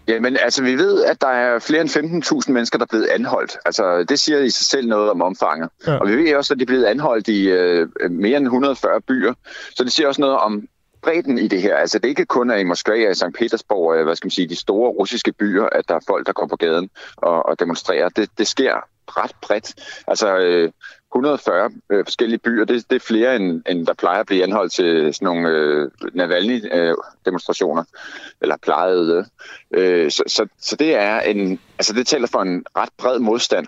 [0.08, 3.56] Jamen, altså, vi ved, at der er flere end 15.000 mennesker, der er blevet anholdt.
[3.64, 5.70] Altså, det siger i sig selv noget om omfanget.
[5.86, 5.96] Ja.
[5.96, 9.34] Og vi ved også, at de er blevet anholdt i øh, mere end 140 byer.
[9.76, 10.68] Så det siger også noget om
[11.02, 11.76] bredden i det her.
[11.76, 13.24] Altså, det ikke kun er i Moskva og i St.
[13.38, 16.32] Petersborg, og, hvad skal man sige, de store russiske byer, at der er folk, der
[16.32, 18.08] går på gaden og, og demonstrerer.
[18.08, 18.74] Det, det sker
[19.08, 19.74] ret bredt.
[20.08, 20.70] Altså, øh,
[21.14, 24.72] 140 øh, forskellige byer, det, det er flere, end, end der plejer at blive anholdt
[24.72, 29.26] til sådan nogle øh, Navalny-demonstrationer, øh, eller plejede.
[29.74, 33.66] Øh, så, så, så det er en, altså det taler for en ret bred modstand.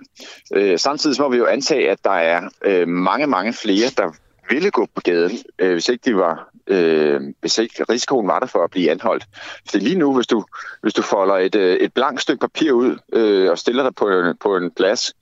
[0.54, 4.12] Øh, samtidig må vi jo antage, at der er øh, mange, mange flere, der
[4.50, 8.46] ville gå på gaden, øh, hvis ikke de var øh, hvis ikke risikoen var der
[8.46, 9.24] for at blive anholdt.
[9.70, 10.44] For lige nu, hvis du,
[10.82, 14.08] hvis du folder et, øh, et blankt stykke papir ud øh, og stiller dig på
[14.08, 15.12] en, på en plads,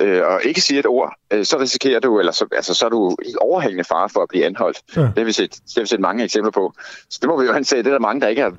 [0.00, 2.90] øh, og ikke siger et ord, øh, så risikerer du, eller så, altså, så er
[2.90, 4.78] du i overhængende fare for at blive anholdt.
[4.96, 5.00] Ja.
[5.00, 6.72] Det, har vi set, det har vi set mange eksempler på.
[7.10, 8.50] Så det må vi jo anse, det er der mange, der ikke er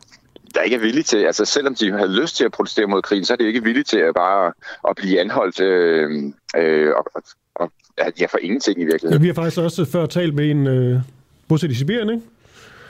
[0.55, 3.25] der ikke er villige til, altså selvom de havde lyst til at protestere mod krigen,
[3.25, 4.53] så er de ikke villige til at bare
[4.89, 6.09] at blive anholdt øh,
[6.57, 7.05] øh, og,
[7.55, 7.71] og,
[8.19, 9.13] ja, for ingenting i virkeligheden.
[9.13, 10.99] Ja, vi har faktisk også før talt med en øh,
[11.51, 12.21] bosat i Sibirien, ikke?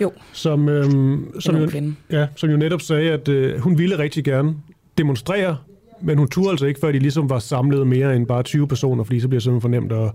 [0.02, 0.12] Jo.
[0.34, 1.70] Som, øhm, som, jo,
[2.12, 4.56] ja, som jo netop sagde, at øh, hun ville rigtig gerne
[4.98, 5.58] demonstrere,
[6.02, 9.04] men hun turde altså ikke, før de ligesom var samlet mere end bare 20 personer,
[9.04, 10.12] fordi så bliver det simpelthen fornemt at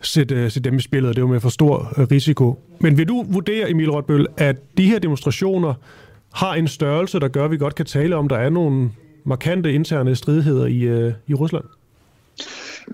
[0.00, 2.58] sætte, øh, sætte dem i spillet, og det var med for stor øh, risiko.
[2.80, 5.74] Men vil du vurdere, Emil Rotbøl, at de her demonstrationer
[6.32, 8.90] har en størrelse, der gør, at vi godt kan tale om, der er nogle
[9.24, 11.64] markante interne stridigheder i, øh, i Rusland?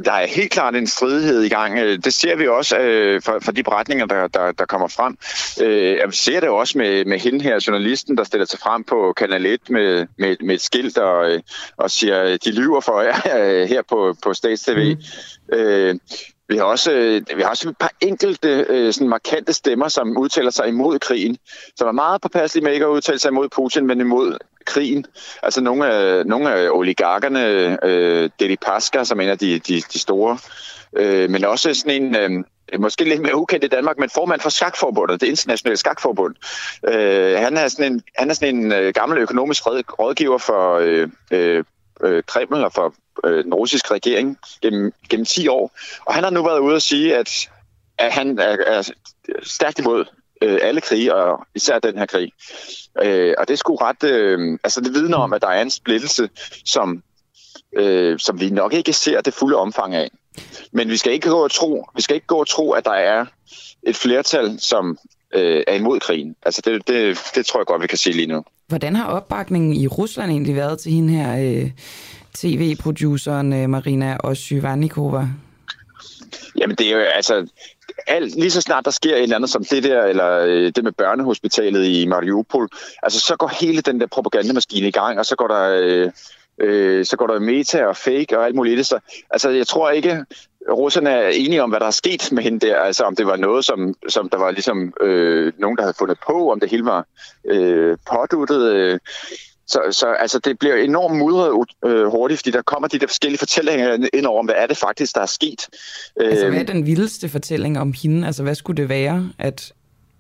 [0.04, 1.78] Der er helt klart en stridighed i gang.
[1.78, 5.16] Øh, det ser vi også øh, for, for de beretninger, der, der, der kommer frem.
[5.62, 9.12] Øh, vi ser det også med, med hende her, journalisten, der stiller sig frem på
[9.16, 11.40] Kanal 1 med, med, med et skilt og, øh,
[11.76, 14.96] og siger, de lyver for jer her på, på Stats TV.
[14.96, 15.58] Mm.
[15.58, 15.94] Øh,
[16.48, 20.50] vi har også, vi har også et par enkelte øh, sådan markante stemmer, som udtaler
[20.50, 21.36] sig imod krigen,
[21.76, 24.36] som er meget påpasselige med ikke at udtale sig imod Putin, men imod
[24.66, 25.06] krigen.
[25.42, 29.82] Altså nogle af, nogle af oligarkerne, øh, Deli Paska, som er en af de, de,
[29.92, 30.38] de store,
[30.96, 32.16] øh, men også sådan en...
[32.16, 32.44] Øh,
[32.78, 36.34] måske lidt mere ukendt i Danmark, men formand for Skakforbundet, det internationale skakforbund.
[36.88, 41.08] Øh, han er sådan en, han er sådan en øh, gammel økonomisk rådgiver for øh,
[41.30, 41.64] øh,
[42.02, 42.94] øh, Kreml og for
[43.24, 45.70] øh, den russiske regering gennem, gennem 10 år.
[46.04, 47.50] Og han har nu været ude og sige, at,
[47.98, 48.90] at han er, er
[49.42, 50.04] stærkt imod
[50.42, 52.32] øh, alle krige, og især den her krig.
[53.02, 54.04] Øh, og det sgu ret...
[54.04, 56.28] Øh, altså det vidner om, at der er en splittelse,
[56.64, 57.02] som,
[57.76, 60.10] øh, som vi nok ikke ser det fulde omfang af.
[60.72, 62.92] Men vi skal ikke gå og tro, vi skal ikke gå og tro, at der
[62.92, 63.26] er
[63.82, 64.98] et flertal, som
[65.34, 66.36] øh, er imod krigen.
[66.42, 68.44] Altså det, det, det tror jeg godt, vi kan se lige nu.
[68.68, 71.70] Hvordan har opbakningen i Rusland egentlig været til hende her øh,
[72.34, 75.28] tv-produceren øh, Marina Oshyvanikova?
[76.58, 77.46] Jamen det er jo altså,
[78.06, 80.84] alt, lige så snart der sker et eller andet som det der, eller øh, det
[80.84, 82.68] med børnehospitalet i Mariupol,
[83.02, 85.70] altså så går hele den der propagandamaskine i gang, og så går der...
[85.82, 86.10] Øh,
[86.58, 88.86] øh, så går der meta og fake og alt muligt.
[88.86, 88.98] Så,
[89.30, 90.24] altså, jeg tror ikke,
[90.70, 92.80] russerne er enige om, hvad der er sket med hende der.
[92.80, 96.18] Altså, om det var noget, som, som der var ligesom øh, nogen, der havde fundet
[96.26, 97.06] på, om det hele var
[97.44, 98.72] øh, påduttet.
[98.72, 98.98] Øh.
[99.66, 103.38] Så, så altså, det bliver enormt mudret øh, hurtigt, fordi der kommer de der forskellige
[103.38, 105.68] fortællinger ind over, hvad er det faktisk, der er sket.
[106.16, 108.26] Altså, hvad er den vildeste fortælling om hende?
[108.26, 109.72] Altså, hvad skulle det være, at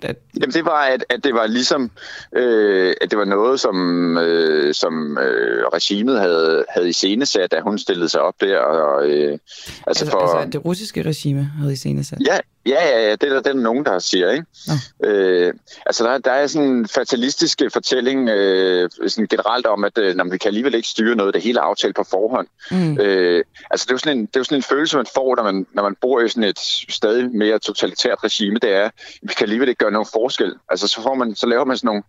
[0.04, 0.16] at...
[0.40, 1.90] Jamen det var, at, at det var ligesom,
[2.36, 3.76] øh, at det var noget, som,
[4.18, 8.58] øh, som øh, regimet havde, havde i scenesat, da hun stillede sig op der.
[8.58, 9.38] Og, øh, altså,
[9.86, 12.18] altså, for, altså det russiske regime havde i scenesat?
[12.26, 14.30] Ja, Ja, ja, ja, det er der, det er der nogen, der siger.
[14.30, 14.46] Ikke?
[15.02, 15.08] Ja.
[15.08, 15.54] Øh,
[15.86, 20.24] altså, der, der er sådan en fatalistisk fortælling øh, sådan generelt om, at øh, når
[20.24, 22.46] vi kan alligevel ikke styre noget, det hele er aftalt på forhånd.
[22.70, 23.00] Mm.
[23.00, 25.36] Øh, altså, det er, jo sådan en, det er jo sådan en følelse, man får,
[25.36, 26.58] når man, når man bor i sådan et
[26.88, 30.54] stadig mere totalitært regime, det er, at vi kan alligevel ikke gøre nogen forskel.
[30.68, 32.02] Altså, så, får man, så laver man sådan nogle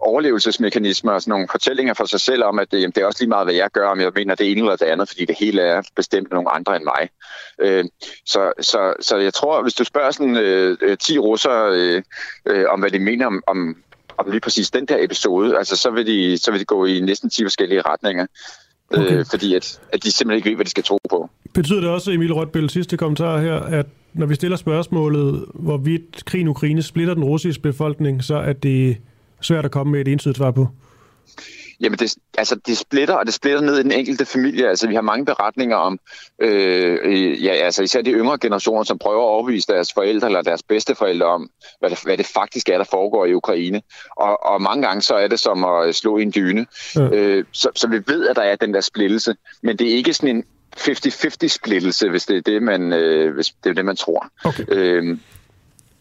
[0.00, 3.22] overlevelsesmekanismer og sådan nogle fortællinger for sig selv om, at det, jamen, det er også
[3.22, 5.36] lige meget, hvad jeg gør, om jeg mener det ene eller det andet, fordi det
[5.40, 7.08] hele er bestemt af nogle andre end mig.
[7.60, 7.84] Øh,
[8.26, 12.02] så, så, så jeg tror, hvis du spørger sådan øh, 10 russere øh,
[12.46, 13.76] øh, om, hvad de mener om, om,
[14.18, 17.00] om lige præcis den der episode, altså så vil de, så vil de gå i
[17.00, 18.26] næsten 10 forskellige retninger.
[18.94, 19.18] Øh, okay.
[19.18, 21.30] Øh, fordi at, at de simpelthen ikke ved, hvad de skal tro på.
[21.54, 26.46] Betyder det også, Emil Rødbæl, sidste kommentar her, at når vi stiller spørgsmålet, hvorvidt krigen
[26.46, 28.96] i Ukraine splitter den russiske befolkning, så er det
[29.40, 30.68] svært at komme med et ensidigt svar på?
[31.80, 34.68] Jamen, det, altså, det splitter, og det splitter ned i den enkelte familie.
[34.68, 35.98] Altså, vi har mange beretninger om,
[36.38, 40.62] øh, ja, altså især de yngre generationer, som prøver at overbevise deres forældre eller deres
[40.62, 43.82] bedsteforældre om, hvad det, hvad det faktisk er, der foregår i Ukraine.
[44.16, 46.66] Og, og mange gange så er det som at slå i en dyne.
[46.96, 47.00] Ja.
[47.00, 49.34] Øh, så, så vi ved, at der er den der splittelse.
[49.62, 50.44] Men det er ikke sådan en
[50.76, 54.26] 50-50 splittelse, hvis det er det, man, øh, hvis det er det, man tror.
[54.44, 54.64] Okay.
[54.68, 55.18] Øh,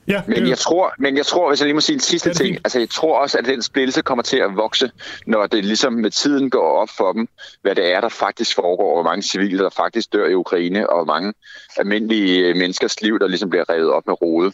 [0.10, 2.56] Ja, men jeg tror, men jeg tror, hvis jeg lige må sige en sidste ting,
[2.56, 4.92] altså jeg tror også, at den splittelse kommer til at vokse,
[5.28, 7.28] når det ligesom med tiden går op for dem,
[7.62, 10.96] hvad det er, der faktisk foregår, hvor mange civile, der faktisk dør i Ukraine, og
[10.96, 11.34] hvor mange
[11.78, 14.52] almindelige øh, menneskers liv, der ligesom bliver revet op med rode.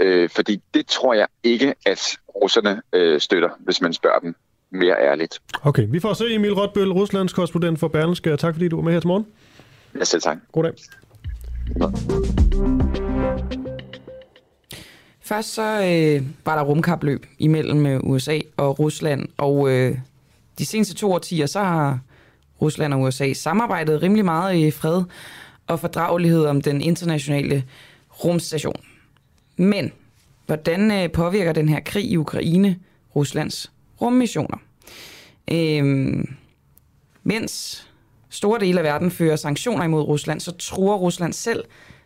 [0.00, 4.34] Øh, fordi det tror jeg ikke, at russerne øh, støtter, hvis man spørger dem
[4.70, 5.40] mere ærligt.
[5.62, 8.36] Okay, vi får se Emil Rotbøl, Ruslands korrespondent for Berlingske.
[8.36, 9.26] Tak fordi du var med her til morgen.
[9.98, 10.36] Ja, selv tak.
[10.52, 10.72] God dag.
[11.80, 11.86] Ja.
[15.26, 19.98] Først så øh, var der rumkapløb imellem øh, USA og Rusland, og øh,
[20.58, 21.98] de seneste to årtier, så har
[22.62, 25.02] Rusland og USA samarbejdet rimelig meget i fred
[25.66, 27.64] og fordragelighed om den internationale
[28.24, 28.80] rumstation.
[29.56, 29.92] Men
[30.46, 32.78] hvordan øh, påvirker den her krig i Ukraine
[33.16, 34.58] Ruslands rummissioner?
[35.52, 36.24] Øh,
[37.22, 37.86] mens
[38.28, 41.64] store dele af verden fører sanktioner imod Rusland, så tror Rusland selv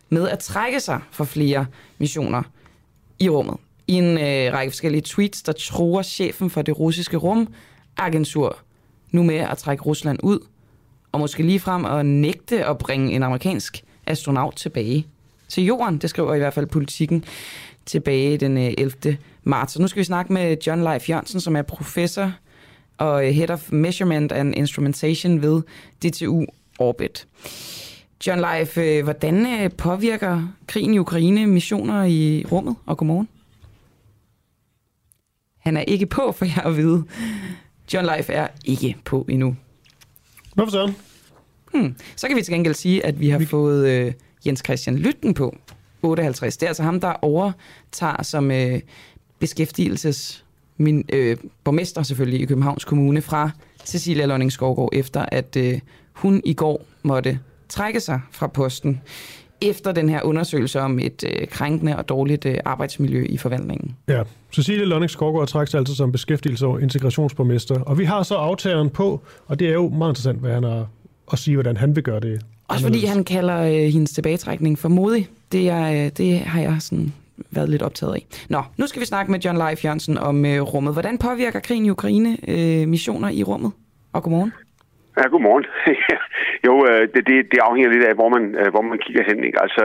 [0.09, 1.67] med at trække sig for flere
[1.99, 2.43] missioner–
[3.21, 3.57] i rummet.
[3.87, 8.59] I en øh, række forskellige tweets, der tror chefen for det russiske rumagentur
[9.11, 10.39] nu med at trække Rusland ud,
[11.13, 15.07] og måske lige frem at nægte at bringe en amerikansk astronaut tilbage
[15.49, 15.99] til jorden.
[15.99, 17.25] Det skriver i hvert fald politikken
[17.87, 19.19] tilbage den øh, 11.
[19.45, 19.77] Marts.
[19.77, 22.33] Og nu skal vi snakke med John Leif Jørgensen, som er professor
[22.99, 25.63] og øh, Head of Measurement and Instrumentation ved
[26.03, 26.45] DTU
[26.79, 27.27] Orbit.
[28.27, 32.77] John Leif, øh, hvordan øh, påvirker krigen i Ukraine missioner i rummet?
[32.87, 33.29] Og godmorgen.
[35.59, 37.05] Han er ikke på, for jeg at vide.
[37.95, 39.57] John Leif er ikke på endnu.
[40.55, 40.93] Hvorfor så?
[41.73, 41.95] Hmm.
[42.17, 43.45] Så kan vi til gengæld sige, at vi har vi...
[43.45, 44.13] fået øh,
[44.47, 45.57] Jens Christian Lytten på
[46.03, 46.57] 58.
[46.57, 48.81] Det er altså ham, der overtager som øh,
[49.39, 50.45] beskæftigelses
[50.77, 53.51] min, øh, borgmester selvfølgelig i Københavns Kommune fra
[53.85, 55.81] Cecilia Lønning Skovgaard, efter at øh,
[56.13, 57.39] hun i går måtte
[57.71, 59.01] trække sig fra posten
[59.61, 63.97] efter den her undersøgelse om et øh, krænkende og dårligt øh, arbejdsmiljø i forvaltningen.
[64.09, 64.23] Ja,
[64.53, 67.81] Cecilie Lønning Skovgaard trækker sig altså som beskæftigelse- og integrationsborgmester.
[67.81, 70.87] Og vi har så aftageren på, og det er jo meget interessant, hvad han har
[71.33, 72.43] at sige, hvordan han vil gøre det.
[72.69, 75.29] Også fordi han kalder øh, hendes tilbagetrækning for modig.
[75.53, 77.13] Det, er, øh, det har jeg sådan
[77.51, 78.27] været lidt optaget af.
[78.49, 80.93] Nå, nu skal vi snakke med John Leif Jørgensen om øh, rummet.
[80.93, 83.73] Hvordan påvirker krigen i Ukraine øh, missioner i rummet?
[84.13, 84.53] Og godmorgen.
[85.21, 85.67] Ja, godmorgen.
[86.69, 89.45] jo, øh, det, det, det afhænger lidt af, hvor man, øh, hvor man kigger hen.
[89.45, 89.63] Ikke?
[89.65, 89.83] Altså,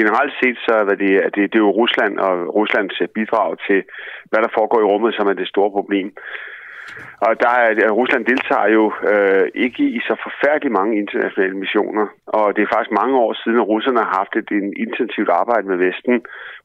[0.00, 3.82] generelt set, så er det, det, det er jo Rusland og Ruslands bidrag til,
[4.30, 6.08] hvad der foregår i rummet, som er det store problem.
[7.26, 12.06] Og der er, Rusland deltager jo øh, ikke i så forfærdeligt mange internationale missioner.
[12.26, 15.66] Og det er faktisk mange år siden, at russerne har haft et en intensivt arbejde
[15.68, 16.14] med Vesten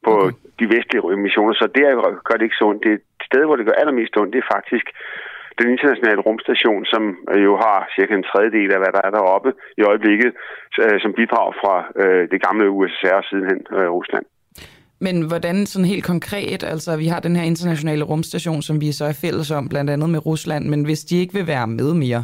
[0.06, 0.34] på okay.
[0.60, 1.54] de vestlige missioner.
[1.54, 1.84] Så det
[2.26, 2.84] gør det ikke så ondt.
[2.84, 4.88] Det sted, hvor det gør allermest ondt, det er faktisk
[5.60, 7.04] den internationale rumstation, som
[7.34, 10.32] øh, jo har cirka en tredjedel af, hvad der er deroppe i øjeblikket,
[10.82, 13.62] øh, som bidrag fra øh, det gamle USSR og sidenhen
[13.98, 14.26] Rusland.
[15.00, 19.06] Men hvordan sådan helt konkret, altså vi har den her internationale rumstation, som vi så
[19.06, 22.24] er fælles om, blandt andet med Rusland, men hvis de ikke vil være med mere,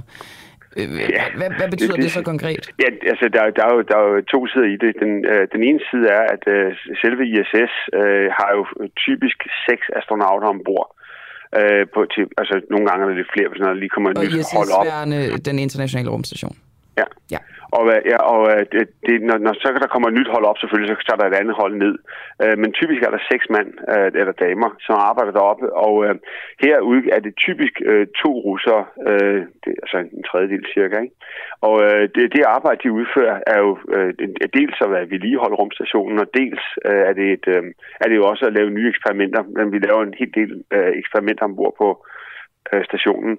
[1.17, 2.63] ja, hvad, hvad betyder det, det, det så konkret?
[2.83, 4.91] Ja, altså der, der, er jo, der er jo to sider i det.
[5.03, 8.63] Den, øh, den ene side er, at øh, selve ISS øh, har jo
[9.05, 9.37] typisk
[9.69, 10.92] seks astronauter ombord.
[11.59, 14.45] Øh, på, til, altså, nogle gange er lidt flere, hvis der lige kommer et nyt
[14.59, 14.87] hold op.
[15.33, 16.55] Og den internationale rumstation.
[16.97, 17.03] Ja.
[17.31, 17.37] ja.
[17.77, 20.45] Og, øh, ja, og øh, det, det, når, når så der kommer et nyt hold
[20.49, 21.95] op, selvfølgelig, så tager der et andet hold ned.
[22.43, 23.69] Øh, men typisk er der seks mand
[24.19, 25.95] eller damer, som arbejder deroppe, og
[26.63, 27.73] herude er det typisk
[28.21, 28.83] to russere,
[29.63, 30.97] det, altså en tredjedel cirka.
[30.99, 31.15] Ikke?
[31.61, 31.75] Og
[32.15, 33.71] det, det arbejde, de udfører, er jo
[34.45, 36.63] er dels at være vedligeholde rumstationen, og dels
[37.09, 37.47] er, det et,
[38.01, 40.51] er det jo også at lave nye eksperimenter, men vi laver en hel del
[41.01, 42.05] eksperimenter ombord på
[42.71, 43.33] øh, stationen.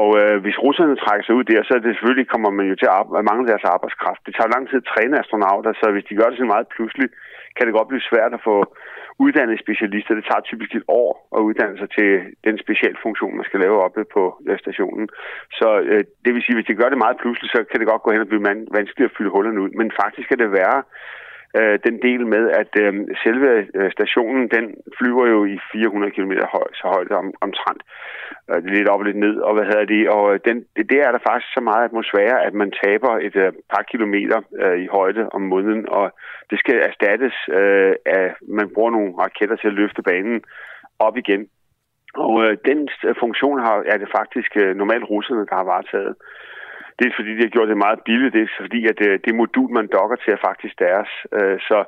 [0.00, 2.76] Og øh, hvis russerne trækker sig ud der, så er det selvfølgelig kommer man jo
[2.78, 4.20] til at mangle deres arbejdskraft.
[4.26, 7.08] Det tager lang tid at træne astronauter, så hvis de gør det så meget pludselig,
[7.56, 8.56] kan det godt blive svært at få
[9.24, 10.14] uddannet specialister.
[10.14, 12.10] Det tager typisk et år at uddanne sig til
[12.46, 15.08] den specialfunktion, man skal lave oppe på øh, stationen.
[15.58, 18.02] Så øh, det vil sige, hvis de gør det meget pludselig, så kan det godt
[18.02, 18.46] gå hen og blive
[18.78, 19.70] vanskeligt at fylde hullerne ud.
[19.80, 20.78] Men faktisk er det være,
[21.58, 23.50] øh, den del med, at øhm, øh, selve
[23.96, 24.64] stationen, den
[24.98, 27.82] flyver jo i 400 km høj, så højt om, omtrent.
[28.50, 30.98] Øh, lidt op og lidt ned, og hvad hedder det, og øh, den, det, det
[31.06, 34.86] er der faktisk så meget atmosfære, at man taber et øh, par kilometer øh, i
[34.86, 36.06] højde om måneden, og
[36.50, 40.44] det skal erstattes øh, af, man bruger nogle raketter til at løfte banen
[40.98, 41.48] op igen.
[42.14, 46.14] Og øh, den øh, funktion har, er det faktisk øh, normalt russerne, der har varetaget
[47.08, 48.32] er fordi, de har gjort det meget billigt.
[48.36, 51.10] Det er fordi, at øh, det modul, man dokker til, er faktisk deres.
[51.38, 51.78] Øh, så,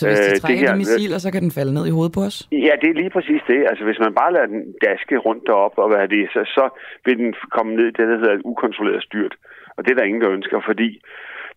[0.00, 2.12] Så hvis de øh, trækker her- de missiler, så kan den falde ned i hovedet
[2.16, 2.36] på os?
[2.68, 3.60] Ja, det er lige præcis det.
[3.70, 6.64] Altså, hvis man bare lader den daske rundt derop, og hvad det, så, så
[7.04, 9.34] vil den komme ned i det, der hedder et ukontrolleret styrt.
[9.76, 10.88] Og det er der ingen, der ønsker, fordi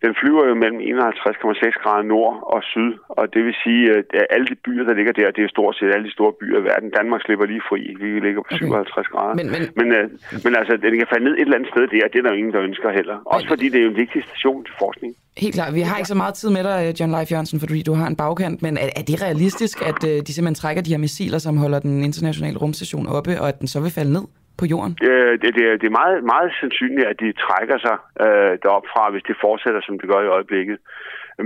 [0.04, 4.46] den flyver jo mellem 51,6 grader nord og syd, og det vil sige, at alle
[4.52, 6.88] de byer, der ligger der, det er stort set alle de store byer i verden.
[6.98, 7.80] Danmark slipper lige fri.
[8.00, 9.34] Vi ligger på 57 grader.
[9.40, 9.62] Men, men...
[9.80, 10.04] Men, øh,
[10.44, 12.38] men altså, den kan falde ned et eller andet sted der, det er der jo
[12.42, 13.16] ingen, der ønsker heller.
[13.34, 15.12] Også fordi det er jo en vigtig station til forskning.
[15.44, 15.74] Helt klart.
[15.74, 18.16] Vi har ikke så meget tid med dig, John Leif Jørgensen, fordi du har en
[18.16, 21.56] bagkant, men er, er det realistisk, at øh, de simpelthen trækker de her missiler, som
[21.56, 24.26] holder den internationale rumstation oppe, og at den så vil falde ned
[24.60, 24.92] på jorden?
[25.08, 28.86] Øh, det, det, er, det er meget, meget sandsynligt, at de trækker sig øh, derop
[28.92, 30.78] fra, hvis det fortsætter, som det gør i øjeblikket.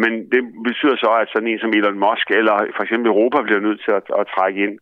[0.03, 3.67] Men det betyder så, at sådan en som Elon Musk eller for eksempel Europa bliver
[3.67, 4.77] nødt til at, at trække ind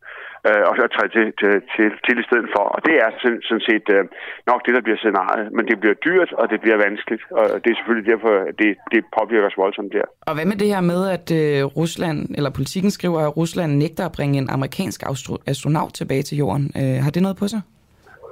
[0.48, 2.64] øh, og så træde til, til, til, til i stedet for.
[2.74, 4.02] Og det er sådan, sådan set øh,
[4.50, 5.46] nok det, der bliver scenariet.
[5.56, 7.22] Men det bliver dyrt, og det bliver vanskeligt.
[7.38, 10.06] Og det er selvfølgelig derfor, at det, det påvirker os voldsomt der.
[10.28, 14.04] Og hvad med det her med, at øh, Rusland, eller politikken skriver, at Rusland nægter
[14.06, 16.64] at bringe en amerikansk astro- astronaut tilbage til jorden?
[16.80, 17.60] Øh, har det noget på sig?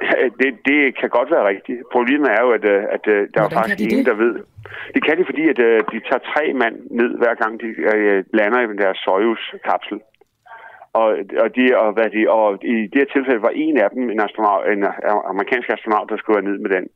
[0.40, 1.80] Det, det kan godt være rigtigt.
[1.96, 4.10] Problemet er jo, at, øh, at, at der er Hvordan faktisk kan de ingen, det?
[4.10, 4.34] der ved.
[4.94, 8.24] Det kan de, fordi at, øh, de tager tre mand ned, hver gang de øh,
[8.38, 9.98] lander i deres Soyuz-kapsel.
[11.00, 11.08] Og,
[11.42, 14.20] og, de, og, hvad de, og i det her tilfælde var en af dem en,
[14.26, 16.86] astronaut, en øh, amerikansk astronaut, der skulle være ned med den.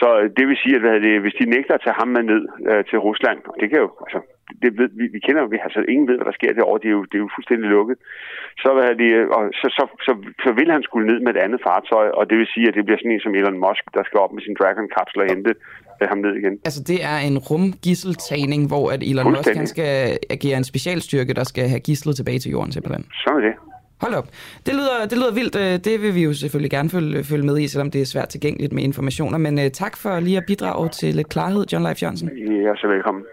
[0.00, 2.42] Så det vil sige, at hvad det, hvis de nægter at tage ham med ned
[2.70, 4.20] øh, til Rusland, og det kan jo, altså,
[4.62, 6.88] det ved, vi, vi kender jo, vi, altså ingen ved, hvad der sker derovre, det
[6.92, 7.96] er jo, det er jo fuldstændig lukket.
[8.62, 10.12] Så, hvad det, og så, så, så,
[10.44, 12.84] så, vil han skulle ned med et andet fartøj, og det vil sige, at det
[12.84, 15.52] bliver sådan en som Elon Musk, der skal op med sin Dragon-kapsel og hente
[16.00, 16.54] øh, ham ned igen.
[16.68, 19.92] Altså det er en rumgisseltagning, hvor at Elon Musk han skal
[20.36, 23.04] agere en specialstyrke, der skal have gislet tilbage til jorden simpelthen.
[23.24, 23.54] Sådan er det.
[24.04, 24.28] Hold op.
[24.66, 25.56] Det lyder, det lyder vildt.
[25.56, 28.28] Øh, Det vil vi jo selvfølgelig gerne følge, følge med i, selvom det er svært
[28.28, 29.38] tilgængeligt med informationer.
[29.38, 32.28] Men uh, tak for lige at bidrage til lidt klarhed, John Leif Jørgensen.
[32.28, 33.24] Er så velkommen.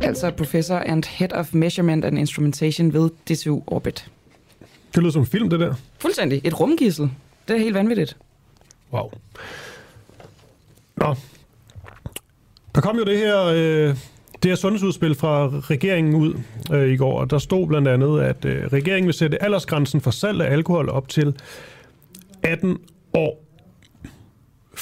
[0.00, 4.10] Altså professor and head of measurement and instrumentation ved DTU Orbit.
[4.94, 5.74] Det lyder som en film, det der.
[5.98, 6.40] Fuldstændig.
[6.44, 7.10] Et rumgissel.
[7.48, 8.16] Det er helt vanvittigt.
[8.92, 9.10] Wow.
[10.96, 11.14] Nå.
[12.74, 13.96] Der kom jo det her, øh,
[14.42, 16.34] det her sundhedsudspil fra regeringen ud
[16.72, 20.10] øh, i går, og der stod blandt andet, at øh, regeringen vil sætte aldersgrænsen for
[20.10, 21.34] salg af alkohol op til
[22.42, 22.78] 18
[23.14, 23.44] år.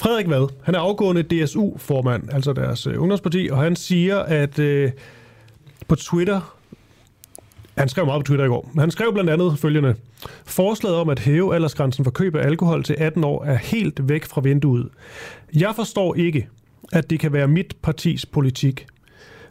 [0.01, 4.91] Frederik Vad, han er afgående DSU-formand, altså deres øh, ungdomsparti, og han siger, at øh,
[5.89, 6.57] på Twitter,
[7.79, 9.95] han skrev meget på Twitter i går, men han skrev blandt andet følgende.
[10.45, 14.25] Forslaget om at hæve aldersgrænsen for køb af alkohol til 18 år er helt væk
[14.25, 14.89] fra vinduet.
[15.55, 16.49] Jeg forstår ikke,
[16.93, 18.87] at det kan være mit partis politik.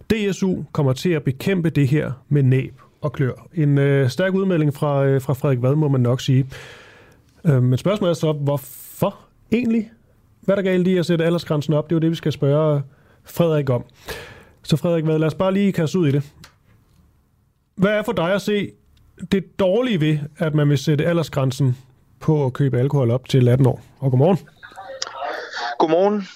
[0.10, 3.48] DSU kommer til at bekæmpe det her med næb og klør.
[3.54, 6.46] En øh, stærk udmelding fra, øh, fra Frederik Vad, må man nok sige.
[7.46, 9.16] Øh, men spørgsmålet er så, hvorfor
[9.52, 9.90] egentlig?
[10.42, 11.90] Hvad er der galt i at sætte aldersgrænsen op?
[11.90, 12.82] Det er jo det, vi skal spørge
[13.24, 13.84] Frederik om.
[14.64, 16.24] Så Frederik hvad, lad os bare lige kaste ud i det.
[17.76, 18.72] Hvad er for dig at se
[19.32, 21.78] det dårlige ved, at man vil sætte aldersgrænsen
[22.20, 23.82] på at købe alkohol op til 18 år?
[24.00, 24.38] Og godmorgen.
[25.80, 26.28] Godmorgen.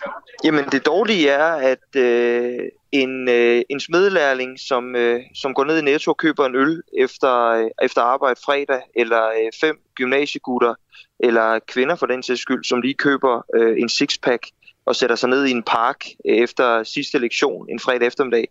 [0.44, 2.60] Jamen det dårlige er, at øh,
[2.92, 6.82] en, øh, en smedlærling, som, øh, som går ned i Netto og køber en øl
[6.98, 10.76] efter, øh, efter arbejde fredag, eller øh, fem gymnasiegutter,
[11.20, 14.48] eller kvinder for den sags skyld, som lige køber øh, en sixpack
[14.86, 18.48] og sætter sig ned i en park øh, efter sidste lektion en fredag eftermiddag,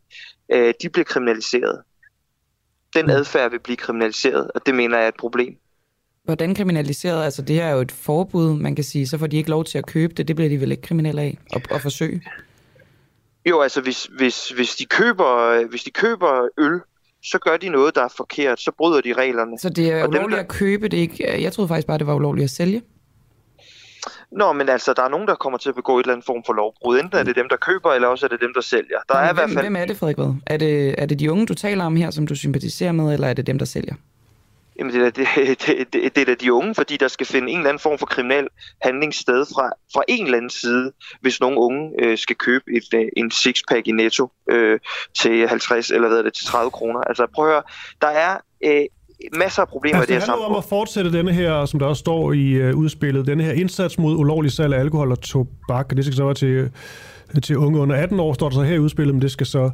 [0.53, 1.83] øh, de bliver kriminaliseret.
[2.95, 5.57] Den adfærd vil blive kriminaliseret, og det mener jeg er et problem.
[6.25, 7.25] Hvordan kriminaliseret?
[7.25, 9.07] Altså det her er jo et forbud, man kan sige.
[9.07, 10.29] Så får de ikke lov til at købe det.
[10.29, 12.23] Det bliver de vel ikke kriminelle af at, at forsøge?
[13.51, 16.81] Jo, altså hvis, hvis, hvis, de køber, hvis de køber øl,
[17.23, 18.61] så gør de noget, der er forkert.
[18.61, 19.59] Så bryder de reglerne.
[19.59, 21.43] Så det er Og dem, ulovligt der- at købe det ikke?
[21.43, 22.83] Jeg troede faktisk bare, det var ulovligt at sælge.
[24.33, 26.43] Nå, men altså, der er nogen, der kommer til at begå et eller andet form
[26.47, 26.99] for lovbrud.
[26.99, 28.99] Enten er det dem, der køber, eller også er det dem, der sælger.
[29.09, 29.65] Der er i hvem, hvert fald...
[29.65, 30.17] hvem er det, Frederik?
[30.47, 33.29] Er det, er det de unge, du taler om her, som du sympatiserer med, eller
[33.29, 33.95] er det dem, der sælger?
[34.79, 35.27] Jamen, det er, det,
[35.67, 37.99] det, det, det er da de unge, fordi der skal finde en eller anden form
[37.99, 38.49] for kriminel
[38.83, 42.95] handling sted fra, fra en eller anden side, hvis nogle unge øh, skal købe et,
[42.95, 44.79] øh, en sixpack i Netto øh,
[45.21, 47.01] til 50 eller hvad er det, til 30 kroner.
[47.01, 47.63] Altså prøv at høre,
[48.01, 48.85] der er øh,
[49.39, 50.65] masser af problemer Altså, i det det her handler om samfund.
[50.65, 54.17] at fortsætte denne her, som der også står i øh, udspillet, denne her indsats mod
[54.17, 56.71] ulovlig salg af alkohol og tobak, det skal så være til, øh,
[57.43, 59.71] til unge under 18 år, står der så her i udspillet, men det skal så...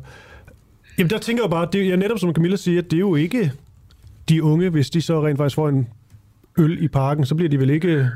[0.98, 3.52] Jamen der tænker jeg bare, det er netop som Camilla siger, det er jo ikke
[4.28, 5.88] de unge, hvis de så rent faktisk får en
[6.58, 8.10] øl i parken, så bliver de vel ikke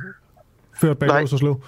[0.80, 1.20] ført bag Nej.
[1.20, 1.60] lås og slå.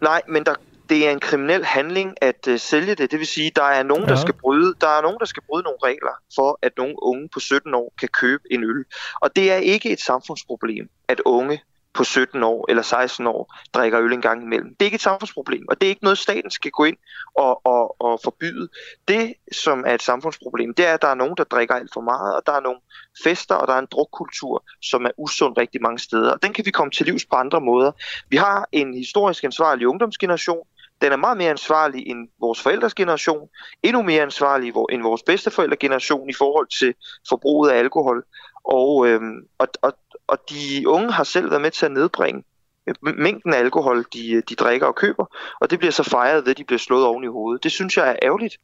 [0.00, 0.54] Nej, men der,
[0.88, 3.10] det er en kriminel handling at uh, sælge det.
[3.10, 4.10] Det vil sige, der er nogen, ja.
[4.10, 7.28] der skal bryde, der er nogen, der skal bryde nogle regler for, at nogle unge
[7.34, 8.84] på 17 år kan købe en øl.
[9.20, 11.60] Og det er ikke et samfundsproblem, at unge
[11.96, 14.68] på 17 år eller 16 år drikker øl en gang imellem.
[14.68, 16.96] Det er ikke et samfundsproblem, og det er ikke noget, staten skal gå ind
[17.36, 18.68] og, og, og forbyde.
[19.08, 22.00] Det, som er et samfundsproblem, det er, at der er nogen, der drikker alt for
[22.00, 22.80] meget, og der er nogle
[23.24, 26.32] fester, og der er en drukkultur, som er usund rigtig mange steder.
[26.32, 27.92] Og den kan vi komme til livs på andre måder.
[28.28, 30.66] Vi har en historisk ansvarlig ungdomsgeneration,
[31.02, 33.48] den er meget mere ansvarlig end vores forældres generation,
[33.82, 36.94] endnu mere ansvarlig end vores bedsteforældregeneration i forhold til
[37.28, 38.24] forbruget af alkohol.
[38.64, 39.92] Og, øhm, og, og,
[40.28, 42.42] og de unge har selv været med til at nedbringe
[42.86, 45.26] øh, mængden af alkohol, de, de drikker og køber,
[45.60, 47.64] og det bliver så fejret ved, at de bliver slået oven i hovedet.
[47.64, 48.56] Det synes jeg er ærgerligt.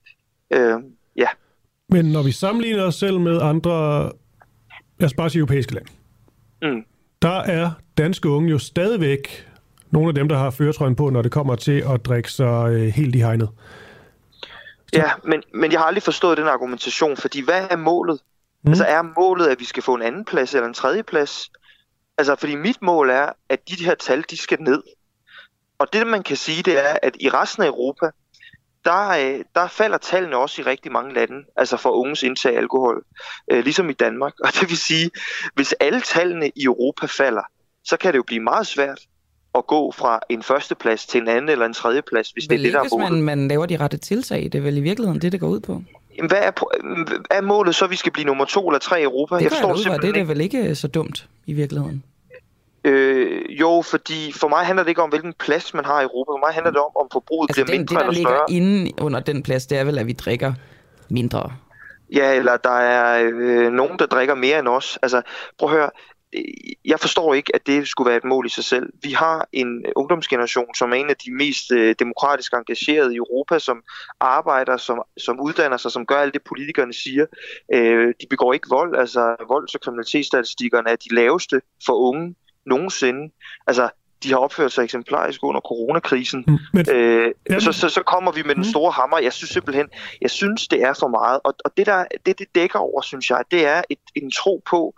[0.51, 0.75] Øh,
[1.17, 1.29] ja.
[1.89, 4.03] Men når vi sammenligner os selv med andre,
[4.99, 5.91] lad os bare sige europæiske lande,
[6.63, 6.85] mm.
[7.23, 9.49] der er danske unge jo stadigvæk
[9.91, 12.89] nogle af dem, der har føretrøjen på, når det kommer til at drikke sig øh,
[12.89, 13.49] helt i hegnet.
[14.93, 18.21] Ja, men, men jeg har aldrig forstået den argumentation, fordi hvad er målet?
[18.65, 18.71] Mm.
[18.71, 21.51] Altså er målet, at vi skal få en anden plads eller en tredje plads?
[22.19, 24.83] Altså, fordi mit mål er, at de her tal, de skal ned.
[25.79, 28.11] Og det, man kan sige, det er, at i resten af Europa,
[28.85, 32.59] der, øh, der falder tallene også i rigtig mange lande, altså for unges indtag af
[32.59, 33.05] alkohol,
[33.51, 34.33] øh, ligesom i Danmark.
[34.45, 35.11] Og det vil sige,
[35.55, 37.43] hvis alle tallene i Europa falder,
[37.85, 39.01] så kan det jo blive meget svært
[39.55, 42.65] at gå fra en førsteplads til en anden eller en tredje plads, hvis vel det
[42.65, 43.11] er det, der er målet.
[43.11, 45.49] hvis man, man laver de rette tiltag, det er vel i virkeligheden det, det går
[45.49, 45.83] ud på?
[46.29, 46.51] Hvad er,
[47.31, 49.35] er målet så, at vi skal blive nummer to eller tre i Europa?
[49.35, 52.03] Det jeg forstår jeg simpelthen det er vel ikke så dumt i virkeligheden?
[52.85, 56.31] Øh, jo, fordi for mig handler det ikke om, hvilken plads man har i Europa.
[56.31, 58.33] For mig handler det om, om forbruget altså bliver mindre eller større.
[58.33, 60.53] det, der ligger inde under den plads, det er vel, at vi drikker
[61.09, 61.53] mindre.
[62.13, 64.99] Ja, eller der er øh, nogen, der drikker mere end os.
[65.03, 65.23] Altså,
[65.59, 65.91] prøv at høre,
[66.85, 68.93] jeg forstår ikke, at det skulle være et mål i sig selv.
[69.03, 73.59] Vi har en ungdomsgeneration, som er en af de mest øh, demokratisk engagerede i Europa,
[73.59, 73.83] som
[74.21, 77.27] arbejder, som, som uddanner sig, som gør alt det, politikerne siger.
[77.75, 82.35] Øh, de begår ikke vold, altså volds- og kriminalitetsstatistikkerne er de laveste for unge
[82.67, 83.33] nogensinde.
[83.67, 83.89] Altså,
[84.23, 86.45] de har opført sig eksemplarisk under coronakrisen.
[86.49, 88.71] Mm, men, øh, så, så, så kommer vi med den mm.
[88.71, 89.19] store hammer.
[89.19, 89.89] Jeg synes simpelthen,
[90.21, 91.41] jeg synes, det er for meget.
[91.45, 94.63] Og, og det, der, det, det dækker over, synes jeg, det er et, en tro
[94.67, 94.95] på,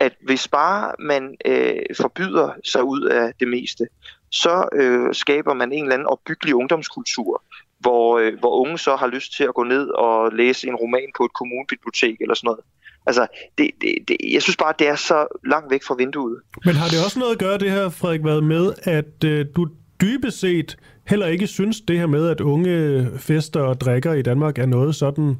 [0.00, 3.86] at hvis bare man øh, forbyder sig ud af det meste,
[4.30, 7.42] så øh, skaber man en eller anden opbyggelig ungdomskultur,
[7.78, 11.08] hvor, øh, hvor unge så har lyst til at gå ned og læse en roman
[11.16, 12.60] på et kommunebibliotek eller sådan noget.
[13.06, 13.26] Altså,
[13.58, 16.40] det, det, det, jeg synes bare, det er så langt væk fra vinduet.
[16.64, 19.68] Men har det også noget at gøre, det her, Frederik, været med, at øh, du
[20.00, 20.76] dybest set
[21.06, 24.94] heller ikke synes, det her med, at unge fester og drikker i Danmark er noget
[24.94, 25.36] sådan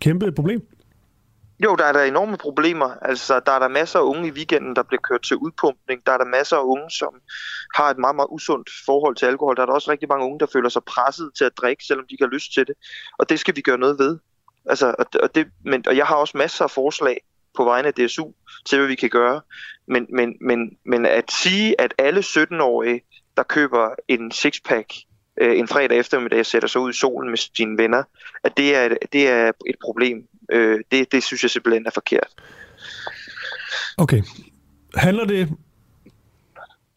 [0.00, 0.66] kæmpe problem?
[1.64, 2.90] Jo, der er der enorme problemer.
[3.02, 6.06] Altså, der er der masser af unge i weekenden, der bliver kørt til udpumpning.
[6.06, 7.14] Der er der masser af unge, som
[7.74, 9.56] har et meget, meget usundt forhold til alkohol.
[9.56, 12.06] Der er der også rigtig mange unge, der føler sig presset til at drikke, selvom
[12.06, 12.74] de ikke har lyst til det.
[13.18, 14.18] Og det skal vi gøre noget ved.
[14.66, 17.20] Altså, og, og, det, men, og jeg har også masser af forslag
[17.56, 18.32] på vegne af DSU
[18.66, 19.40] til, hvad vi kan gøre.
[19.88, 23.02] Men, men, men, men at sige, at alle 17-årige,
[23.36, 24.92] der køber en sixpack
[25.40, 28.02] øh, en fredag eftermiddag sætter sig ud i solen med sine venner,
[28.44, 30.28] at det er, det er et problem.
[30.52, 32.28] Øh, det, det synes jeg simpelthen er forkert.
[33.98, 34.22] Okay.
[34.94, 35.48] Handler det...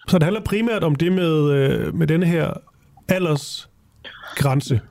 [0.07, 2.53] Så det handler primært om det med, øh, med denne her
[3.07, 4.82] aldersgrænse?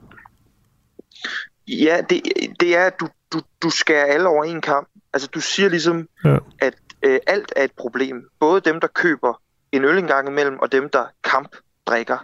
[1.67, 2.21] Ja, det,
[2.59, 4.87] det er, at du, du, du skærer alle over en kamp.
[5.13, 6.37] Altså, du siger ligesom, ja.
[6.59, 6.73] at
[7.03, 8.29] øh, alt er et problem.
[8.39, 12.17] Både dem, der køber en øl en gang imellem, og dem, der kampdrikker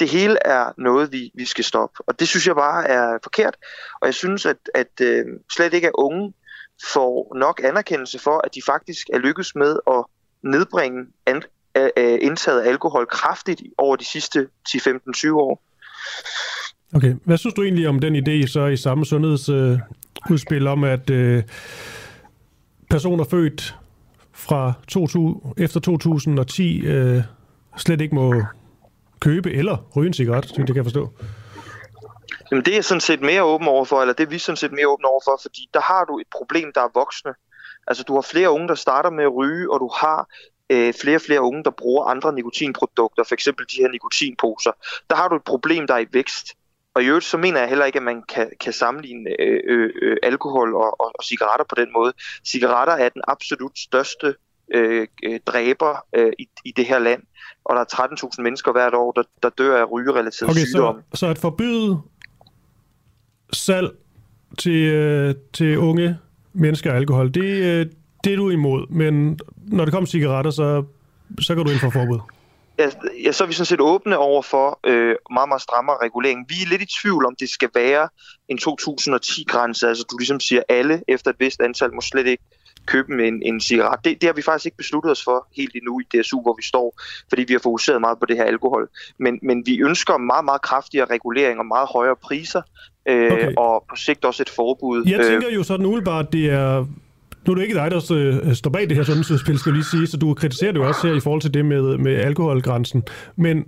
[0.00, 1.96] det hele er noget, vi, vi skal stoppe.
[2.06, 3.56] Og det synes jeg bare er forkert.
[4.00, 5.24] Og jeg synes, at, at øh,
[5.56, 6.32] slet ikke at unge
[6.92, 10.04] får nok anerkendelse for, at de faktisk er lykkedes med at
[10.42, 11.42] nedbringe an,
[11.76, 15.62] øh, øh indtaget af alkohol kraftigt over de sidste 10-15-20 år.
[16.94, 17.14] Okay.
[17.24, 21.42] Hvad synes du egentlig om den idé så i samme sundhedsudspil øh, om, at øh,
[22.90, 23.76] personer født
[24.32, 27.22] fra 2000, efter 2010 øh,
[27.76, 28.42] slet ikke må
[29.24, 31.12] købe eller ryge en cigaret, det kan jeg forstå.
[32.50, 34.72] Jamen det er jeg sådan set mere åben overfor, eller det er vi sådan set
[34.72, 37.34] mere åben overfor, fordi der har du et problem, der er voksne.
[37.86, 40.28] Altså du har flere unge, der starter med at ryge, og du har
[40.70, 43.44] øh, flere og flere unge, der bruger andre nikotinprodukter, f.eks.
[43.44, 44.72] de her nikotinposer.
[45.10, 46.46] Der har du et problem, der er i vækst.
[46.94, 49.90] Og i øvrigt så mener jeg heller ikke, at man kan, kan sammenligne øh, øh,
[50.02, 52.12] øh alkohol og, og, og cigaretter på den måde.
[52.46, 54.34] Cigaretter er den absolut største
[54.74, 57.22] øh, øh dræber øh, i, i det her land
[57.64, 58.06] og der er
[58.38, 61.00] 13.000 mennesker hvert år, der, der dør af rygerelateret okay, sygdom.
[61.14, 61.98] Så, så at forbyde
[63.52, 63.90] salg
[64.58, 66.18] til, øh, til unge
[66.52, 67.86] mennesker af alkohol, det, øh,
[68.24, 70.84] det er du imod, men når det kommer cigaretter, så,
[71.40, 72.18] så går du ind for forbud?
[72.78, 72.88] ja,
[73.24, 76.46] ja, så er vi sådan set åbne over for øh, meget, meget strammere regulering.
[76.48, 78.08] Vi er lidt i tvivl om, det skal være
[78.48, 82.42] en 2010-grænse, altså du ligesom siger, alle efter et vist antal må slet ikke
[82.86, 84.04] købe en, en cigaret.
[84.04, 86.62] Det, det har vi faktisk ikke besluttet os for helt endnu i DSU, hvor vi
[86.62, 88.88] står, fordi vi har fokuseret meget på det her alkohol.
[89.18, 92.62] Men, men vi ønsker meget, meget kraftigere regulering og meget højere priser,
[93.08, 93.52] øh, okay.
[93.56, 95.04] og på sigt også et forbud.
[95.06, 96.86] Jeg tænker jo sådan umiddelbart, det er
[97.46, 99.84] nu er det ikke dig, der øh, står bag det her sundhedsudspil, skal jeg lige
[99.84, 103.02] sige, så du kritiserer det jo også her i forhold til det med, med alkoholgrænsen.
[103.36, 103.64] Men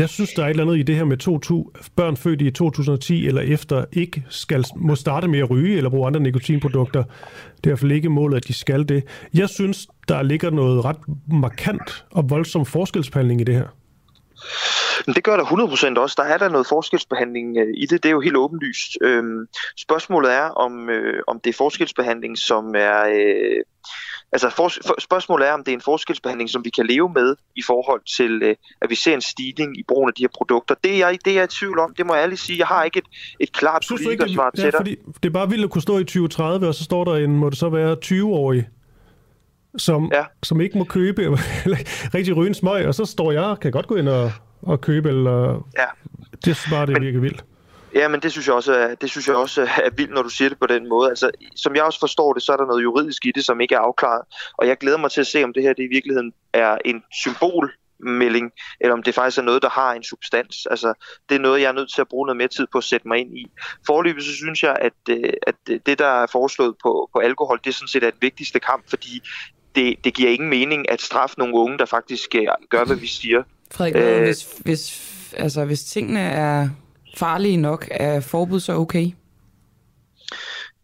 [0.00, 2.42] jeg synes, der er et eller andet i det her med to, to børn født
[2.42, 7.02] i 2010 eller efter ikke skal, må starte med at ryge eller bruge andre nikotinprodukter.
[7.02, 9.04] Det er i hvert fald ikke målet, at de skal det.
[9.34, 10.96] Jeg synes, der ligger noget ret
[11.32, 13.66] markant og voldsom forskelsbehandling i det her.
[15.06, 15.44] Men det gør der
[15.96, 16.14] 100% også.
[16.18, 18.02] Der er der noget forskelsbehandling øh, i det.
[18.02, 18.98] Det er jo helt åbenlyst.
[19.02, 19.46] Øhm,
[19.78, 23.04] spørgsmålet er, om, øh, om det er forskelsbehandling, som er...
[23.12, 23.62] Øh,
[24.32, 27.36] altså for, for, spørgsmålet er, om det er en forskelsbehandling, som vi kan leve med
[27.56, 30.74] i forhold til, øh, at vi ser en stigning i brugen af de her produkter.
[30.84, 31.94] Det er jeg, det er jeg i tvivl om.
[31.94, 32.58] Det må jeg ærligt sige.
[32.58, 33.04] Jeg har ikke et,
[33.40, 34.72] et klart politikersvar til dig.
[34.76, 37.36] Fordi det er bare vildt at kunne stå i 2030, og så står der en,
[37.36, 38.68] må det så være 20-årig,
[39.76, 40.24] som, ja.
[40.42, 41.22] som ikke må købe
[42.14, 44.32] rigtig ryge en smøg, og så står jeg, kan godt gå ind og,
[44.62, 45.68] og købe, eller...
[45.78, 45.84] Ja.
[46.44, 47.44] Det er bare, det Men, virker vildt.
[47.94, 50.28] Ja, men det synes jeg også er, det synes jeg også er vildt, når du
[50.28, 51.08] siger det på den måde.
[51.08, 53.74] Altså, som jeg også forstår det, så er der noget juridisk i det, som ikke
[53.74, 54.22] er afklaret.
[54.58, 57.02] Og jeg glæder mig til at se, om det her det i virkeligheden er en
[57.12, 57.72] symbol
[58.02, 58.50] melding,
[58.80, 60.66] eller om det faktisk er noget, der har en substans.
[60.70, 60.94] Altså,
[61.28, 63.08] det er noget, jeg er nødt til at bruge noget mere tid på at sætte
[63.08, 63.46] mig ind i.
[63.86, 65.54] Forløbet så synes jeg, at, øh, at
[65.86, 68.90] det, der er foreslået på, på alkohol, det er sådan set er den vigtigste kamp,
[68.90, 69.20] fordi
[69.74, 73.06] det, det giver ingen mening at straffe nogle unge, der faktisk øh, gør, hvad vi
[73.06, 73.42] siger.
[73.72, 76.68] Frederik, øh, hvis, hvis, altså, hvis tingene er
[77.16, 79.06] farlige nok, er forbud så okay?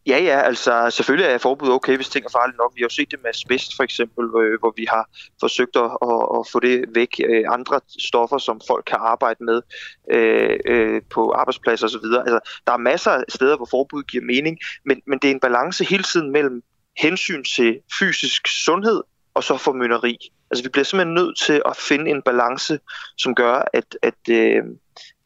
[0.06, 2.72] Ja, ja, altså selvfølgelig er forbud okay, hvis ting er farlige nok.
[2.74, 5.90] Vi har jo set det med asbest for eksempel, øh, hvor vi har forsøgt at,
[6.02, 7.20] at, at få det væk.
[7.28, 9.62] Øh, andre stoffer, som folk kan arbejde med
[10.10, 12.06] øh, øh, på arbejdspladser osv.
[12.26, 15.40] Altså, der er masser af steder, hvor forbud giver mening, men, men det er en
[15.40, 16.62] balance hele tiden mellem
[16.98, 19.02] hensyn til fysisk sundhed
[19.34, 20.18] og så formynderi.
[20.50, 22.78] Altså vi bliver simpelthen nødt til at finde en balance,
[23.16, 24.62] som gør, at, at, øh,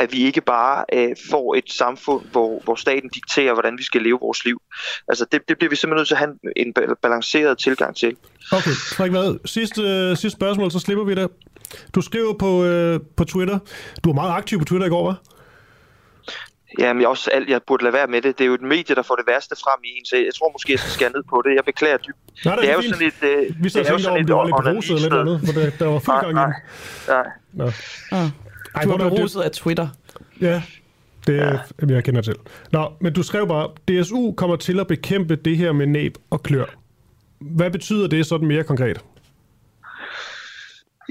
[0.00, 4.02] at vi ikke bare øh, får et samfund, hvor, hvor staten dikterer, hvordan vi skal
[4.02, 4.62] leve vores liv.
[5.08, 8.16] Altså det, det bliver vi simpelthen nødt til at have en, en balanceret tilgang til.
[8.52, 11.30] Okay, Frederik Vad, sidste, øh, sidste spørgsmål, så slipper vi det.
[11.94, 13.58] Du skriver på, øh, på Twitter.
[14.04, 15.36] Du var meget aktiv på Twitter i går, hva'?
[16.78, 18.38] Jamen, jeg, også, alt, jeg burde lade være med det.
[18.38, 20.50] Det er jo et medie, der får det værste frem i en, så jeg tror
[20.52, 21.54] måske, jeg skal skære ned på det.
[21.56, 22.16] Jeg beklager dybt.
[22.44, 22.94] Nej, det, det er jo fint.
[22.94, 23.22] sådan et...
[23.22, 25.04] Øh, Vi så det er jo tænkte sådan over, et om det var lidt beruset
[25.04, 26.52] eller andet, for der, der var fuld gang i nej,
[27.08, 27.26] nej.
[27.52, 27.66] Nå.
[28.12, 28.28] Ah.
[28.74, 29.88] Ej, Du er beruset af Twitter.
[30.40, 30.62] Ja,
[31.26, 31.94] det er, ja.
[31.94, 32.34] jeg kender til.
[32.72, 36.42] Nå, men du skrev bare, DSU kommer til at bekæmpe det her med næb og
[36.42, 36.64] klør.
[37.40, 39.04] Hvad betyder det sådan mere konkret?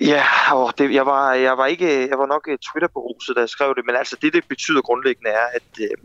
[0.02, 0.24] Ja,
[0.54, 3.76] og det, jeg, var, jeg, var ikke, jeg var nok øh, Twitter-beruset, da jeg skrev
[3.76, 5.98] det, men altså det, det betyder grundlæggende er, at, øh,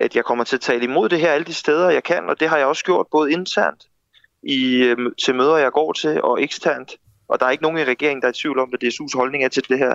[0.00, 2.40] at jeg kommer til at tale imod det her alle de steder, jeg kan, og
[2.40, 3.84] det har jeg også gjort både internt
[4.42, 6.92] i, øh, til møder, jeg går til, og eksternt.
[7.28, 9.44] Og der er ikke nogen i regeringen, der er i tvivl om, hvad DSU's holdning
[9.44, 9.94] er til det her.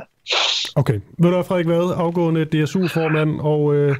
[0.75, 3.95] Okay, ved du Frederik Vad, afgående DSU-formand, og øh,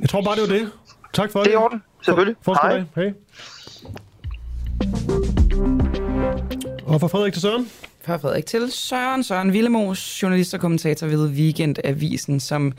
[0.00, 0.70] jeg tror bare, det var det.
[1.12, 1.48] Tak for det.
[1.48, 2.36] Det er orden, selvfølgelig.
[2.42, 2.84] For, for Hej.
[2.96, 3.12] Hej.
[6.86, 7.70] Og fra Frederik til Søren.
[8.04, 9.24] Fra Frederik til Søren.
[9.24, 12.72] Søren Villemos, journalist og kommentator ved Weekendavisen, som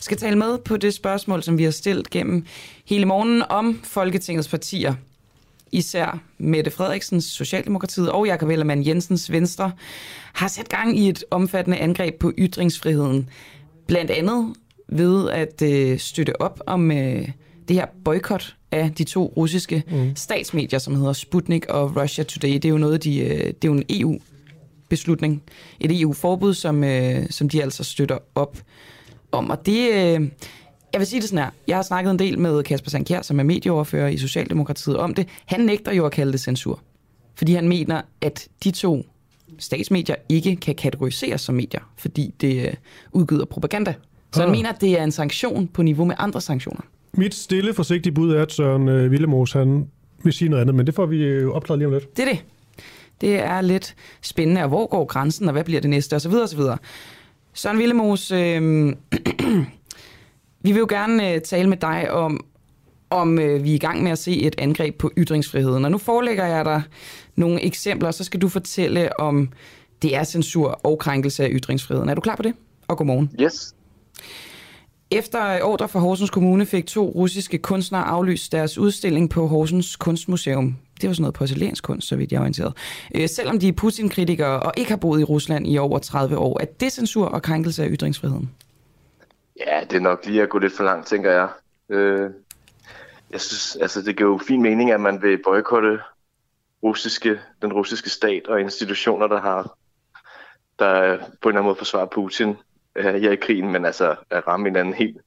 [0.00, 2.46] skal tale med på det spørgsmål, som vi har stillet gennem
[2.86, 4.94] hele morgenen om Folketingets partier.
[5.72, 9.72] Især Mette Frederiksens Socialdemokratiet og Jakob Ellemann Jensens Venstre
[10.32, 13.28] har sat gang i et omfattende angreb på ytringsfriheden.
[13.86, 14.54] Blandt andet
[14.88, 17.28] ved at øh, støtte op om øh,
[17.68, 20.16] det her boykot af de to russiske mm.
[20.16, 22.54] statsmedier, som hedder Sputnik og Russia Today.
[22.54, 24.18] Det er jo noget, de, øh, det er jo en EU
[24.88, 25.42] beslutning,
[25.80, 28.58] et EU-forbud, som, øh, som de altså støtter op
[29.32, 29.50] om.
[29.50, 30.28] Og det, øh,
[30.92, 33.40] jeg vil sige det sådan her, jeg har snakket en del med Kasper Sankjær, som
[33.40, 35.28] er medieoverfører i Socialdemokratiet om det.
[35.46, 36.80] Han nægter jo at kalde det censur,
[37.34, 39.06] fordi han mener, at de to
[39.58, 42.74] statsmedier ikke kan kategoriseres som medier, fordi det øh,
[43.12, 43.94] udgyder propaganda.
[44.32, 44.56] Så han Ah.
[44.56, 46.80] mener, at det er en sanktion på niveau med andre sanktioner.
[47.12, 49.86] Mit stille, forsigtige bud er, at Søren øh, Villemos, han
[50.24, 52.16] vil sige noget andet, men det får vi øh, opklaret lige om lidt.
[52.16, 52.44] Det er det.
[53.20, 56.32] Det er lidt spændende, og hvor går grænsen, og hvad bliver det næste, osv.
[56.32, 56.60] osv.
[57.54, 58.92] Søren Villemos, øh,
[60.62, 62.44] vi vil jo gerne øh, tale med dig om,
[63.10, 65.84] om øh, vi er i gang med at se et angreb på ytringsfriheden.
[65.84, 66.82] Og nu forelægger jeg dig
[67.36, 69.48] nogle eksempler, så skal du fortælle om
[70.02, 72.08] det er censur og krænkelse af ytringsfriheden.
[72.08, 72.54] Er du klar på det?
[72.88, 73.30] Og godmorgen.
[73.40, 73.74] Yes.
[75.10, 80.76] Efter ordre fra Horsens Kommune fik to russiske kunstnere aflyst deres udstilling på Horsens Kunstmuseum.
[81.00, 82.72] Det var sådan noget porcelænskunst, så vidt jeg er orienteret.
[83.14, 86.60] Øh, selvom de er Putin-kritikere og ikke har boet i Rusland i over 30 år,
[86.60, 88.50] er det censur og krænkelse af ytringsfriheden?
[89.66, 91.48] Ja, det er nok lige at gå lidt for langt, tænker jeg.
[91.88, 92.30] Øh,
[93.30, 95.98] jeg synes, altså det giver jo fin mening, at man vil boykotte
[96.82, 99.76] russiske, den russiske stat og institutioner, der har
[100.78, 102.56] der på en eller anden måde forsvarer Putin
[102.96, 105.18] øh, her i krigen, men altså at ramme en anden helt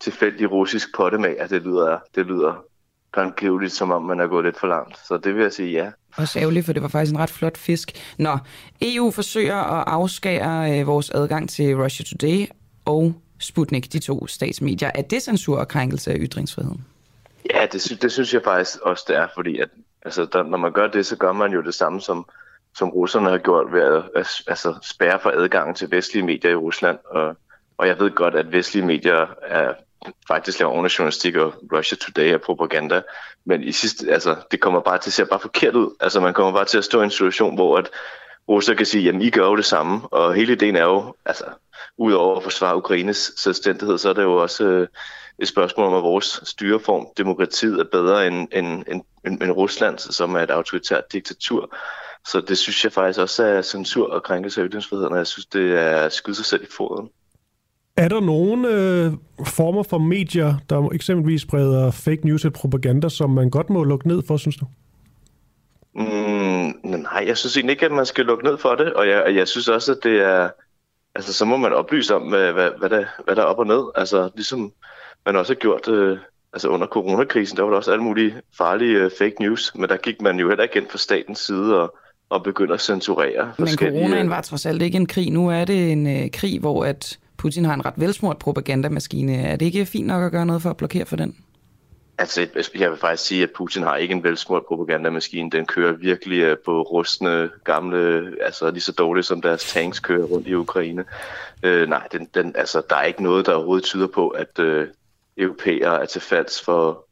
[0.00, 2.64] tilfældig russisk potte med, at det lyder, det lyder
[3.12, 4.98] grangivligt, som om man er gået lidt for langt.
[5.08, 5.90] Så det vil jeg sige ja.
[6.16, 8.14] Også ærgerligt, for det var faktisk en ret flot fisk.
[8.18, 8.38] Nå,
[8.82, 12.46] EU forsøger at afskære øh, vores adgang til Russia Today
[12.84, 14.90] og Sputnik, de to statsmedier.
[14.94, 16.84] Er det censur og krænkelse af ytringsfriheden?
[17.54, 19.68] Ja, det, sy- det synes jeg faktisk også, det er, fordi at,
[20.02, 22.28] altså, der, når man gør det, så gør man jo det samme, som,
[22.76, 26.98] som russerne har gjort ved at altså, spærre for adgang til vestlige medier i Rusland.
[27.04, 27.36] Og,
[27.78, 29.74] og jeg ved godt, at vestlige medier er
[30.28, 33.02] faktisk laver underjournalistik og Russia Today er propaganda,
[33.44, 35.94] men i sidste, altså, det kommer bare til at se bare forkert ud.
[36.00, 37.88] Altså, man kommer bare til at stå i en situation, hvor at
[38.48, 41.44] Rusland kan sige, jamen I gør jo det samme, og hele ideen er jo, altså,
[41.98, 44.88] udover at forsvare Ukraines selvstændighed, så er det jo også øh,
[45.38, 49.98] et spørgsmål om, at vores styreform, demokratiet, er bedre end, end, end, end, end Rusland,
[49.98, 51.76] som er et autoritært diktatur.
[52.26, 55.46] Så det synes jeg faktisk også er censur og krænkelse af ytringsfriheden, og jeg synes,
[55.46, 57.08] det er at skyde sig selv i foden.
[57.96, 59.12] Er der nogle øh,
[59.46, 64.08] former for medier, der eksempelvis spreder fake news og propaganda, som man godt må lukke
[64.08, 64.66] ned for, synes du?
[65.94, 69.34] Mm, nej, jeg synes egentlig ikke, at man skal lukke ned for det, og jeg,
[69.34, 70.50] jeg synes også, at det er...
[71.16, 73.66] Altså, så må man oplyse om, hvad, hvad, hvad, der, hvad der er op og
[73.66, 73.82] ned.
[73.94, 74.72] Altså, ligesom
[75.26, 76.18] man også har gjort øh,
[76.52, 79.96] altså under coronakrisen, der var der også alle mulige farlige øh, fake news, men der
[79.96, 81.96] gik man jo heller ikke ind fra statens side og,
[82.28, 84.02] og begyndte at censurere Men forskellige...
[84.02, 85.30] coronaen var trods alt ikke en krig.
[85.30, 89.36] Nu er det en øh, krig, hvor at Putin har en ret velsmurt propagandamaskine.
[89.36, 91.36] Er det ikke fint nok at gøre noget for at blokere for den?
[92.18, 95.50] Altså, jeg vil faktisk sige, at Putin har ikke en velsmurt propagandamaskine.
[95.50, 100.24] Den kører virkelig øh, på rustne, gamle, altså lige så dårligt som deres tanks kører
[100.24, 101.04] rundt i Ukraine.
[101.62, 104.88] Øh, nej, den, den, altså, der er ikke noget, der overhovedet tyder på, at øh,
[105.36, 107.06] europæere er til falds for,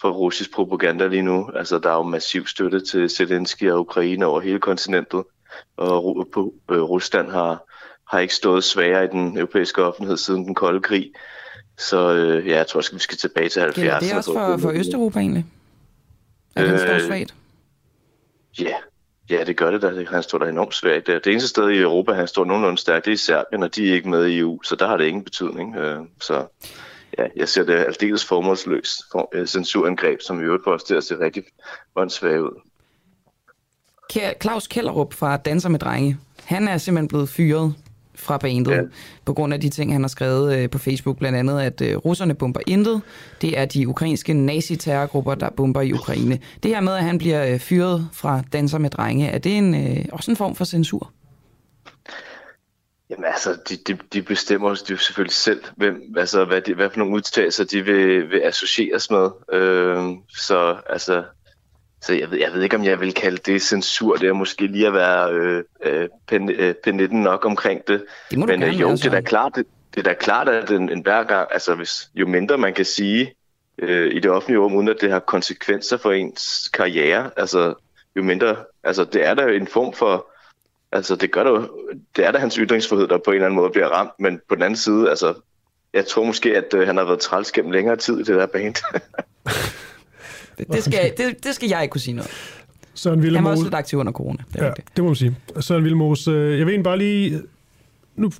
[0.00, 1.50] for russisk propaganda lige nu.
[1.54, 5.24] Altså, der er jo massiv støtte til Zelensky og Ukraine over hele kontinentet,
[5.76, 7.64] og på, øh, Rusland har,
[8.10, 11.12] har ikke stået sværere i den europæiske offentlighed siden den kolde krig.
[11.78, 13.72] Så øh, ja, jeg tror også, vi skal tilbage til 70'erne.
[13.72, 15.46] Gælder det også for, for Østeuropa egentlig?
[16.56, 17.34] Er den står svagt?
[18.60, 18.74] Ja,
[19.30, 20.04] ja, det gør det da.
[20.10, 21.06] Han står der enormt svagt.
[21.06, 23.90] Det eneste sted i Europa, han står nogenlunde stærkt, det er i Serbien, og de
[23.90, 25.76] er ikke med i EU, så der har det ingen betydning.
[25.76, 26.46] Øh, så
[27.18, 30.94] ja, jeg ser det aldeles formålsløst for, uh, censurangreb, som i øvrigt får os til
[30.94, 31.42] at se rigtig
[31.96, 32.60] åndssvagt ud.
[34.42, 37.74] Claus Kellerup fra Danser med Drenge, han er simpelthen blevet fyret
[38.18, 38.80] fra bandet, ja.
[39.24, 41.96] på grund af de ting, han har skrevet øh, på Facebook, blandt andet, at øh,
[41.96, 43.02] russerne bomber intet.
[43.42, 46.38] Det er de ukrainske nazi-terrorgrupper, der bomber i Ukraine.
[46.62, 49.74] Det her med, at han bliver øh, fyret fra Danser med Drenge, er det en,
[49.74, 51.12] øh, også en form for censur?
[53.10, 56.98] Jamen altså, de, de, de bestemmer jo selvfølgelig selv, hvem, altså, hvad, de, hvad for
[56.98, 59.30] nogle udtalelser de vil, vil associeres med.
[59.52, 61.24] Øh, så altså,
[62.08, 64.16] så jeg ved, jeg ved ikke, om jeg vil kalde det censur.
[64.16, 68.04] Det er måske lige at være øh, øh, pen, øh, penitten nok omkring det.
[68.30, 70.90] det Men øh, jo, det er da klart, det, det er da klart, at en,
[70.90, 73.34] en hver gang, altså hvis, jo mindre man kan sige
[73.78, 77.74] øh, i det offentlige rum, uden at det har konsekvenser for ens karriere, altså
[78.16, 80.26] jo mindre, altså det er der jo en form for,
[80.92, 81.68] altså det gør der jo,
[82.16, 84.54] det er der hans ytringsfrihed, der på en eller anden måde bliver ramt, men på
[84.54, 85.34] den anden side, altså
[85.92, 88.46] jeg tror måske, at øh, han har været træls gennem længere tid i det der
[88.46, 88.74] band.
[90.58, 92.30] Det, det, skal, det, det skal jeg ikke kunne sige noget.
[92.94, 93.38] Søren Villemose.
[93.38, 94.38] Han var også lidt aktiv under corona.
[94.52, 95.36] Det, ja, det må man sige.
[95.60, 97.42] Søren Villemose, jeg vil bare lige...
[98.16, 98.32] Nu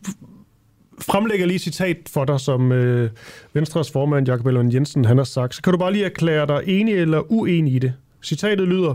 [1.00, 3.10] fremlægger jeg lige et citat for dig, som øh,
[3.52, 5.54] Venstres formand, Jakob Ellemann Jensen, han har sagt.
[5.54, 7.94] Så kan du bare lige erklære dig enig eller uenig i det.
[8.22, 8.94] Citatet lyder,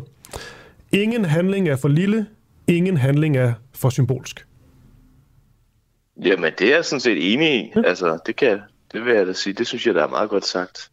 [0.94, 2.26] Ingen handling er for lille,
[2.68, 4.46] ingen handling er for symbolsk.
[6.22, 7.72] Jamen, det er jeg sådan set enig i.
[7.76, 7.82] Ja.
[7.82, 8.60] Altså, det, kan,
[8.92, 9.54] det vil jeg da sige.
[9.54, 10.92] Det synes jeg, der er meget godt sagt.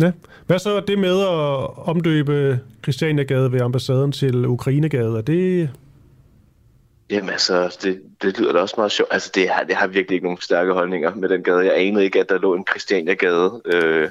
[0.00, 0.12] Ja.
[0.46, 5.18] Hvad så det med at omdøbe Christianiagade ved ambassaden til Ukrainegade?
[5.18, 5.70] Er det...
[7.10, 9.12] Jamen altså, det, det lyder da også meget sjovt.
[9.12, 11.64] Altså, det har, det har virkelig ikke nogen stærke holdninger med den gade.
[11.64, 14.08] Jeg anede ikke, at der lå en Christianiagade øh,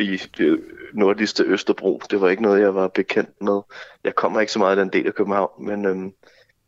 [0.00, 0.60] i det
[0.92, 2.02] nordligste Østerbro.
[2.10, 3.60] Det var ikke noget, jeg var bekendt med.
[4.04, 6.12] Jeg kommer ikke så meget af den del af København, men øhm,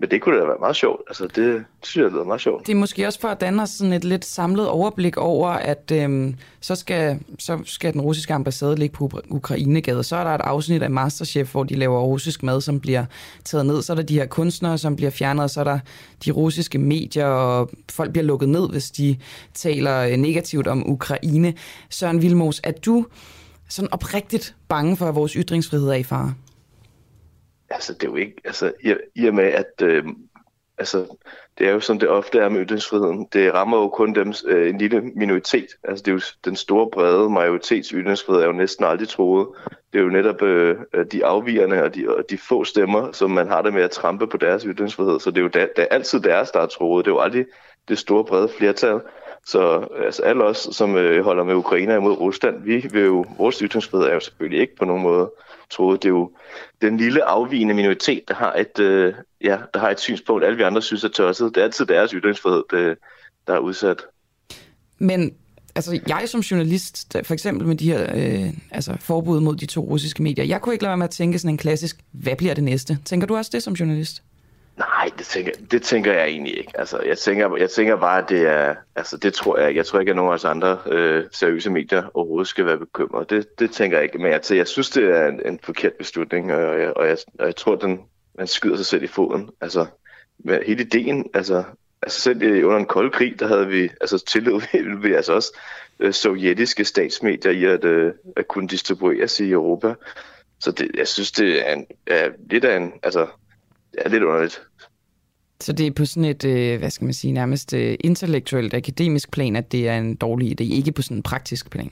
[0.01, 1.03] men det kunne da være meget sjovt.
[1.09, 2.67] Altså, det, det synes jeg lyder meget sjovt.
[2.67, 5.93] Det er måske også for at danne os sådan et lidt samlet overblik over, at
[5.95, 10.03] øhm, så, skal, så skal den russiske ambassade ligge på Ukrainegade.
[10.03, 13.05] Så er der et afsnit af Masterchef, hvor de laver russisk mad, som bliver
[13.45, 13.83] taget ned.
[13.83, 15.79] Så er der de her kunstnere, som bliver fjernet, og så er der
[16.25, 19.17] de russiske medier, og folk bliver lukket ned, hvis de
[19.55, 21.55] taler øh, negativt om Ukraine.
[21.91, 23.07] Søren Vilmos, er du
[23.69, 26.35] sådan oprigtigt bange for, at vores ytringsfrihed er i fare?
[27.71, 30.05] Altså, det er jo ikke, altså, i, i og med, at øh,
[30.79, 31.17] altså,
[31.59, 33.29] det er jo som det ofte er med ytringsfriheden.
[33.33, 35.67] Det rammer jo kun dem, øh, en lille minoritet.
[35.85, 39.49] Altså, det er jo den store, brede majoritets ytringsfrihed er jo næsten aldrig troet.
[39.93, 40.77] Det er jo netop øh,
[41.13, 44.27] de afvigerne og de, og de få stemmer, som man har det med at trampe
[44.27, 45.21] på deres ytringsfrihed.
[45.21, 47.05] Så det er jo da, det er altid deres, der er troet.
[47.05, 47.47] Det er jo aldrig
[47.89, 49.01] det store, brede flertal.
[49.47, 53.25] Så øh, altså, alle os, som øh, holder med Ukraine imod Rusland, vi vil jo,
[53.39, 55.31] vores ytringsfrihed er jo selvfølgelig ikke på nogen måde
[55.71, 55.97] troede.
[55.99, 56.31] Det er jo
[56.83, 59.15] den lille afvigende minoritet, der har et, øh,
[59.45, 61.55] ja, der har et synspunkt, alle vi andre synes er tosset.
[61.55, 62.99] Det er altid deres ytringsfrihed, det,
[63.47, 64.03] der er udsat.
[64.99, 65.35] Men
[65.75, 69.81] altså, jeg som journalist, for eksempel med de her øh, altså, forbud mod de to
[69.81, 72.55] russiske medier, jeg kunne ikke lade være med at tænke sådan en klassisk, hvad bliver
[72.55, 72.99] det næste?
[73.05, 74.23] Tænker du også det som journalist?
[74.81, 76.73] Nej, det tænker, det tænker jeg egentlig ikke.
[76.75, 78.75] Altså, jeg, tænker, jeg tænker bare, at det er...
[78.97, 82.03] Altså, det tror jeg Jeg tror ikke, at nogen af os andre øh, seriøse medier
[82.15, 83.31] overhovedet skal være bekymret.
[83.31, 84.19] Det, det tænker jeg ikke.
[84.19, 87.47] Men jeg, jeg synes, det er en, en forkert beslutning, og jeg, og jeg, og
[87.47, 88.01] jeg tror, den,
[88.39, 89.51] man skyder sig selv i foden.
[89.61, 89.87] Altså,
[90.67, 91.65] hele ideen, altså,
[92.03, 95.57] altså selv under en kold krig, der havde vi, altså tillod vi, vi altså også
[96.01, 99.95] øh, sovjetiske statsmedier i at, øh, at kunne distribueres i Europa.
[100.61, 103.27] Så det, jeg synes, det er, en, er lidt af en, altså,
[103.93, 104.63] det er lidt underligt.
[105.61, 109.31] Så det er på sådan et, øh, hvad skal man sige, nærmest øh, intellektuelt, akademisk
[109.31, 111.91] plan, at det er en dårlig idé, ikke på sådan en praktisk plan?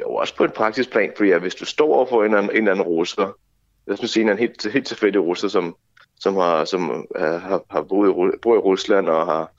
[0.00, 2.38] Jo, også på en praktisk plan, fordi ja, hvis du står over for en eller
[2.38, 3.36] anden, en eller anden russer,
[3.86, 5.76] lad os sige en anden helt, helt tilfældig russer, som,
[6.20, 9.52] som, har, som uh, har, har boet, i, boet i Rusland og har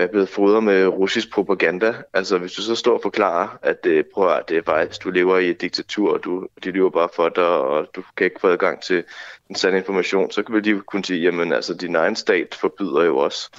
[0.00, 1.94] er blevet fodret med russisk propaganda.
[2.14, 5.10] Altså hvis du så står og forklarer, at det, prøv at det er faktisk, du
[5.10, 8.40] lever i et diktatur, og du, de lever bare for dig, og du kan ikke
[8.40, 9.04] få adgang til
[9.52, 13.16] en sand information, så kan de kunne sige, jamen altså din egen stat forbyder jo
[13.16, 13.50] også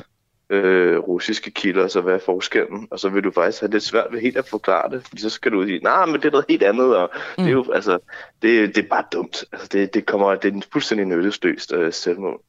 [0.49, 2.87] øh, russiske kilder, så hvad er forskellen?
[2.91, 5.29] Og så vil du faktisk have lidt svært ved helt at forklare det, fordi så
[5.29, 7.43] skal du sige, nej, men det er noget helt andet, og mm.
[7.43, 7.99] det er jo, altså,
[8.41, 9.43] det, det er bare dumt.
[9.51, 12.41] Altså, det, det kommer, det er en fuldstændig nyttesløst øh, selvmål.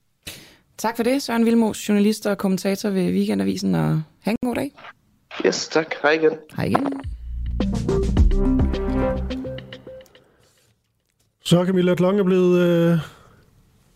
[0.78, 4.72] Tak for det, Søren Vilmos, journalist og kommentator ved Weekendavisen, og have en god dag.
[5.46, 5.94] Yes, tak.
[6.02, 6.32] Hej igen.
[6.56, 7.00] Hej igen.
[11.44, 12.98] Så Camilla Klong er blevet øh,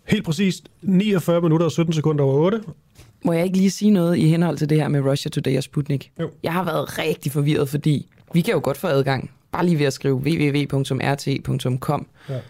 [0.08, 2.60] helt præcist 49 minutter og 17 sekunder over 8.
[3.24, 5.62] Må jeg ikke lige sige noget i henhold til det her med Russia Today og
[5.62, 6.10] Sputnik?
[6.20, 6.30] Jo.
[6.42, 9.30] Jeg har været rigtig forvirret, fordi vi kan jo godt få adgang.
[9.52, 12.06] Bare lige ved at skrive www.rt.com.
[12.28, 12.40] Ja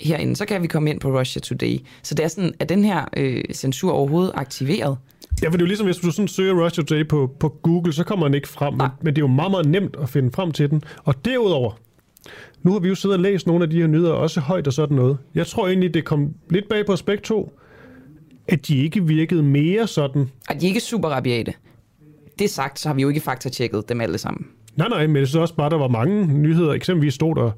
[0.00, 1.78] herinde, så kan vi komme ind på Russia Today.
[2.02, 4.96] Så det er sådan, at den her øh, censur overhovedet aktiveret?
[5.42, 7.92] Ja, for det er jo ligesom, hvis du sådan søger Russia Today på, på Google,
[7.92, 10.30] så kommer den ikke frem, men, men det er jo meget, meget nemt at finde
[10.32, 10.82] frem til den.
[11.04, 11.72] Og derudover,
[12.62, 14.72] nu har vi jo siddet og læst nogle af de her nyheder, også højt og
[14.72, 15.18] sådan noget.
[15.34, 17.52] Jeg tror egentlig, det kom lidt bag på aspekt 2,
[18.48, 20.30] at de ikke virkede mere sådan.
[20.48, 21.52] At de ikke er super rabiate.
[22.38, 24.46] Det sagt, så har vi jo ikke faktatjekket dem alle sammen.
[24.76, 26.72] Nej, nej, men jeg synes også bare, der var mange nyheder.
[26.72, 27.50] Eksempelvis stod der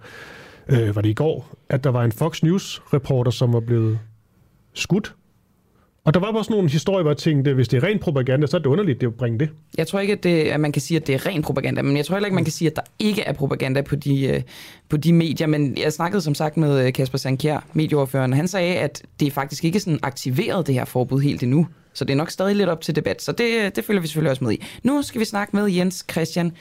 [0.69, 3.99] øh, var det i går, at der var en Fox News-reporter, som var blevet
[4.75, 5.15] skudt.
[6.05, 8.57] Og der var også nogle historier, hvor jeg tænkte, hvis det er ren propaganda, så
[8.57, 9.51] er det underligt, det at bringe det.
[9.79, 11.97] Jeg tror ikke, at, det, at man kan sige, at det er ren propaganda, men
[11.97, 14.43] jeg tror heller ikke, man kan sige, at der ikke er propaganda på de, øh,
[14.89, 15.47] på de medier.
[15.47, 18.33] Men jeg snakkede som sagt med øh, Kasper Sankjær, medieoverføreren.
[18.33, 21.67] Han sagde, at det er faktisk ikke sådan aktiveret, det her forbud helt endnu.
[21.93, 23.23] Så det er nok stadig lidt op til debat.
[23.23, 24.65] Så det, øh, det følger vi selvfølgelig også med i.
[24.83, 26.53] Nu skal vi snakke med Jens Christian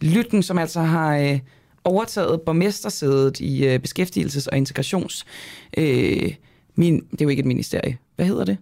[0.00, 1.38] Lytten, som altså har
[1.84, 5.26] overtaget borgmestersædet i beskæftigelses- og integrations...
[5.78, 6.34] Øh,
[6.74, 7.96] min, det er jo ikke et ministerie.
[8.16, 8.56] Hvad hedder det?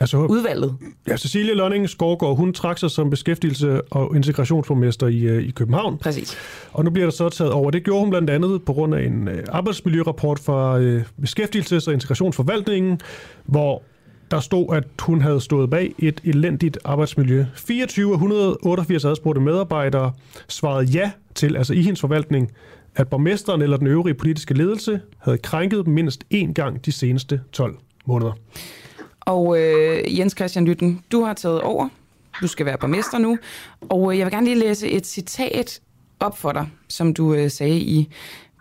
[0.00, 0.76] Altså, Udvalget.
[1.08, 5.98] Ja, Cecilie Lønning Skovgaard, hun trak sig som beskæftigelse- og integrationsborgmester i, øh, i København.
[5.98, 6.36] Præcis.
[6.72, 7.70] Og nu bliver der så taget over.
[7.70, 11.92] Det gjorde hun blandt andet på grund af en øh, arbejdsmiljørapport fra øh, Beskæftigelses- og
[11.92, 13.00] Integrationsforvaltningen,
[13.44, 13.82] hvor
[14.30, 17.44] der stod, at hun havde stået bag et elendigt arbejdsmiljø.
[17.54, 20.12] 24 af 188 adspurgte medarbejdere
[20.48, 22.52] svarede ja til, altså i hendes forvaltning,
[22.96, 27.40] at borgmesteren eller den øvrige politiske ledelse havde krænket dem mindst én gang de seneste
[27.52, 28.32] 12 måneder.
[29.30, 31.88] Og øh, Jens Christian Lytten, du har taget over.
[32.40, 33.38] Du skal være borgmester nu.
[33.80, 35.80] Og øh, jeg vil gerne lige læse et citat
[36.20, 38.08] op for dig, som du øh, sagde i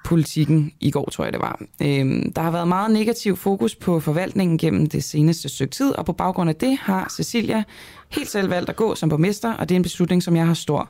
[0.05, 1.61] politikken i går, tror jeg det var.
[1.81, 6.05] Øhm, der har været meget negativ fokus på forvaltningen gennem det seneste stykke tid, og
[6.05, 7.63] på baggrund af det har Cecilia
[8.09, 10.53] helt selv valgt at gå som borgmester, og det er en beslutning, som jeg har
[10.53, 10.89] stor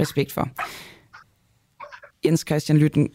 [0.00, 0.48] respekt for.
[2.24, 3.10] Jens Christian Lytten,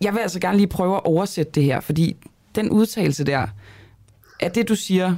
[0.00, 2.16] jeg vil altså gerne lige prøve at oversætte det her, fordi
[2.54, 3.46] den udtalelse der,
[4.40, 5.16] er det, du siger,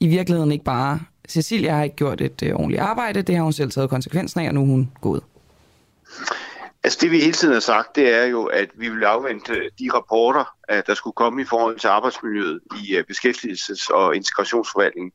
[0.00, 3.52] i virkeligheden ikke bare, Cecilia har ikke gjort et øh, ordentligt arbejde, det har hun
[3.52, 5.22] selv taget konsekvensen af, og nu er hun gået.
[6.86, 9.90] Altså det vi hele tiden har sagt, det er jo, at vi vil afvente de
[9.94, 10.54] rapporter,
[10.86, 15.12] der skulle komme i forhold til arbejdsmiljøet i beskæftigelses- og integrationsforvaltningen.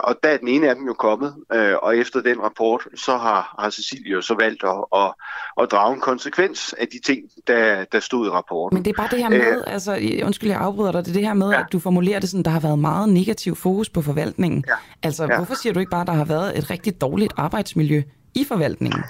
[0.00, 1.34] Og der er den ene af dem jo kommet,
[1.82, 5.14] og efter den rapport, så har, har Cecilie jo så valgt at, at,
[5.62, 8.76] at drage en konsekvens af de ting, der, der stod i rapporten.
[8.76, 11.14] Men det er bare det her med, øh, altså undskyld jeg afbryder dig, det er
[11.14, 11.60] det her med, ja.
[11.60, 14.64] at du formulerer det sådan, der har været meget negativ fokus på forvaltningen.
[14.68, 14.74] Ja.
[15.02, 15.36] Altså ja.
[15.36, 18.02] hvorfor siger du ikke bare, at der har været et rigtig dårligt arbejdsmiljø
[18.34, 19.04] i forvaltningen?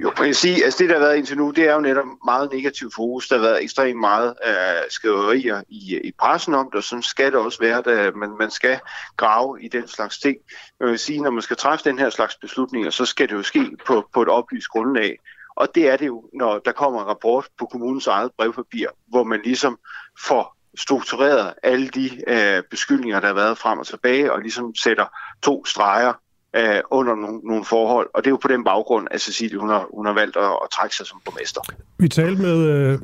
[0.00, 2.06] Jo, man kan sige, altså det, der har været indtil nu, det er jo netop
[2.24, 3.28] meget negativ fokus.
[3.28, 4.54] Der har været ekstremt meget øh,
[4.90, 8.50] skriverier i, i pressen om det, og sådan skal det også være, at man, man
[8.50, 8.80] skal
[9.16, 10.36] grave i den slags ting.
[10.80, 13.42] Man vil sige, når man skal træffe den her slags beslutninger, så skal det jo
[13.42, 15.18] ske på, på et oplyst grundlag.
[15.56, 19.24] Og det er det jo, når der kommer en rapport på kommunens eget brevpapir, hvor
[19.24, 19.78] man ligesom
[20.26, 25.06] får struktureret alle de øh, beskyldninger, der har været frem og tilbage, og ligesom sætter
[25.42, 26.12] to streger
[26.56, 28.08] øh, under nogle, nogle forhold.
[28.14, 30.42] Og det er jo på den baggrund, at Cecilie hun har, hun har valgt at,
[30.42, 31.60] at trække sig som borgmester.
[31.98, 32.98] Vi talte med øh,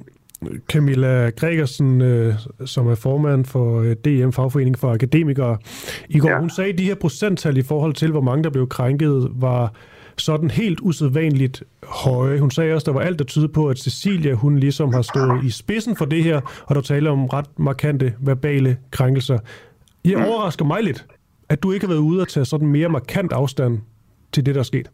[0.69, 2.35] Camilla Gregersen, øh,
[2.67, 5.59] som er formand for øh, DM, Fagforening for Akademikere.
[6.09, 6.39] I går ja.
[6.39, 9.73] hun sagde, at de her procenttal i forhold til, hvor mange der blev krænket, var
[10.17, 12.41] sådan helt usædvanligt høje.
[12.41, 15.03] Hun sagde også, at der var alt, der tyder på, at Cecilia, hun ligesom har
[15.03, 19.39] stået i spidsen for det her, og der taler om ret markante verbale krænkelser.
[20.05, 20.25] Jeg mm.
[20.25, 21.07] overrasker mig lidt,
[21.49, 23.81] at du ikke har været ude at tage sådan mere markant afstand
[24.33, 24.91] til det, der er sket?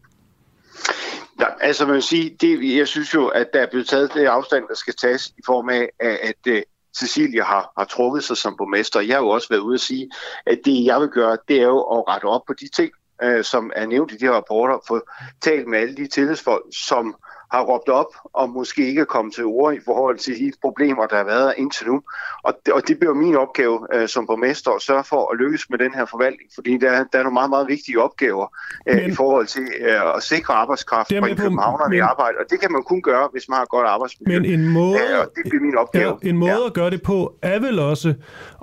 [1.39, 4.25] Ja, altså man vil sige, det, jeg synes jo, at der er blevet taget det
[4.25, 6.63] afstand, der skal tages i form af, at, øh, at
[6.97, 8.99] Cecilia har, har trukket sig som borgmester.
[8.99, 10.09] Jeg har jo også været ude at sige,
[10.45, 12.91] at det jeg vil gøre, det er jo at rette op på de ting,
[13.23, 15.01] øh, som er nævnt i de her rapporter, få
[15.41, 17.15] talt med alle de tillidsfolk, som
[17.51, 21.05] har råbt op og måske ikke er kommet til ord i forhold til de problemer,
[21.05, 22.01] der har været indtil nu.
[22.43, 25.69] Og det, og det bliver min opgave øh, som borgmester at sørge for at lykkes
[25.69, 28.47] med den her forvaltning, fordi der, der er nogle meget, meget vigtige opgaver
[28.87, 32.59] øh, men, i forhold til øh, at sikre arbejdskraft og københavnerne i arbejde, og det
[32.59, 34.39] kan man kun gøre, hvis man har godt arbejdsmiljø.
[34.39, 36.17] Men en måde, øh, og det bliver min opgave.
[36.23, 36.65] Ja, en måde ja.
[36.65, 38.13] at gøre det på er vel også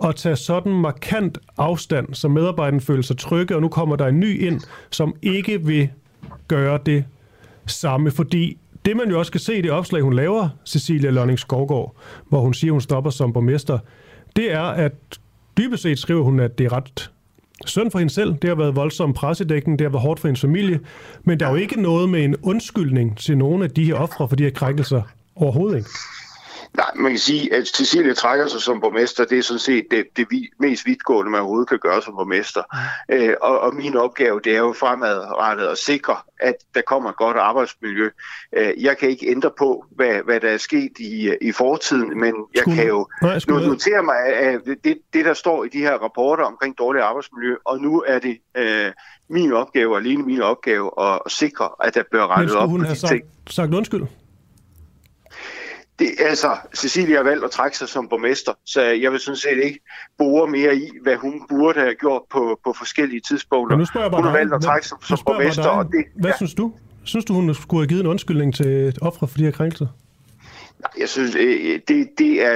[0.04, 4.20] at tage sådan markant afstand, så medarbejderne føler sig trygge, og nu kommer der en
[4.20, 4.60] ny ind,
[4.90, 5.90] som ikke vil
[6.48, 7.04] gøre det
[7.66, 11.38] samme, fordi det man jo også kan se i det opslag, hun laver, Cecilia Lønning
[11.38, 11.96] Skovgaard,
[12.28, 13.78] hvor hun siger, hun stopper som borgmester,
[14.36, 14.92] det er, at
[15.58, 17.10] dybest set skriver hun, at det er ret
[17.66, 18.34] synd for hende selv.
[18.42, 20.80] Det har været voldsom pressedækning, det har været hårdt for hendes familie,
[21.24, 24.28] men der er jo ikke noget med en undskyldning til nogen af de her ofre
[24.28, 25.02] for de her krænkelser
[25.36, 25.90] overhovedet ikke.
[26.76, 29.24] Nej, man kan sige, at Cecilie trækker sig som borgmester.
[29.24, 30.26] Det er sådan set det, det
[30.60, 32.62] mest vidtgående, man overhovedet kan gøre som borgmester.
[33.08, 37.16] Øh, og, og min opgave, det er jo fremadrettet at sikre, at der kommer et
[37.16, 38.08] godt arbejdsmiljø.
[38.56, 42.34] Øh, jeg kan ikke ændre på, hvad, hvad der er sket i, i fortiden, men
[42.54, 45.94] jeg skulle, kan jo nej, notere mig, at det, det, der står i de her
[45.94, 48.92] rapporter omkring dårligt arbejdsmiljø, og nu er det øh,
[49.30, 52.96] min opgave, alene min opgave, at, at sikre, at der bliver rettet op på de
[52.96, 53.22] sagt, ting.
[53.50, 54.02] sagt undskyld?
[55.98, 59.64] Det, altså, Cecilia har valgt at trække sig som borgmester, så jeg vil sådan set
[59.64, 59.80] ikke
[60.18, 63.76] bore mere i, hvad hun burde have gjort på, på forskellige tidspunkter.
[63.76, 65.68] Men nu spørger jeg bare hun har valgt at trække sig som borgmester.
[65.68, 66.36] Og det, hvad ja.
[66.36, 66.72] synes du?
[67.04, 69.86] Synes du, hun skulle have givet en undskyldning til ofre for de her krænkelser?
[70.98, 72.50] Jeg synes, øh, det, det er,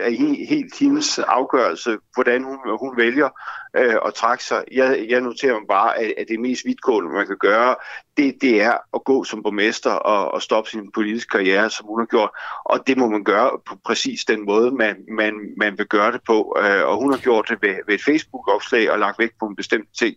[0.00, 0.10] er
[0.48, 3.28] helt hendes afgørelse, hvordan hun, hun vælger
[3.76, 4.64] øh, at trække sig.
[4.72, 7.74] Jeg, jeg noterer mig bare, at, at det mest vidtgående, man kan gøre,
[8.16, 12.00] det, det er at gå som borgmester og, og stoppe sin politiske karriere, som hun
[12.00, 12.30] har gjort.
[12.64, 16.20] Og det må man gøre på præcis den måde, man, man, man vil gøre det
[16.26, 16.56] på.
[16.62, 19.56] Øh, og hun har gjort det ved, ved et Facebook-opslag og lagt vægt på en
[19.56, 20.16] bestemt ting.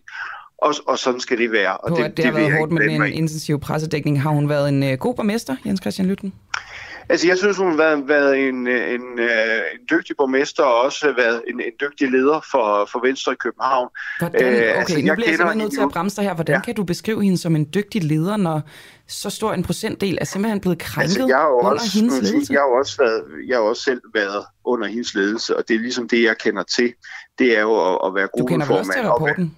[0.58, 1.76] Og, og sådan skal det være.
[1.76, 4.22] Og på, det, det, det har været hårdt med en intensiv pressedækning.
[4.22, 6.32] Har hun været en uh, god borgmester, Jens Christian Lytten?
[7.08, 11.42] Altså, jeg synes, hun har været, været en, en, en dygtig borgmester og også været
[11.48, 13.88] en, en dygtig leder for, for Venstre i København.
[14.18, 16.34] Hvordan, øh, okay, altså, nu bliver jeg simpelthen nødt til at bremse dig her.
[16.34, 16.60] Hvordan ja.
[16.60, 18.62] kan du beskrive hende som en dygtig leder, når
[19.08, 22.52] så stor en procentdel er simpelthen blevet krænket altså, jeg har under også, hendes ledelse?
[22.52, 25.80] Jeg har, også været, jeg har også selv været under hendes ledelse, og det er
[25.80, 26.94] ligesom det, jeg kender til.
[27.38, 28.38] Det er jo at, at være gruppeformand.
[28.38, 29.56] Du kender vel også til rapporten?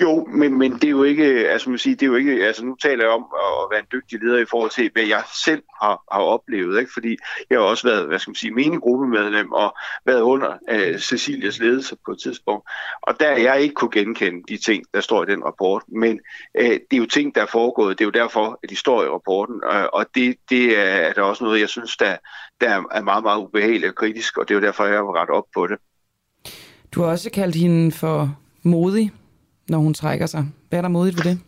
[0.00, 2.64] Jo, men, men det er jo ikke, altså man siger, det er jo ikke, altså
[2.64, 5.62] nu taler jeg om at være en dygtig leder i forhold til, hvad jeg selv
[5.82, 6.92] har, har oplevet, ikke?
[6.92, 7.16] fordi
[7.50, 9.74] jeg har også været, hvad skal man sige, menigruppemedlem og
[10.06, 12.68] været under uh, Cecilias ledelse på et tidspunkt.
[13.02, 16.20] Og der jeg ikke kunne genkende de ting, der står i den rapport, men
[16.60, 19.04] uh, det er jo ting, der er foregået, det er jo derfor, at de står
[19.04, 22.16] i rapporten, uh, og det, det er der også noget, jeg synes, der,
[22.60, 25.30] der er meget, meget ubehageligt og kritisk, og det er jo derfor, jeg har ret
[25.30, 25.78] op på det.
[26.94, 29.12] Du har også kaldt hende for modig
[29.68, 30.46] når hun trækker sig.
[30.68, 31.40] Hvad er der modigt ved det?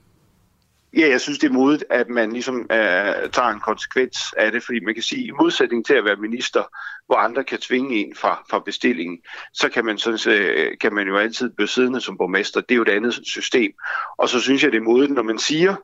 [0.97, 4.63] Ja, jeg synes, det er modigt, at man ligesom øh, tager en konsekvens af det,
[4.63, 6.63] fordi man kan sige, i modsætning til at være minister,
[7.07, 9.19] hvor andre kan tvinge en fra, fra bestillingen,
[9.53, 12.61] så kan man, sådan, uh, kan man jo altid blive siddende som borgmester.
[12.61, 13.73] Det er jo et andet system.
[14.19, 15.77] Og så synes jeg, det er modigt, når man siger,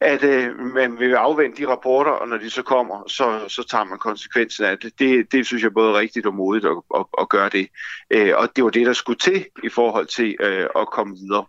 [0.00, 3.84] at øh, man vil afvente de rapporter, og når de så kommer, så, så tager
[3.84, 4.98] man konsekvensen af det.
[4.98, 5.32] det.
[5.32, 7.68] Det synes jeg både er rigtigt og modigt at, at, at gøre det.
[8.10, 11.44] Øh, og det var det, der skulle til i forhold til øh, at komme videre.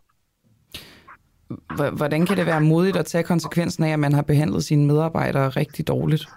[1.91, 5.49] Hvordan kan det være modigt at tage konsekvensen af, at man har behandlet sine medarbejdere
[5.49, 6.28] rigtig dårligt?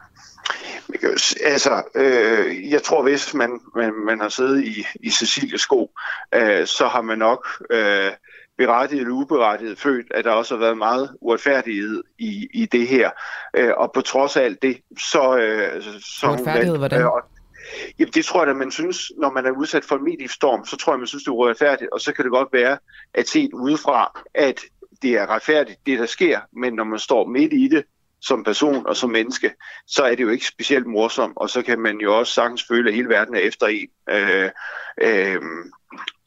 [1.44, 5.90] Altså, øh, jeg tror, hvis man, man, man har siddet i, i Cecilies sko,
[6.34, 8.10] øh, så har man nok øh,
[8.58, 13.10] berettiget eller uberettiget følt, at der også har været meget uretfærdighed i, i det her.
[13.56, 15.36] Øh, og på trods af alt det, så...
[15.36, 15.82] Øh,
[16.20, 17.00] så uretfærdighed, hvordan?
[17.00, 17.06] Øh,
[17.98, 20.76] Jamen, det tror jeg, at man synes, når man er udsat for en mediestorm, så
[20.76, 21.90] tror jeg, man synes, det er uretfærdigt.
[21.92, 22.78] Og så kan det godt være,
[23.14, 24.60] at set udefra, at
[25.04, 26.40] det er retfærdigt, det der sker.
[26.52, 27.84] Men når man står midt i det,
[28.20, 29.54] som person og som menneske,
[29.86, 32.88] så er det jo ikke specielt morsomt, og så kan man jo også sagtens føle,
[32.88, 33.88] at hele verden er efter en.
[34.10, 34.50] Øh,
[35.00, 35.42] øh,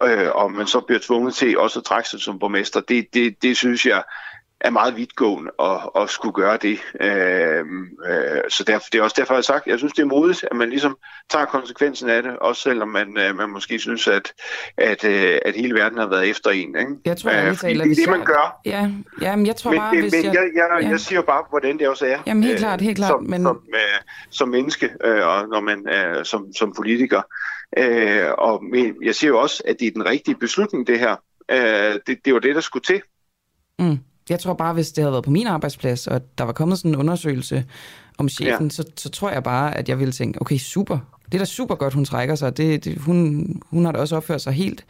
[0.04, 3.42] øh, og man så bliver tvunget til også at trække sig som borgmester, det, det,
[3.42, 4.04] det synes jeg
[4.62, 6.80] er meget vidtgående at, at skulle gøre det.
[7.02, 7.66] Øh,
[8.10, 10.46] øh, så derfor, det er også derfor, jeg har sagt, jeg synes, det er modigt,
[10.52, 10.98] at man ligesom
[11.30, 14.34] tager konsekvensen af det, også selvom man, øh, man måske synes, at,
[14.78, 16.76] at, øh, at hele verden har været efter en.
[16.80, 16.92] Ikke?
[17.06, 18.60] Jeg tror, jeg øh, det er det, man gør.
[18.66, 18.90] Ja,
[19.22, 20.34] ja men jeg tror men, bare, men, hvis men jeg...
[20.34, 20.90] jeg, jeg, ja.
[20.90, 22.20] jeg siger bare, hvordan det også er.
[22.28, 23.10] Jamen helt klart, helt klart.
[23.10, 23.44] Som, men...
[23.44, 23.80] som, øh,
[24.30, 27.22] som menneske, øh, og når man øh, som, som politiker.
[27.78, 31.16] Øh, og men jeg siger jo også, at det er den rigtige beslutning, det her.
[31.52, 33.02] Øh, det, det var det, der skulle til.
[33.80, 33.98] Mm.
[34.30, 36.92] Jeg tror bare, hvis det havde været på min arbejdsplads, og der var kommet sådan
[36.92, 37.66] en undersøgelse
[38.18, 38.70] om chefen, ja.
[38.70, 40.98] så, så tror jeg bare, at jeg ville tænke, okay, super.
[41.26, 42.58] Det er da super godt, hun trækker sig.
[42.58, 44.86] Det, det, hun, hun har da også opført sig helt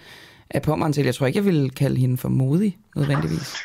[0.49, 1.05] af pommeren til.
[1.05, 3.57] Jeg tror ikke, jeg ville kalde hende for modig, nødvendigvis.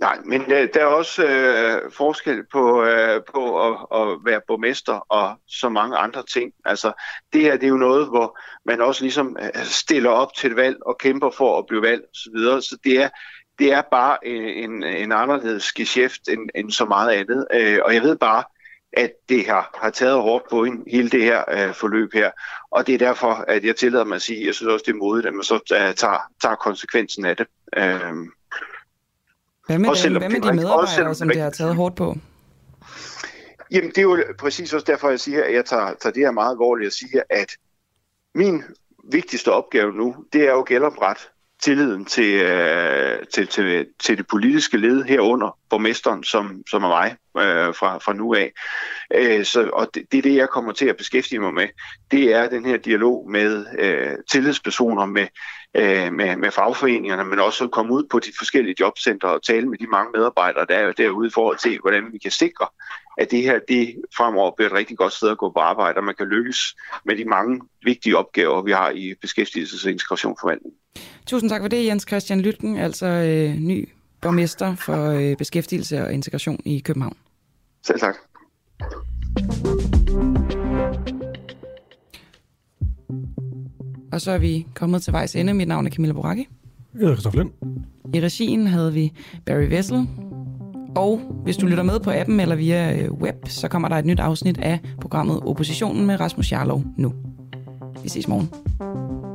[0.00, 4.92] Nej, men øh, der er også øh, forskel på, øh, på at, at være borgmester
[4.92, 6.52] og så mange andre ting.
[6.64, 6.92] Altså,
[7.32, 10.76] det her det er jo noget, hvor man også ligesom stiller op til et valg
[10.86, 12.14] og kæmper for at blive valgt osv.
[12.14, 12.62] Så, videre.
[12.62, 13.08] så det er,
[13.58, 17.46] det er bare en, en anderledes geschæft end, end så meget andet.
[17.54, 18.44] Øh, og jeg ved bare,
[18.92, 22.30] at det har, har taget hårdt på en, hele det her øh, forløb her.
[22.70, 24.92] Og det er derfor, at jeg tillader mig at sige, at jeg synes også, det
[24.92, 27.46] er modigt, at man så uh, tager, tager konsekvensen af det.
[27.76, 27.82] Øh,
[29.66, 32.16] hvad med, dem, hvad med de medarbejdere, som det har taget hårdt på?
[33.70, 36.30] Jamen, det er jo præcis også derfor, jeg siger, at jeg tager, tager det her
[36.30, 37.56] meget alvorligt og siger, at
[38.34, 38.62] min
[39.12, 41.18] vigtigste opgave nu, det er jo genopret
[41.62, 47.16] tilliden til, øh, til, til, til det politiske led herunder borgmesteren, som, som er mig
[47.36, 48.52] øh, fra, fra nu af.
[49.14, 51.68] Øh, så, og det, det er det, jeg kommer til at beskæftige mig med.
[52.10, 55.26] Det er den her dialog med øh, tillidspersoner, med,
[55.74, 59.68] øh, med, med fagforeningerne, men også at komme ud på de forskellige jobcentre og tale
[59.68, 62.66] med de mange medarbejdere, der er derude i forhold til, hvordan vi kan sikre,
[63.18, 66.04] at det her det fremover bliver et rigtig godt sted at gå på arbejde, og
[66.04, 70.78] man kan lykkes med de mange vigtige opgaver, vi har i beskæftigelses- og integrationsforvaltningen.
[71.26, 73.88] Tusind tak for det, Jens Christian Lytken, altså øh, ny
[74.20, 77.16] borgmester for øh, beskæftigelse og integration i København.
[77.86, 78.14] Selv tak.
[84.12, 85.54] Og så er vi kommet til vejs ende.
[85.54, 86.48] Mit navn er Camilla Boracchi.
[86.94, 87.50] Jeg hedder Christoffer Lind.
[88.14, 89.12] I regien havde vi
[89.46, 90.08] Barry Vessel.
[90.96, 94.06] Og hvis du lytter med på appen eller via øh, web, så kommer der et
[94.06, 97.12] nyt afsnit af programmet Oppositionen med Rasmus Jarlov nu.
[98.02, 99.25] Vi ses morgen.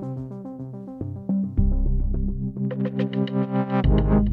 [3.91, 4.30] thank you